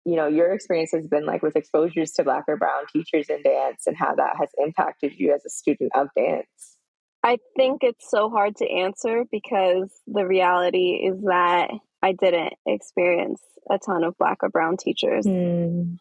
you 0.04 0.16
know 0.16 0.26
your 0.26 0.52
experience 0.52 0.92
has 0.92 1.06
been 1.06 1.26
like 1.26 1.42
with 1.42 1.56
exposures 1.56 2.12
to 2.12 2.24
black 2.24 2.44
or 2.48 2.56
brown 2.56 2.84
teachers 2.92 3.28
in 3.28 3.42
dance 3.42 3.86
and 3.86 3.96
how 3.96 4.14
that 4.14 4.36
has 4.38 4.48
impacted 4.58 5.12
you 5.16 5.34
as 5.34 5.44
a 5.44 5.50
student 5.50 5.92
of 5.94 6.08
dance? 6.16 6.76
I 7.22 7.38
think 7.56 7.82
it's 7.82 8.10
so 8.10 8.30
hard 8.30 8.56
to 8.56 8.70
answer 8.70 9.24
because 9.30 9.92
the 10.06 10.26
reality 10.26 11.02
is 11.06 11.20
that 11.24 11.70
I 12.02 12.12
didn't 12.12 12.54
experience 12.66 13.42
a 13.70 13.78
ton 13.78 14.04
of 14.04 14.16
black 14.18 14.38
or 14.42 14.48
brown 14.48 14.78
teachers. 14.78 15.26
Mm. 15.26 15.98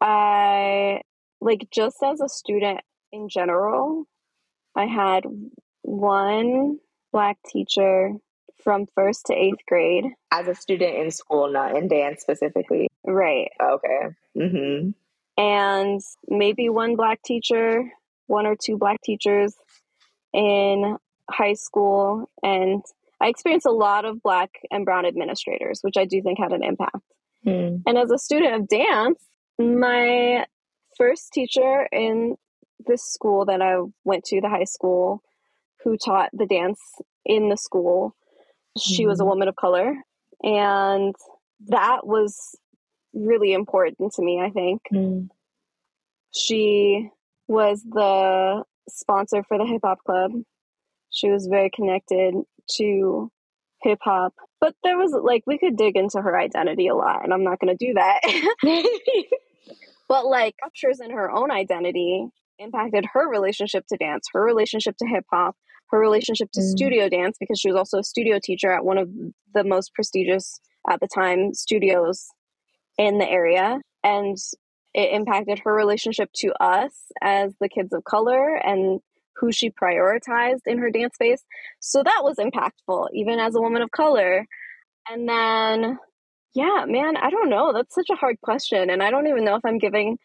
I 0.00 1.00
like 1.40 1.68
just 1.72 1.96
as 2.04 2.20
a 2.20 2.28
student 2.28 2.80
in 3.10 3.28
general, 3.28 4.04
I 4.76 4.84
had 4.84 5.24
one 5.82 6.78
black 7.12 7.38
teacher 7.46 8.12
from 8.62 8.86
first 8.94 9.26
to 9.26 9.34
eighth 9.34 9.64
grade. 9.66 10.04
As 10.30 10.48
a 10.48 10.54
student 10.54 10.96
in 10.96 11.10
school, 11.10 11.50
not 11.50 11.76
in 11.76 11.88
dance 11.88 12.20
specifically. 12.20 12.88
Right. 13.04 13.50
Okay. 13.62 14.08
Mm-hmm. 14.36 14.90
And 15.40 16.00
maybe 16.26 16.68
one 16.68 16.96
black 16.96 17.22
teacher, 17.22 17.84
one 18.26 18.46
or 18.46 18.56
two 18.56 18.76
black 18.76 19.00
teachers 19.02 19.54
in 20.32 20.96
high 21.30 21.54
school. 21.54 22.28
And 22.42 22.82
I 23.20 23.28
experienced 23.28 23.66
a 23.66 23.72
lot 23.72 24.04
of 24.04 24.22
black 24.22 24.50
and 24.70 24.84
brown 24.84 25.06
administrators, 25.06 25.80
which 25.82 25.96
I 25.96 26.04
do 26.04 26.22
think 26.22 26.38
had 26.38 26.52
an 26.52 26.64
impact. 26.64 26.96
Mm. 27.46 27.82
And 27.86 27.98
as 27.98 28.10
a 28.10 28.18
student 28.18 28.54
of 28.54 28.68
dance, 28.68 29.22
my 29.58 30.44
first 30.96 31.32
teacher 31.32 31.88
in 31.92 32.36
this 32.86 33.04
school 33.04 33.44
that 33.46 33.62
I 33.62 33.76
went 34.04 34.24
to, 34.26 34.40
the 34.40 34.48
high 34.48 34.64
school, 34.64 35.22
who 35.84 35.96
taught 35.96 36.30
the 36.32 36.46
dance 36.46 36.80
in 37.24 37.48
the 37.48 37.56
school, 37.56 38.14
she 38.80 39.06
was 39.06 39.20
a 39.20 39.22
mm-hmm. 39.22 39.30
woman 39.30 39.48
of 39.48 39.56
color. 39.56 39.94
And 40.42 41.14
that 41.66 42.06
was 42.06 42.56
really 43.12 43.52
important 43.52 44.12
to 44.14 44.22
me, 44.22 44.40
I 44.40 44.50
think. 44.50 44.82
Mm. 44.92 45.28
She 46.34 47.10
was 47.48 47.82
the 47.82 48.62
sponsor 48.88 49.42
for 49.42 49.58
the 49.58 49.66
hip 49.66 49.80
hop 49.84 49.98
club. 50.04 50.32
She 51.10 51.30
was 51.30 51.46
very 51.46 51.70
connected 51.74 52.34
to 52.76 53.30
hip 53.82 53.98
hop. 54.02 54.34
But 54.60 54.74
there 54.82 54.98
was 54.98 55.12
like 55.12 55.42
we 55.46 55.58
could 55.58 55.76
dig 55.76 55.96
into 55.96 56.20
her 56.20 56.38
identity 56.38 56.88
a 56.88 56.94
lot, 56.94 57.24
and 57.24 57.32
I'm 57.32 57.44
not 57.44 57.58
going 57.60 57.76
to 57.76 57.86
do 57.86 57.94
that. 57.94 58.20
but 60.08 60.26
like 60.26 60.54
ruptures 60.62 61.00
in 61.00 61.10
her 61.10 61.30
own 61.30 61.50
identity 61.50 62.26
impacted 62.58 63.06
her 63.12 63.28
relationship 63.28 63.84
to 63.88 63.96
dance, 63.96 64.26
her 64.32 64.42
relationship 64.42 64.96
to 64.98 65.06
hip 65.06 65.24
hop, 65.32 65.56
her 65.90 65.98
relationship 65.98 66.50
to 66.52 66.60
mm. 66.60 66.70
studio 66.70 67.08
dance 67.08 67.36
because 67.38 67.58
she 67.58 67.68
was 67.68 67.76
also 67.76 67.98
a 67.98 68.04
studio 68.04 68.38
teacher 68.42 68.70
at 68.70 68.84
one 68.84 68.98
of 68.98 69.08
the 69.54 69.64
most 69.64 69.94
prestigious 69.94 70.60
at 70.88 71.00
the 71.00 71.08
time 71.08 71.54
studios 71.54 72.26
in 72.96 73.18
the 73.18 73.28
area. 73.28 73.80
And 74.04 74.36
it 74.94 75.12
impacted 75.12 75.60
her 75.64 75.74
relationship 75.74 76.30
to 76.36 76.52
us 76.62 76.92
as 77.22 77.54
the 77.60 77.68
kids 77.68 77.92
of 77.92 78.04
color 78.04 78.56
and 78.56 79.00
who 79.36 79.52
she 79.52 79.70
prioritized 79.70 80.62
in 80.66 80.78
her 80.78 80.90
dance 80.90 81.14
space. 81.14 81.44
So 81.80 82.02
that 82.02 82.20
was 82.22 82.36
impactful 82.36 83.08
even 83.14 83.38
as 83.38 83.54
a 83.54 83.60
woman 83.60 83.82
of 83.82 83.90
color. 83.90 84.46
And 85.08 85.28
then 85.28 85.98
yeah 86.54 86.86
man 86.86 87.16
i 87.16 87.30
don't 87.30 87.50
know. 87.50 87.72
That's 87.72 87.94
such 87.94 88.10
a 88.10 88.16
hard 88.16 88.40
question 88.40 88.90
and 88.90 89.02
i 89.02 89.10
don't 89.10 89.26
even 89.26 89.44
know 89.44 89.54
if 89.54 89.64
i'm 89.64 89.78
giving 89.78 90.18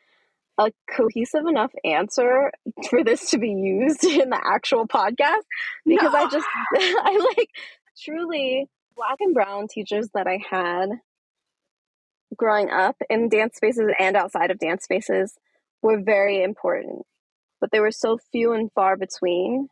a 0.57 0.71
cohesive 0.89 1.45
enough 1.47 1.71
answer 1.83 2.51
for 2.89 3.03
this 3.03 3.31
to 3.31 3.37
be 3.37 3.49
used 3.49 4.03
in 4.03 4.29
the 4.29 4.41
actual 4.43 4.87
podcast 4.87 5.43
because 5.85 6.13
no. 6.13 6.19
I 6.19 6.29
just 6.29 6.47
I 6.75 7.33
like 7.37 7.49
truly 8.03 8.67
black 8.95 9.17
and 9.19 9.33
brown 9.33 9.67
teachers 9.67 10.09
that 10.13 10.27
I 10.27 10.39
had 10.49 10.89
growing 12.35 12.69
up 12.69 12.95
in 13.09 13.29
dance 13.29 13.55
spaces 13.55 13.91
and 13.99 14.15
outside 14.15 14.51
of 14.51 14.59
dance 14.59 14.83
spaces 14.83 15.35
were 15.81 16.01
very 16.01 16.43
important 16.43 17.05
but 17.59 17.71
they 17.71 17.79
were 17.79 17.91
so 17.91 18.17
few 18.31 18.53
and 18.53 18.71
far 18.73 18.97
between 18.97 19.67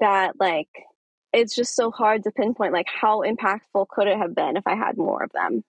that 0.00 0.38
like 0.38 0.68
it's 1.32 1.54
just 1.54 1.74
so 1.74 1.90
hard 1.90 2.24
to 2.24 2.30
pinpoint 2.30 2.72
like 2.72 2.86
how 2.86 3.22
impactful 3.22 3.86
could 3.88 4.06
it 4.06 4.16
have 4.16 4.34
been 4.34 4.56
if 4.56 4.66
I 4.66 4.74
had 4.74 4.96
more 4.96 5.22
of 5.22 5.30
them. 5.32 5.64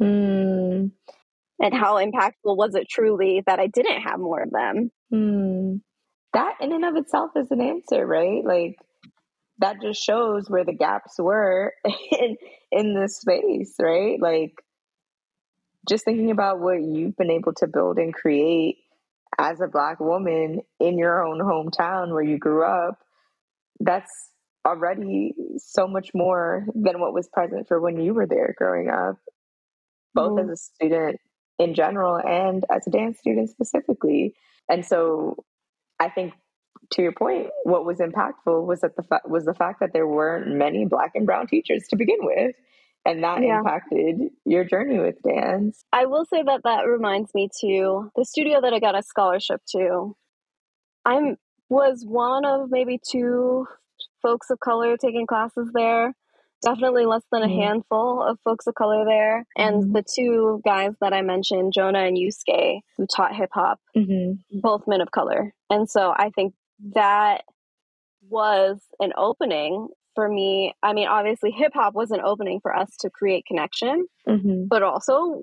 Mm 0.00 0.92
and 1.60 1.74
how 1.74 1.96
impactful 1.96 2.56
was 2.56 2.74
it 2.74 2.88
truly 2.88 3.42
that 3.46 3.60
I 3.60 3.66
didn't 3.66 4.00
have 4.00 4.18
more 4.18 4.42
of 4.42 4.50
them? 4.50 4.90
Hmm. 5.10 5.76
That 6.32 6.54
in 6.60 6.72
and 6.72 6.84
of 6.84 6.96
itself 6.96 7.32
is 7.36 7.50
an 7.50 7.60
answer, 7.60 8.06
right? 8.06 8.44
Like 8.44 8.76
that 9.58 9.76
just 9.82 10.02
shows 10.02 10.48
where 10.48 10.64
the 10.64 10.72
gaps 10.72 11.16
were 11.18 11.74
in 11.84 12.36
in 12.72 12.94
this 12.94 13.20
space, 13.20 13.74
right? 13.80 14.18
Like 14.20 14.54
just 15.88 16.04
thinking 16.04 16.30
about 16.30 16.60
what 16.60 16.82
you've 16.82 17.16
been 17.16 17.30
able 17.30 17.52
to 17.54 17.66
build 17.66 17.98
and 17.98 18.14
create 18.14 18.76
as 19.38 19.60
a 19.60 19.68
black 19.68 20.00
woman 20.00 20.60
in 20.78 20.98
your 20.98 21.24
own 21.26 21.40
hometown 21.40 22.12
where 22.12 22.22
you 22.22 22.38
grew 22.38 22.64
up, 22.64 22.98
that's 23.80 24.10
already 24.66 25.32
so 25.56 25.86
much 25.86 26.10
more 26.14 26.66
than 26.74 27.00
what 27.00 27.14
was 27.14 27.28
present 27.32 27.66
for 27.66 27.80
when 27.80 27.98
you 27.98 28.12
were 28.12 28.26
there 28.26 28.54
growing 28.56 28.88
up, 28.90 29.16
both 30.14 30.32
mm-hmm. 30.32 30.50
as 30.50 30.58
a 30.58 30.62
student 30.62 31.20
in 31.60 31.74
general 31.74 32.16
and 32.16 32.64
as 32.74 32.86
a 32.86 32.90
dance 32.90 33.18
student 33.18 33.50
specifically. 33.50 34.34
And 34.68 34.84
so 34.84 35.36
I 36.00 36.08
think 36.08 36.32
to 36.92 37.02
your 37.02 37.12
point, 37.12 37.48
what 37.64 37.84
was 37.84 37.98
impactful 37.98 38.66
was 38.66 38.80
that 38.80 38.96
the 38.96 39.02
fa- 39.02 39.20
was 39.26 39.44
the 39.44 39.54
fact 39.54 39.80
that 39.80 39.92
there 39.92 40.06
weren't 40.06 40.48
many 40.56 40.86
black 40.86 41.12
and 41.14 41.26
brown 41.26 41.46
teachers 41.46 41.86
to 41.90 41.96
begin 41.96 42.18
with, 42.20 42.56
and 43.04 43.22
that 43.22 43.42
yeah. 43.42 43.58
impacted 43.58 44.30
your 44.46 44.64
journey 44.64 44.98
with 44.98 45.16
dance. 45.22 45.84
I 45.92 46.06
will 46.06 46.24
say 46.24 46.42
that 46.42 46.62
that 46.64 46.86
reminds 46.86 47.34
me 47.34 47.50
to 47.60 48.10
the 48.16 48.24
studio 48.24 48.62
that 48.62 48.72
I 48.72 48.80
got 48.80 48.98
a 48.98 49.02
scholarship 49.02 49.60
to. 49.72 50.16
I'm 51.04 51.36
was 51.68 52.04
one 52.04 52.44
of 52.44 52.70
maybe 52.70 52.98
two 53.06 53.66
folks 54.22 54.50
of 54.50 54.58
color 54.58 54.96
taking 54.96 55.26
classes 55.26 55.70
there 55.72 56.14
definitely 56.62 57.06
less 57.06 57.22
than 57.30 57.42
a 57.42 57.46
mm-hmm. 57.46 57.60
handful 57.60 58.22
of 58.22 58.38
folks 58.44 58.66
of 58.66 58.74
color 58.74 59.04
there. 59.04 59.44
And 59.56 59.84
mm-hmm. 59.84 59.92
the 59.92 60.02
two 60.02 60.60
guys 60.64 60.92
that 61.00 61.12
I 61.12 61.22
mentioned, 61.22 61.72
Jonah 61.72 62.00
and 62.04 62.16
Yusuke, 62.16 62.80
who 62.96 63.06
taught 63.06 63.34
hip 63.34 63.50
hop, 63.52 63.80
mm-hmm. 63.96 64.60
both 64.60 64.86
men 64.86 65.00
of 65.00 65.10
color. 65.10 65.54
And 65.68 65.88
so 65.88 66.12
I 66.16 66.30
think 66.30 66.54
that 66.94 67.42
was 68.28 68.80
an 69.00 69.12
opening 69.16 69.88
for 70.14 70.28
me. 70.28 70.74
I 70.82 70.92
mean, 70.92 71.08
obviously, 71.08 71.50
hip 71.50 71.72
hop 71.74 71.94
was 71.94 72.10
an 72.10 72.20
opening 72.20 72.60
for 72.60 72.74
us 72.74 72.96
to 73.00 73.10
create 73.10 73.46
connection, 73.46 74.06
mm-hmm. 74.28 74.64
but 74.68 74.82
also 74.82 75.42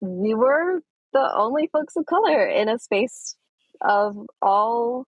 we 0.00 0.34
were 0.34 0.80
the 1.12 1.32
only 1.36 1.68
folks 1.72 1.96
of 1.96 2.06
color 2.06 2.46
in 2.46 2.68
a 2.68 2.78
space 2.78 3.36
of 3.80 4.16
all 4.40 5.04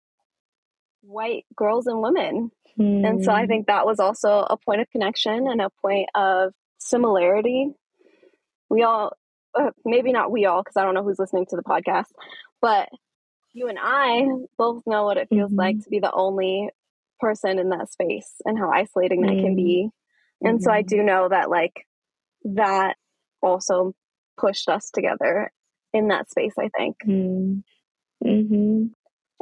white 1.04 1.46
girls 1.56 1.88
and 1.88 2.02
women. 2.02 2.52
Mm. 2.80 3.08
And 3.08 3.24
so 3.24 3.32
I 3.32 3.44
hmm. 3.44 3.48
think 3.48 3.68
that 3.68 3.86
was 3.86 4.00
also 4.00 4.40
a 4.50 4.58
point 4.58 4.82
of 4.82 4.90
connection 4.90 5.48
and 5.48 5.62
a 5.62 5.70
point 5.82 6.10
of 6.16 6.54
similarity. 6.80 7.70
We 8.70 8.84
all, 8.84 9.14
uh, 9.54 9.72
maybe 9.86 10.12
not 10.12 10.32
we 10.32 10.46
all, 10.46 10.64
because 10.64 10.78
I 10.78 10.84
don't 10.84 10.96
know 10.96 11.04
who's 11.04 11.20
listening 11.20 11.46
to 11.48 11.56
the 11.56 11.64
podcast, 11.64 12.08
but 12.62 12.90
you 13.54 13.68
and 13.68 13.78
I 13.80 14.26
both 14.58 14.82
know 14.88 15.06
what 15.06 15.18
it 15.18 15.30
feels 15.30 15.52
mm-hmm. 15.52 15.60
like 15.60 15.84
to 15.84 15.90
be 15.90 16.00
the 16.00 16.12
only 16.12 16.70
person 17.20 17.60
in 17.60 17.70
that 17.70 17.92
space 17.92 18.34
and 18.46 18.58
how 18.58 18.72
isolating 18.72 19.22
mm. 19.22 19.28
that 19.28 19.44
can 19.44 19.56
be. 19.56 19.90
And 20.42 20.56
mm-hmm. 20.58 20.64
so 20.64 20.72
I 20.72 20.82
mm-hmm. 20.82 20.98
do 20.98 21.04
know 21.04 21.30
that, 21.30 21.52
like, 21.52 21.86
that 22.46 22.96
also 23.42 23.94
pushed 24.38 24.68
us 24.68 24.90
together 24.90 25.52
in 25.94 26.08
that 26.08 26.32
space, 26.32 26.54
I 26.58 26.70
think. 26.76 26.98
Mm. 27.06 27.64
Mm-hmm 28.26 28.86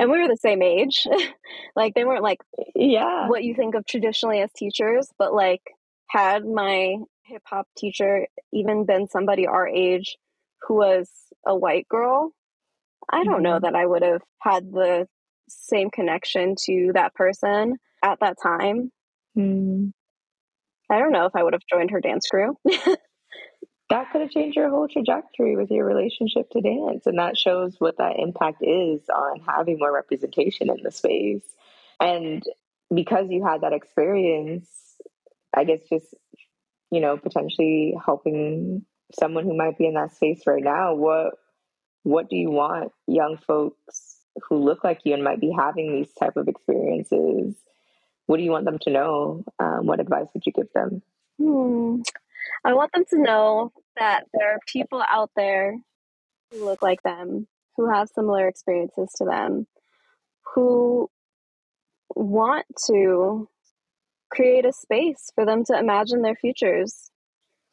and 0.01 0.11
we 0.11 0.19
were 0.19 0.27
the 0.27 0.35
same 0.35 0.63
age. 0.63 1.07
like 1.75 1.93
they 1.93 2.03
weren't 2.03 2.23
like 2.23 2.39
yeah 2.75 3.27
what 3.27 3.43
you 3.43 3.53
think 3.53 3.75
of 3.75 3.85
traditionally 3.85 4.41
as 4.41 4.51
teachers, 4.51 5.07
but 5.17 5.33
like 5.33 5.61
had 6.09 6.43
my 6.43 6.95
hip 7.25 7.43
hop 7.45 7.67
teacher 7.77 8.27
even 8.51 8.85
been 8.85 9.07
somebody 9.07 9.45
our 9.47 9.67
age 9.67 10.17
who 10.63 10.75
was 10.75 11.09
a 11.45 11.55
white 11.55 11.87
girl, 11.87 12.31
I 13.09 13.23
don't 13.23 13.35
mm-hmm. 13.35 13.43
know 13.43 13.59
that 13.59 13.75
I 13.75 13.85
would 13.85 14.01
have 14.01 14.21
had 14.39 14.71
the 14.71 15.07
same 15.47 15.91
connection 15.91 16.55
to 16.65 16.91
that 16.95 17.13
person 17.13 17.75
at 18.03 18.19
that 18.21 18.37
time. 18.41 18.91
Mm. 19.37 19.91
I 20.89 20.99
don't 20.99 21.13
know 21.13 21.25
if 21.25 21.35
I 21.35 21.43
would 21.43 21.53
have 21.53 21.61
joined 21.71 21.91
her 21.91 22.01
dance 22.01 22.27
crew. 22.27 22.57
that 23.91 24.09
could 24.09 24.21
have 24.21 24.29
changed 24.29 24.55
your 24.55 24.69
whole 24.69 24.87
trajectory 24.87 25.57
with 25.57 25.69
your 25.69 25.85
relationship 25.85 26.49
to 26.51 26.61
dance. 26.61 27.05
And 27.05 27.19
that 27.19 27.37
shows 27.37 27.75
what 27.77 27.97
that 27.97 28.13
impact 28.17 28.63
is 28.63 29.01
on 29.09 29.41
having 29.41 29.79
more 29.79 29.93
representation 29.93 30.69
in 30.69 30.81
the 30.81 30.91
space. 30.91 31.43
And 31.99 32.41
because 32.93 33.25
you 33.29 33.45
had 33.45 33.61
that 33.61 33.73
experience, 33.73 34.69
I 35.53 35.65
guess 35.65 35.81
just, 35.89 36.05
you 36.89 37.01
know, 37.01 37.17
potentially 37.17 37.93
helping 38.03 38.85
someone 39.19 39.43
who 39.43 39.57
might 39.57 39.77
be 39.77 39.87
in 39.87 39.95
that 39.95 40.15
space 40.15 40.43
right 40.47 40.63
now, 40.63 40.95
what 40.95 41.33
what 42.03 42.29
do 42.29 42.37
you 42.37 42.49
want 42.49 42.93
young 43.07 43.37
folks 43.45 44.21
who 44.47 44.55
look 44.55 44.85
like 44.85 45.01
you 45.03 45.13
and 45.13 45.23
might 45.23 45.41
be 45.41 45.53
having 45.55 45.93
these 45.93 46.13
type 46.13 46.37
of 46.37 46.47
experiences? 46.47 47.55
What 48.25 48.37
do 48.37 48.43
you 48.43 48.51
want 48.51 48.63
them 48.63 48.79
to 48.83 48.89
know? 48.89 49.43
Um, 49.59 49.85
what 49.85 49.99
advice 49.99 50.27
would 50.33 50.45
you 50.45 50.53
give 50.53 50.71
them? 50.73 51.01
Hmm. 51.37 52.01
I 52.63 52.73
want 52.73 52.91
them 52.93 53.05
to 53.09 53.21
know 53.21 53.71
that 53.97 54.25
there 54.33 54.53
are 54.53 54.59
people 54.67 55.03
out 55.09 55.31
there 55.35 55.75
who 56.51 56.65
look 56.65 56.81
like 56.81 57.03
them, 57.03 57.47
who 57.77 57.89
have 57.89 58.09
similar 58.09 58.47
experiences 58.47 59.11
to 59.17 59.25
them, 59.25 59.67
who 60.53 61.09
want 62.15 62.65
to 62.87 63.47
create 64.31 64.65
a 64.65 64.73
space 64.73 65.31
for 65.35 65.45
them 65.45 65.63
to 65.65 65.77
imagine 65.77 66.21
their 66.21 66.35
futures 66.35 67.11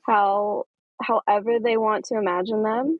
how 0.06 0.64
however 1.00 1.58
they 1.62 1.76
want 1.76 2.04
to 2.04 2.16
imagine 2.16 2.62
them 2.62 2.98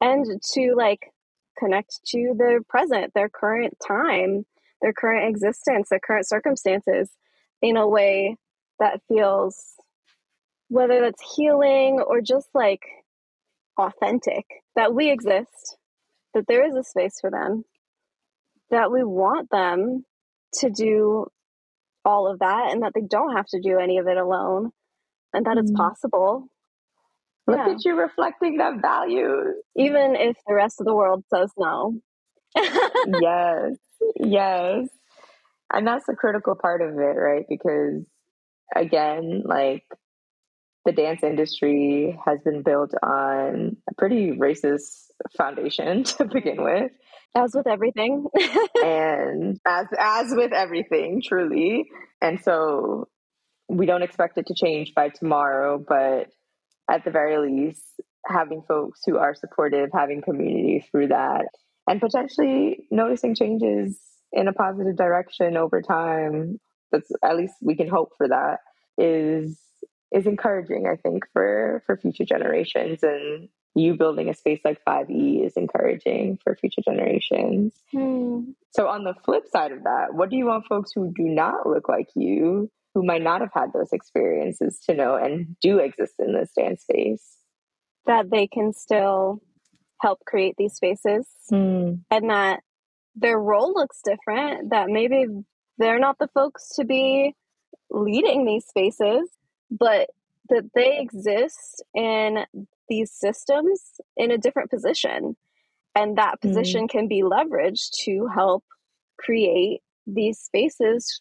and 0.00 0.26
to 0.42 0.74
like 0.76 1.10
connect 1.58 2.00
to 2.04 2.34
their 2.36 2.62
present 2.62 3.12
their 3.14 3.28
current 3.28 3.74
time 3.86 4.44
their 4.82 4.92
current 4.92 5.28
existence 5.28 5.88
their 5.88 6.00
current 6.00 6.28
circumstances 6.28 7.10
in 7.62 7.76
a 7.76 7.88
way 7.88 8.36
that 8.78 9.00
feels 9.08 9.74
whether 10.72 11.02
that's 11.02 11.34
healing 11.36 12.00
or 12.00 12.22
just 12.22 12.48
like 12.54 12.80
authentic, 13.78 14.46
that 14.74 14.94
we 14.94 15.10
exist, 15.10 15.76
that 16.32 16.44
there 16.48 16.66
is 16.66 16.74
a 16.74 16.82
space 16.82 17.18
for 17.20 17.30
them, 17.30 17.62
that 18.70 18.90
we 18.90 19.04
want 19.04 19.50
them 19.50 20.06
to 20.54 20.70
do 20.70 21.26
all 22.06 22.26
of 22.26 22.38
that 22.38 22.70
and 22.70 22.82
that 22.82 22.92
they 22.94 23.02
don't 23.02 23.36
have 23.36 23.44
to 23.46 23.60
do 23.60 23.78
any 23.78 23.98
of 23.98 24.06
it 24.06 24.16
alone 24.16 24.70
and 25.34 25.44
that 25.44 25.58
mm. 25.58 25.60
it's 25.60 25.72
possible. 25.72 26.46
Look 27.46 27.58
yeah. 27.58 27.74
at 27.74 27.84
you 27.84 27.94
reflecting 27.94 28.56
that 28.56 28.80
value. 28.80 29.52
Even 29.76 30.16
if 30.16 30.38
the 30.46 30.54
rest 30.54 30.80
of 30.80 30.86
the 30.86 30.94
world 30.94 31.22
says 31.32 31.50
no. 31.58 32.00
yes, 32.56 33.76
yes. 34.16 34.88
And 35.70 35.86
that's 35.86 36.06
the 36.06 36.16
critical 36.16 36.54
part 36.54 36.80
of 36.80 36.94
it, 36.94 37.18
right? 37.18 37.44
Because 37.46 38.06
again, 38.74 39.42
like 39.44 39.84
the 40.84 40.92
dance 40.92 41.22
industry 41.22 42.18
has 42.24 42.40
been 42.44 42.62
built 42.62 42.92
on 43.02 43.76
a 43.88 43.94
pretty 43.96 44.32
racist 44.32 45.10
foundation 45.36 46.04
to 46.04 46.24
begin 46.24 46.62
with. 46.62 46.90
As 47.34 47.54
with 47.54 47.66
everything. 47.66 48.26
and 48.84 49.58
as 49.66 49.86
as 49.98 50.26
with 50.30 50.52
everything, 50.52 51.22
truly. 51.24 51.86
And 52.20 52.40
so 52.42 53.08
we 53.68 53.86
don't 53.86 54.02
expect 54.02 54.36
it 54.38 54.46
to 54.48 54.54
change 54.54 54.92
by 54.94 55.08
tomorrow, 55.08 55.82
but 55.86 56.28
at 56.90 57.04
the 57.04 57.10
very 57.10 57.38
least, 57.38 57.82
having 58.26 58.62
folks 58.68 59.00
who 59.06 59.16
are 59.16 59.34
supportive, 59.34 59.90
having 59.94 60.20
community 60.20 60.84
through 60.90 61.08
that, 61.08 61.46
and 61.86 62.00
potentially 62.00 62.84
noticing 62.90 63.34
changes 63.34 63.98
in 64.32 64.48
a 64.48 64.52
positive 64.52 64.96
direction 64.96 65.56
over 65.56 65.80
time, 65.80 66.60
that's 66.90 67.10
at 67.24 67.36
least 67.36 67.54
we 67.62 67.76
can 67.76 67.88
hope 67.88 68.10
for 68.16 68.28
that, 68.28 68.58
is 68.98 69.58
is 70.12 70.26
encouraging, 70.26 70.86
I 70.86 70.96
think, 70.96 71.24
for 71.32 71.82
for 71.86 71.96
future 71.96 72.24
generations. 72.24 73.02
And 73.02 73.48
you 73.74 73.94
building 73.94 74.28
a 74.28 74.34
space 74.34 74.60
like 74.64 74.84
5e 74.86 75.46
is 75.46 75.54
encouraging 75.56 76.38
for 76.44 76.54
future 76.56 76.82
generations. 76.82 77.74
Hmm. 77.90 78.50
So 78.70 78.88
on 78.88 79.04
the 79.04 79.14
flip 79.24 79.44
side 79.50 79.72
of 79.72 79.84
that, 79.84 80.14
what 80.14 80.30
do 80.30 80.36
you 80.36 80.46
want 80.46 80.66
folks 80.66 80.92
who 80.94 81.12
do 81.14 81.22
not 81.22 81.66
look 81.66 81.88
like 81.88 82.08
you, 82.14 82.70
who 82.94 83.04
might 83.04 83.22
not 83.22 83.40
have 83.40 83.52
had 83.54 83.72
those 83.72 83.92
experiences 83.92 84.80
to 84.86 84.94
know 84.94 85.16
and 85.16 85.56
do 85.60 85.78
exist 85.78 86.14
in 86.18 86.34
this 86.34 86.50
dance 86.56 86.82
space? 86.82 87.38
That 88.06 88.30
they 88.30 88.46
can 88.46 88.72
still 88.74 89.40
help 90.00 90.18
create 90.26 90.56
these 90.58 90.74
spaces 90.74 91.26
hmm. 91.48 91.94
and 92.10 92.30
that 92.30 92.60
their 93.14 93.38
role 93.38 93.72
looks 93.72 94.00
different, 94.04 94.70
that 94.70 94.88
maybe 94.88 95.26
they're 95.78 95.98
not 95.98 96.18
the 96.18 96.28
folks 96.34 96.74
to 96.76 96.84
be 96.84 97.34
leading 97.90 98.44
these 98.44 98.66
spaces, 98.66 99.28
but 99.78 100.10
that 100.48 100.64
they 100.74 100.98
exist 100.98 101.82
in 101.94 102.44
these 102.88 103.10
systems 103.10 103.80
in 104.16 104.30
a 104.30 104.38
different 104.38 104.70
position. 104.70 105.36
And 105.94 106.18
that 106.18 106.40
mm-hmm. 106.40 106.48
position 106.48 106.86
mm. 106.86 106.90
can 106.90 107.08
be 107.08 107.22
leveraged 107.22 107.90
to 108.04 108.26
help 108.26 108.64
create 109.18 109.80
these 110.06 110.38
spaces 110.38 111.20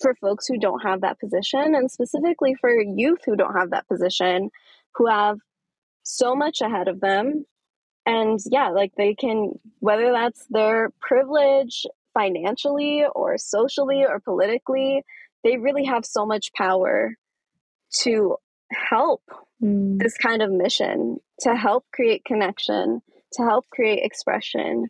for 0.00 0.14
folks 0.14 0.46
who 0.46 0.58
don't 0.58 0.82
have 0.82 1.00
that 1.00 1.18
position, 1.18 1.74
and 1.74 1.90
specifically 1.90 2.54
for 2.54 2.70
youth 2.70 3.18
who 3.26 3.34
don't 3.34 3.56
have 3.56 3.70
that 3.70 3.88
position, 3.88 4.50
who 4.94 5.06
have 5.06 5.38
so 6.04 6.36
much 6.36 6.60
ahead 6.60 6.86
of 6.86 7.00
them. 7.00 7.44
And 8.06 8.38
yeah, 8.48 8.68
like 8.68 8.92
they 8.96 9.14
can, 9.14 9.58
whether 9.80 10.12
that's 10.12 10.46
their 10.50 10.90
privilege 11.00 11.84
financially 12.14 13.04
or 13.12 13.38
socially 13.38 14.04
or 14.04 14.20
politically, 14.20 15.02
they 15.42 15.56
really 15.56 15.84
have 15.84 16.04
so 16.04 16.24
much 16.24 16.52
power 16.52 17.14
to 18.02 18.36
help 18.70 19.22
mm. 19.62 19.98
this 19.98 20.16
kind 20.16 20.42
of 20.42 20.50
mission, 20.50 21.18
to 21.40 21.56
help 21.56 21.84
create 21.92 22.24
connection, 22.24 23.00
to 23.34 23.42
help 23.42 23.66
create 23.70 24.00
expression, 24.02 24.88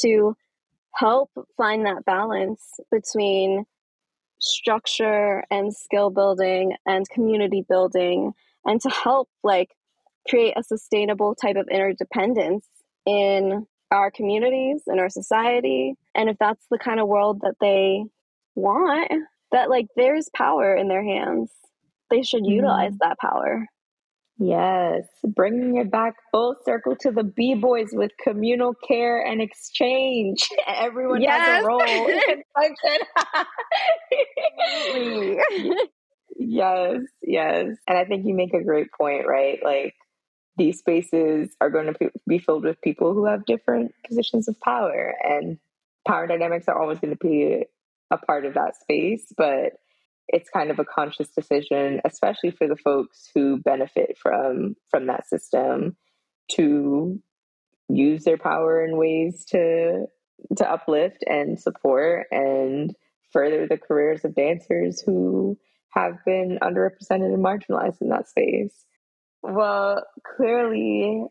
to 0.00 0.36
help 0.94 1.30
find 1.56 1.86
that 1.86 2.04
balance 2.04 2.62
between 2.90 3.64
structure 4.40 5.44
and 5.50 5.74
skill 5.74 6.10
building 6.10 6.74
and 6.84 7.08
community 7.08 7.64
building 7.66 8.32
and 8.64 8.80
to 8.80 8.90
help 8.90 9.28
like 9.44 9.70
create 10.28 10.54
a 10.56 10.62
sustainable 10.62 11.34
type 11.34 11.56
of 11.56 11.68
interdependence 11.68 12.66
in 13.06 13.66
our 13.92 14.10
communities 14.10 14.82
in 14.88 14.98
our 14.98 15.08
society 15.08 15.94
and 16.14 16.28
if 16.28 16.36
that's 16.38 16.64
the 16.70 16.78
kind 16.78 16.98
of 16.98 17.06
world 17.06 17.40
that 17.42 17.54
they 17.60 18.04
want 18.54 19.10
that 19.52 19.70
like 19.70 19.86
there's 19.96 20.28
power 20.34 20.74
in 20.74 20.88
their 20.88 21.04
hands 21.04 21.50
they 22.12 22.22
should 22.22 22.46
utilize 22.46 22.92
mm. 22.92 22.98
that 23.00 23.18
power. 23.18 23.66
Yes, 24.38 25.04
bringing 25.24 25.76
it 25.76 25.90
back 25.90 26.14
full 26.32 26.56
circle 26.64 26.96
to 27.00 27.12
the 27.12 27.22
B 27.22 27.54
boys 27.54 27.88
with 27.92 28.10
communal 28.22 28.74
care 28.74 29.24
and 29.24 29.40
exchange. 29.40 30.48
Everyone 30.66 31.22
yes. 31.22 31.46
has 31.46 31.64
a 31.64 31.66
role 31.66 31.80
in 31.82 32.42
function. 32.54 32.98
yes, 36.36 37.00
yes. 37.22 37.66
And 37.86 37.98
I 37.98 38.04
think 38.04 38.26
you 38.26 38.34
make 38.34 38.52
a 38.52 38.64
great 38.64 38.88
point, 38.98 39.26
right? 39.26 39.58
Like 39.62 39.94
these 40.56 40.78
spaces 40.78 41.54
are 41.60 41.70
going 41.70 41.94
to 41.94 42.10
be 42.26 42.38
filled 42.38 42.64
with 42.64 42.80
people 42.80 43.14
who 43.14 43.26
have 43.26 43.46
different 43.46 43.92
positions 44.06 44.48
of 44.48 44.58
power, 44.60 45.14
and 45.22 45.58
power 46.06 46.26
dynamics 46.26 46.68
are 46.68 46.80
always 46.80 46.98
going 46.98 47.16
to 47.16 47.24
be 47.24 47.64
a 48.10 48.18
part 48.18 48.44
of 48.44 48.54
that 48.54 48.74
space. 48.80 49.32
But 49.36 49.74
it's 50.28 50.50
kind 50.50 50.70
of 50.70 50.78
a 50.78 50.84
conscious 50.84 51.28
decision, 51.30 52.00
especially 52.04 52.50
for 52.50 52.66
the 52.68 52.76
folks 52.76 53.30
who 53.34 53.58
benefit 53.58 54.16
from 54.18 54.76
from 54.90 55.06
that 55.06 55.26
system, 55.28 55.96
to 56.52 57.20
use 57.88 58.24
their 58.24 58.38
power 58.38 58.84
in 58.84 58.96
ways 58.96 59.44
to 59.50 60.06
to 60.56 60.70
uplift 60.70 61.24
and 61.26 61.60
support 61.60 62.26
and 62.30 62.94
further 63.32 63.66
the 63.66 63.78
careers 63.78 64.24
of 64.24 64.34
dancers 64.34 65.00
who 65.00 65.58
have 65.90 66.18
been 66.24 66.58
underrepresented 66.62 67.32
and 67.32 67.44
marginalized 67.44 68.00
in 68.00 68.08
that 68.08 68.28
space. 68.28 68.74
Well, 69.42 70.04
clearly, 70.36 71.24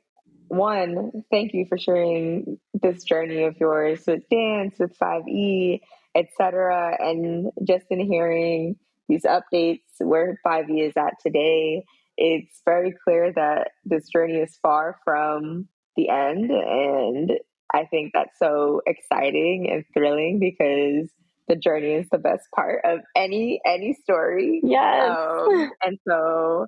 one, 0.47 1.23
thank 1.31 1.53
you 1.53 1.65
for 1.67 1.77
sharing 1.77 2.59
this 2.73 3.03
journey 3.03 3.43
of 3.43 3.55
yours 3.59 4.03
with 4.05 4.27
dance, 4.29 4.75
with 4.79 4.97
5E, 4.99 5.79
etc. 6.16 6.95
And 6.99 7.51
just 7.68 7.86
in 7.89 7.99
hearing 7.99 8.76
these 9.07 9.24
updates, 9.24 9.82
where 9.99 10.39
5e 10.45 10.88
is 10.88 10.93
at 10.97 11.14
today, 11.24 11.84
it's 12.18 12.62
very 12.66 12.93
clear 13.03 13.32
that 13.34 13.72
this 13.86 14.07
journey 14.09 14.36
is 14.36 14.57
far 14.62 14.97
from 15.03 15.68
the 15.95 16.09
end. 16.09 16.51
And 16.51 17.32
I 17.74 17.86
think 17.86 18.12
that's 18.14 18.38
so 18.38 18.82
exciting 18.86 19.70
and 19.72 19.84
thrilling 19.93 20.39
because 20.39 21.09
the 21.47 21.55
journey 21.55 21.93
is 21.93 22.07
the 22.12 22.18
best 22.18 22.47
part 22.55 22.82
of 22.86 22.99
any 23.16 23.59
any 23.66 23.93
story. 23.93 24.62
Yes. 24.64 25.18
Um, 25.18 25.72
and 25.84 25.97
so 26.07 26.68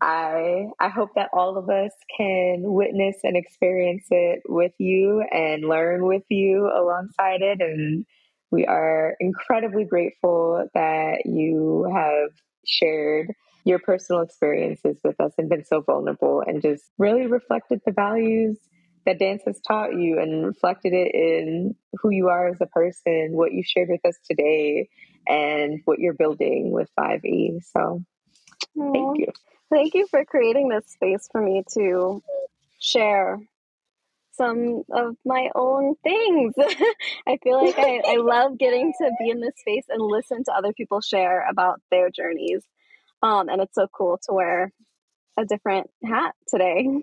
I 0.00 0.66
I 0.78 0.88
hope 0.88 1.10
that 1.16 1.30
all 1.32 1.56
of 1.56 1.68
us 1.68 1.92
can 2.16 2.62
witness 2.62 3.16
and 3.24 3.36
experience 3.36 4.06
it 4.10 4.42
with 4.48 4.72
you 4.78 5.24
and 5.32 5.64
learn 5.64 6.04
with 6.06 6.24
you 6.28 6.70
alongside 6.72 7.40
it 7.40 7.60
and 7.60 8.04
we 8.50 8.66
are 8.66 9.16
incredibly 9.20 9.84
grateful 9.84 10.68
that 10.74 11.22
you 11.24 11.90
have 11.92 12.30
shared 12.66 13.32
your 13.64 13.78
personal 13.80 14.22
experiences 14.22 14.98
with 15.02 15.20
us 15.20 15.32
and 15.38 15.48
been 15.48 15.64
so 15.64 15.80
vulnerable 15.80 16.42
and 16.46 16.62
just 16.62 16.84
really 16.98 17.26
reflected 17.26 17.80
the 17.84 17.92
values 17.92 18.58
that 19.04 19.18
dance 19.18 19.42
has 19.46 19.60
taught 19.60 19.92
you 19.92 20.18
and 20.20 20.46
reflected 20.46 20.92
it 20.92 21.14
in 21.14 21.74
who 22.00 22.10
you 22.10 22.28
are 22.28 22.48
as 22.48 22.60
a 22.60 22.66
person, 22.66 23.30
what 23.32 23.52
you 23.52 23.62
shared 23.64 23.88
with 23.88 24.04
us 24.04 24.16
today, 24.28 24.88
and 25.28 25.80
what 25.84 25.98
you're 25.98 26.14
building 26.14 26.70
with 26.72 26.88
5E. 26.98 27.60
So 27.72 28.04
Aww. 28.76 28.92
thank 28.92 29.18
you. 29.18 29.32
Thank 29.70 29.94
you 29.94 30.06
for 30.08 30.24
creating 30.24 30.68
this 30.68 30.86
space 30.86 31.28
for 31.30 31.40
me 31.40 31.64
to 31.74 32.22
share 32.78 33.40
some 34.36 34.82
of 34.92 35.16
my 35.24 35.48
own 35.54 35.94
things. 36.02 36.54
I 37.26 37.38
feel 37.42 37.64
like 37.64 37.78
I, 37.78 38.02
I 38.06 38.16
love 38.20 38.58
getting 38.58 38.92
to 39.00 39.10
be 39.18 39.30
in 39.30 39.40
this 39.40 39.54
space 39.58 39.84
and 39.88 40.02
listen 40.02 40.44
to 40.44 40.52
other 40.52 40.72
people 40.72 41.00
share 41.00 41.46
about 41.48 41.80
their 41.90 42.10
journeys. 42.10 42.62
Um, 43.22 43.48
and 43.48 43.62
it's 43.62 43.74
so 43.74 43.86
cool 43.96 44.18
to 44.26 44.34
wear 44.34 44.72
a 45.36 45.44
different 45.44 45.88
hat 46.04 46.34
today. 46.48 47.02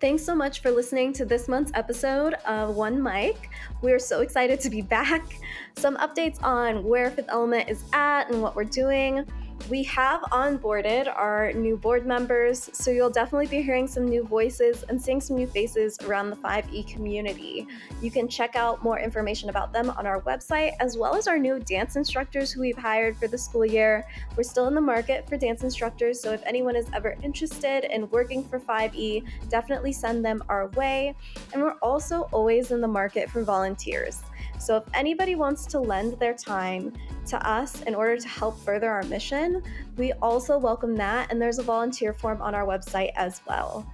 Thanks 0.00 0.22
so 0.22 0.32
much 0.32 0.60
for 0.60 0.70
listening 0.70 1.12
to 1.14 1.24
this 1.24 1.48
month's 1.48 1.72
episode 1.74 2.34
of 2.46 2.76
One 2.76 3.02
Mic. 3.02 3.50
We're 3.82 3.98
so 3.98 4.20
excited 4.20 4.60
to 4.60 4.70
be 4.70 4.80
back. 4.80 5.40
Some 5.76 5.96
updates 5.96 6.40
on 6.40 6.84
where 6.84 7.10
Fifth 7.10 7.28
Element 7.28 7.68
is 7.68 7.82
at 7.92 8.30
and 8.30 8.40
what 8.40 8.54
we're 8.54 8.62
doing. 8.62 9.26
We 9.68 9.82
have 9.82 10.22
onboarded 10.22 11.14
our 11.14 11.52
new 11.52 11.76
board 11.76 12.06
members, 12.06 12.70
so 12.72 12.90
you'll 12.90 13.10
definitely 13.10 13.48
be 13.48 13.60
hearing 13.60 13.86
some 13.86 14.06
new 14.06 14.24
voices 14.24 14.82
and 14.88 15.00
seeing 15.00 15.20
some 15.20 15.36
new 15.36 15.46
faces 15.46 15.98
around 16.06 16.30
the 16.30 16.36
5E 16.36 16.86
community. 16.88 17.66
You 18.00 18.10
can 18.10 18.28
check 18.28 18.56
out 18.56 18.82
more 18.82 18.98
information 18.98 19.50
about 19.50 19.74
them 19.74 19.90
on 19.90 20.06
our 20.06 20.22
website, 20.22 20.72
as 20.80 20.96
well 20.96 21.14
as 21.14 21.28
our 21.28 21.38
new 21.38 21.58
dance 21.58 21.96
instructors 21.96 22.50
who 22.50 22.62
we've 22.62 22.78
hired 22.78 23.14
for 23.18 23.28
the 23.28 23.36
school 23.36 23.66
year. 23.66 24.06
We're 24.38 24.42
still 24.42 24.68
in 24.68 24.74
the 24.74 24.80
market 24.80 25.28
for 25.28 25.36
dance 25.36 25.62
instructors, 25.62 26.18
so 26.18 26.32
if 26.32 26.42
anyone 26.46 26.74
is 26.74 26.86
ever 26.94 27.16
interested 27.22 27.84
in 27.84 28.08
working 28.08 28.44
for 28.44 28.58
5E, 28.58 29.22
definitely 29.50 29.92
send 29.92 30.24
them 30.24 30.42
our 30.48 30.68
way. 30.68 31.14
And 31.52 31.60
we're 31.60 31.76
also 31.82 32.22
always 32.32 32.70
in 32.70 32.80
the 32.80 32.88
market 32.88 33.28
for 33.28 33.42
volunteers. 33.42 34.22
So 34.58 34.76
if 34.76 34.84
anybody 34.94 35.34
wants 35.34 35.66
to 35.66 35.80
lend 35.80 36.18
their 36.18 36.34
time 36.34 36.92
to 37.26 37.48
us 37.48 37.82
in 37.82 37.94
order 37.94 38.16
to 38.16 38.28
help 38.28 38.58
further 38.60 38.90
our 38.90 39.02
mission, 39.04 39.62
we 39.96 40.12
also 40.14 40.58
welcome 40.58 40.96
that, 40.96 41.30
and 41.30 41.40
there's 41.40 41.58
a 41.58 41.62
volunteer 41.62 42.12
form 42.12 42.42
on 42.42 42.54
our 42.54 42.66
website 42.66 43.10
as 43.16 43.40
well. 43.46 43.86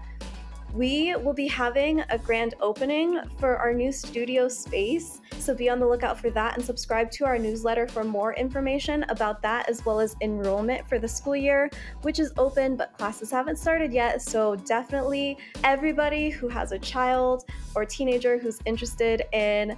We 0.75 1.15
will 1.15 1.35
be 1.35 1.47
having 1.47 2.03
a 2.11 2.19
grand 2.19 2.55
opening 2.61 3.21
for 3.39 3.57
our 3.59 3.73
new 3.73 3.93
studio 3.93 4.49
space, 4.49 5.21
so 5.39 5.55
be 5.55 5.71
on 5.71 5.79
the 5.79 5.87
lookout 5.87 6.19
for 6.19 6.31
that 6.31 6.57
and 6.57 6.65
subscribe 6.65 7.13
to 7.13 7.25
our 7.27 7.39
newsletter 7.39 7.87
for 7.87 8.03
more 8.03 8.35
information 8.35 9.05
about 9.09 9.41
that 9.43 9.69
as 9.69 9.87
well 9.87 10.01
as 10.01 10.17
enrollment 10.21 10.89
for 10.89 10.99
the 10.99 11.07
school 11.07 11.37
year, 11.37 11.71
which 12.03 12.19
is 12.19 12.33
open 12.39 12.75
but 12.75 12.93
classes 12.99 13.31
haven't 13.31 13.57
started 13.57 13.93
yet. 13.93 14.21
So, 14.21 14.57
definitely 14.57 15.39
everybody 15.63 16.29
who 16.29 16.49
has 16.49 16.73
a 16.73 16.79
child 16.81 17.45
or 17.77 17.85
teenager 17.85 18.37
who's 18.37 18.59
interested 18.67 19.23
in 19.33 19.77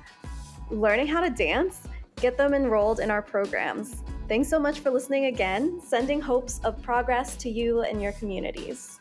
learning 0.71 1.07
how 1.07 1.21
to 1.21 1.31
dance, 1.31 1.83
get 2.17 2.37
them 2.37 2.55
enrolled 2.55 3.01
in 3.01 3.11
our 3.11 3.23
programs. 3.23 4.03
Thanks 4.29 4.49
so 4.49 4.59
much 4.59 4.81
for 4.81 4.91
listening 4.91 5.27
again, 5.27 5.81
sending 5.81 6.21
hopes 6.21 6.61
of 6.65 6.83
progress 6.83 7.37
to 7.37 7.51
you 7.51 7.83
and 7.83 8.03
your 8.03 8.13
communities. 8.13 9.01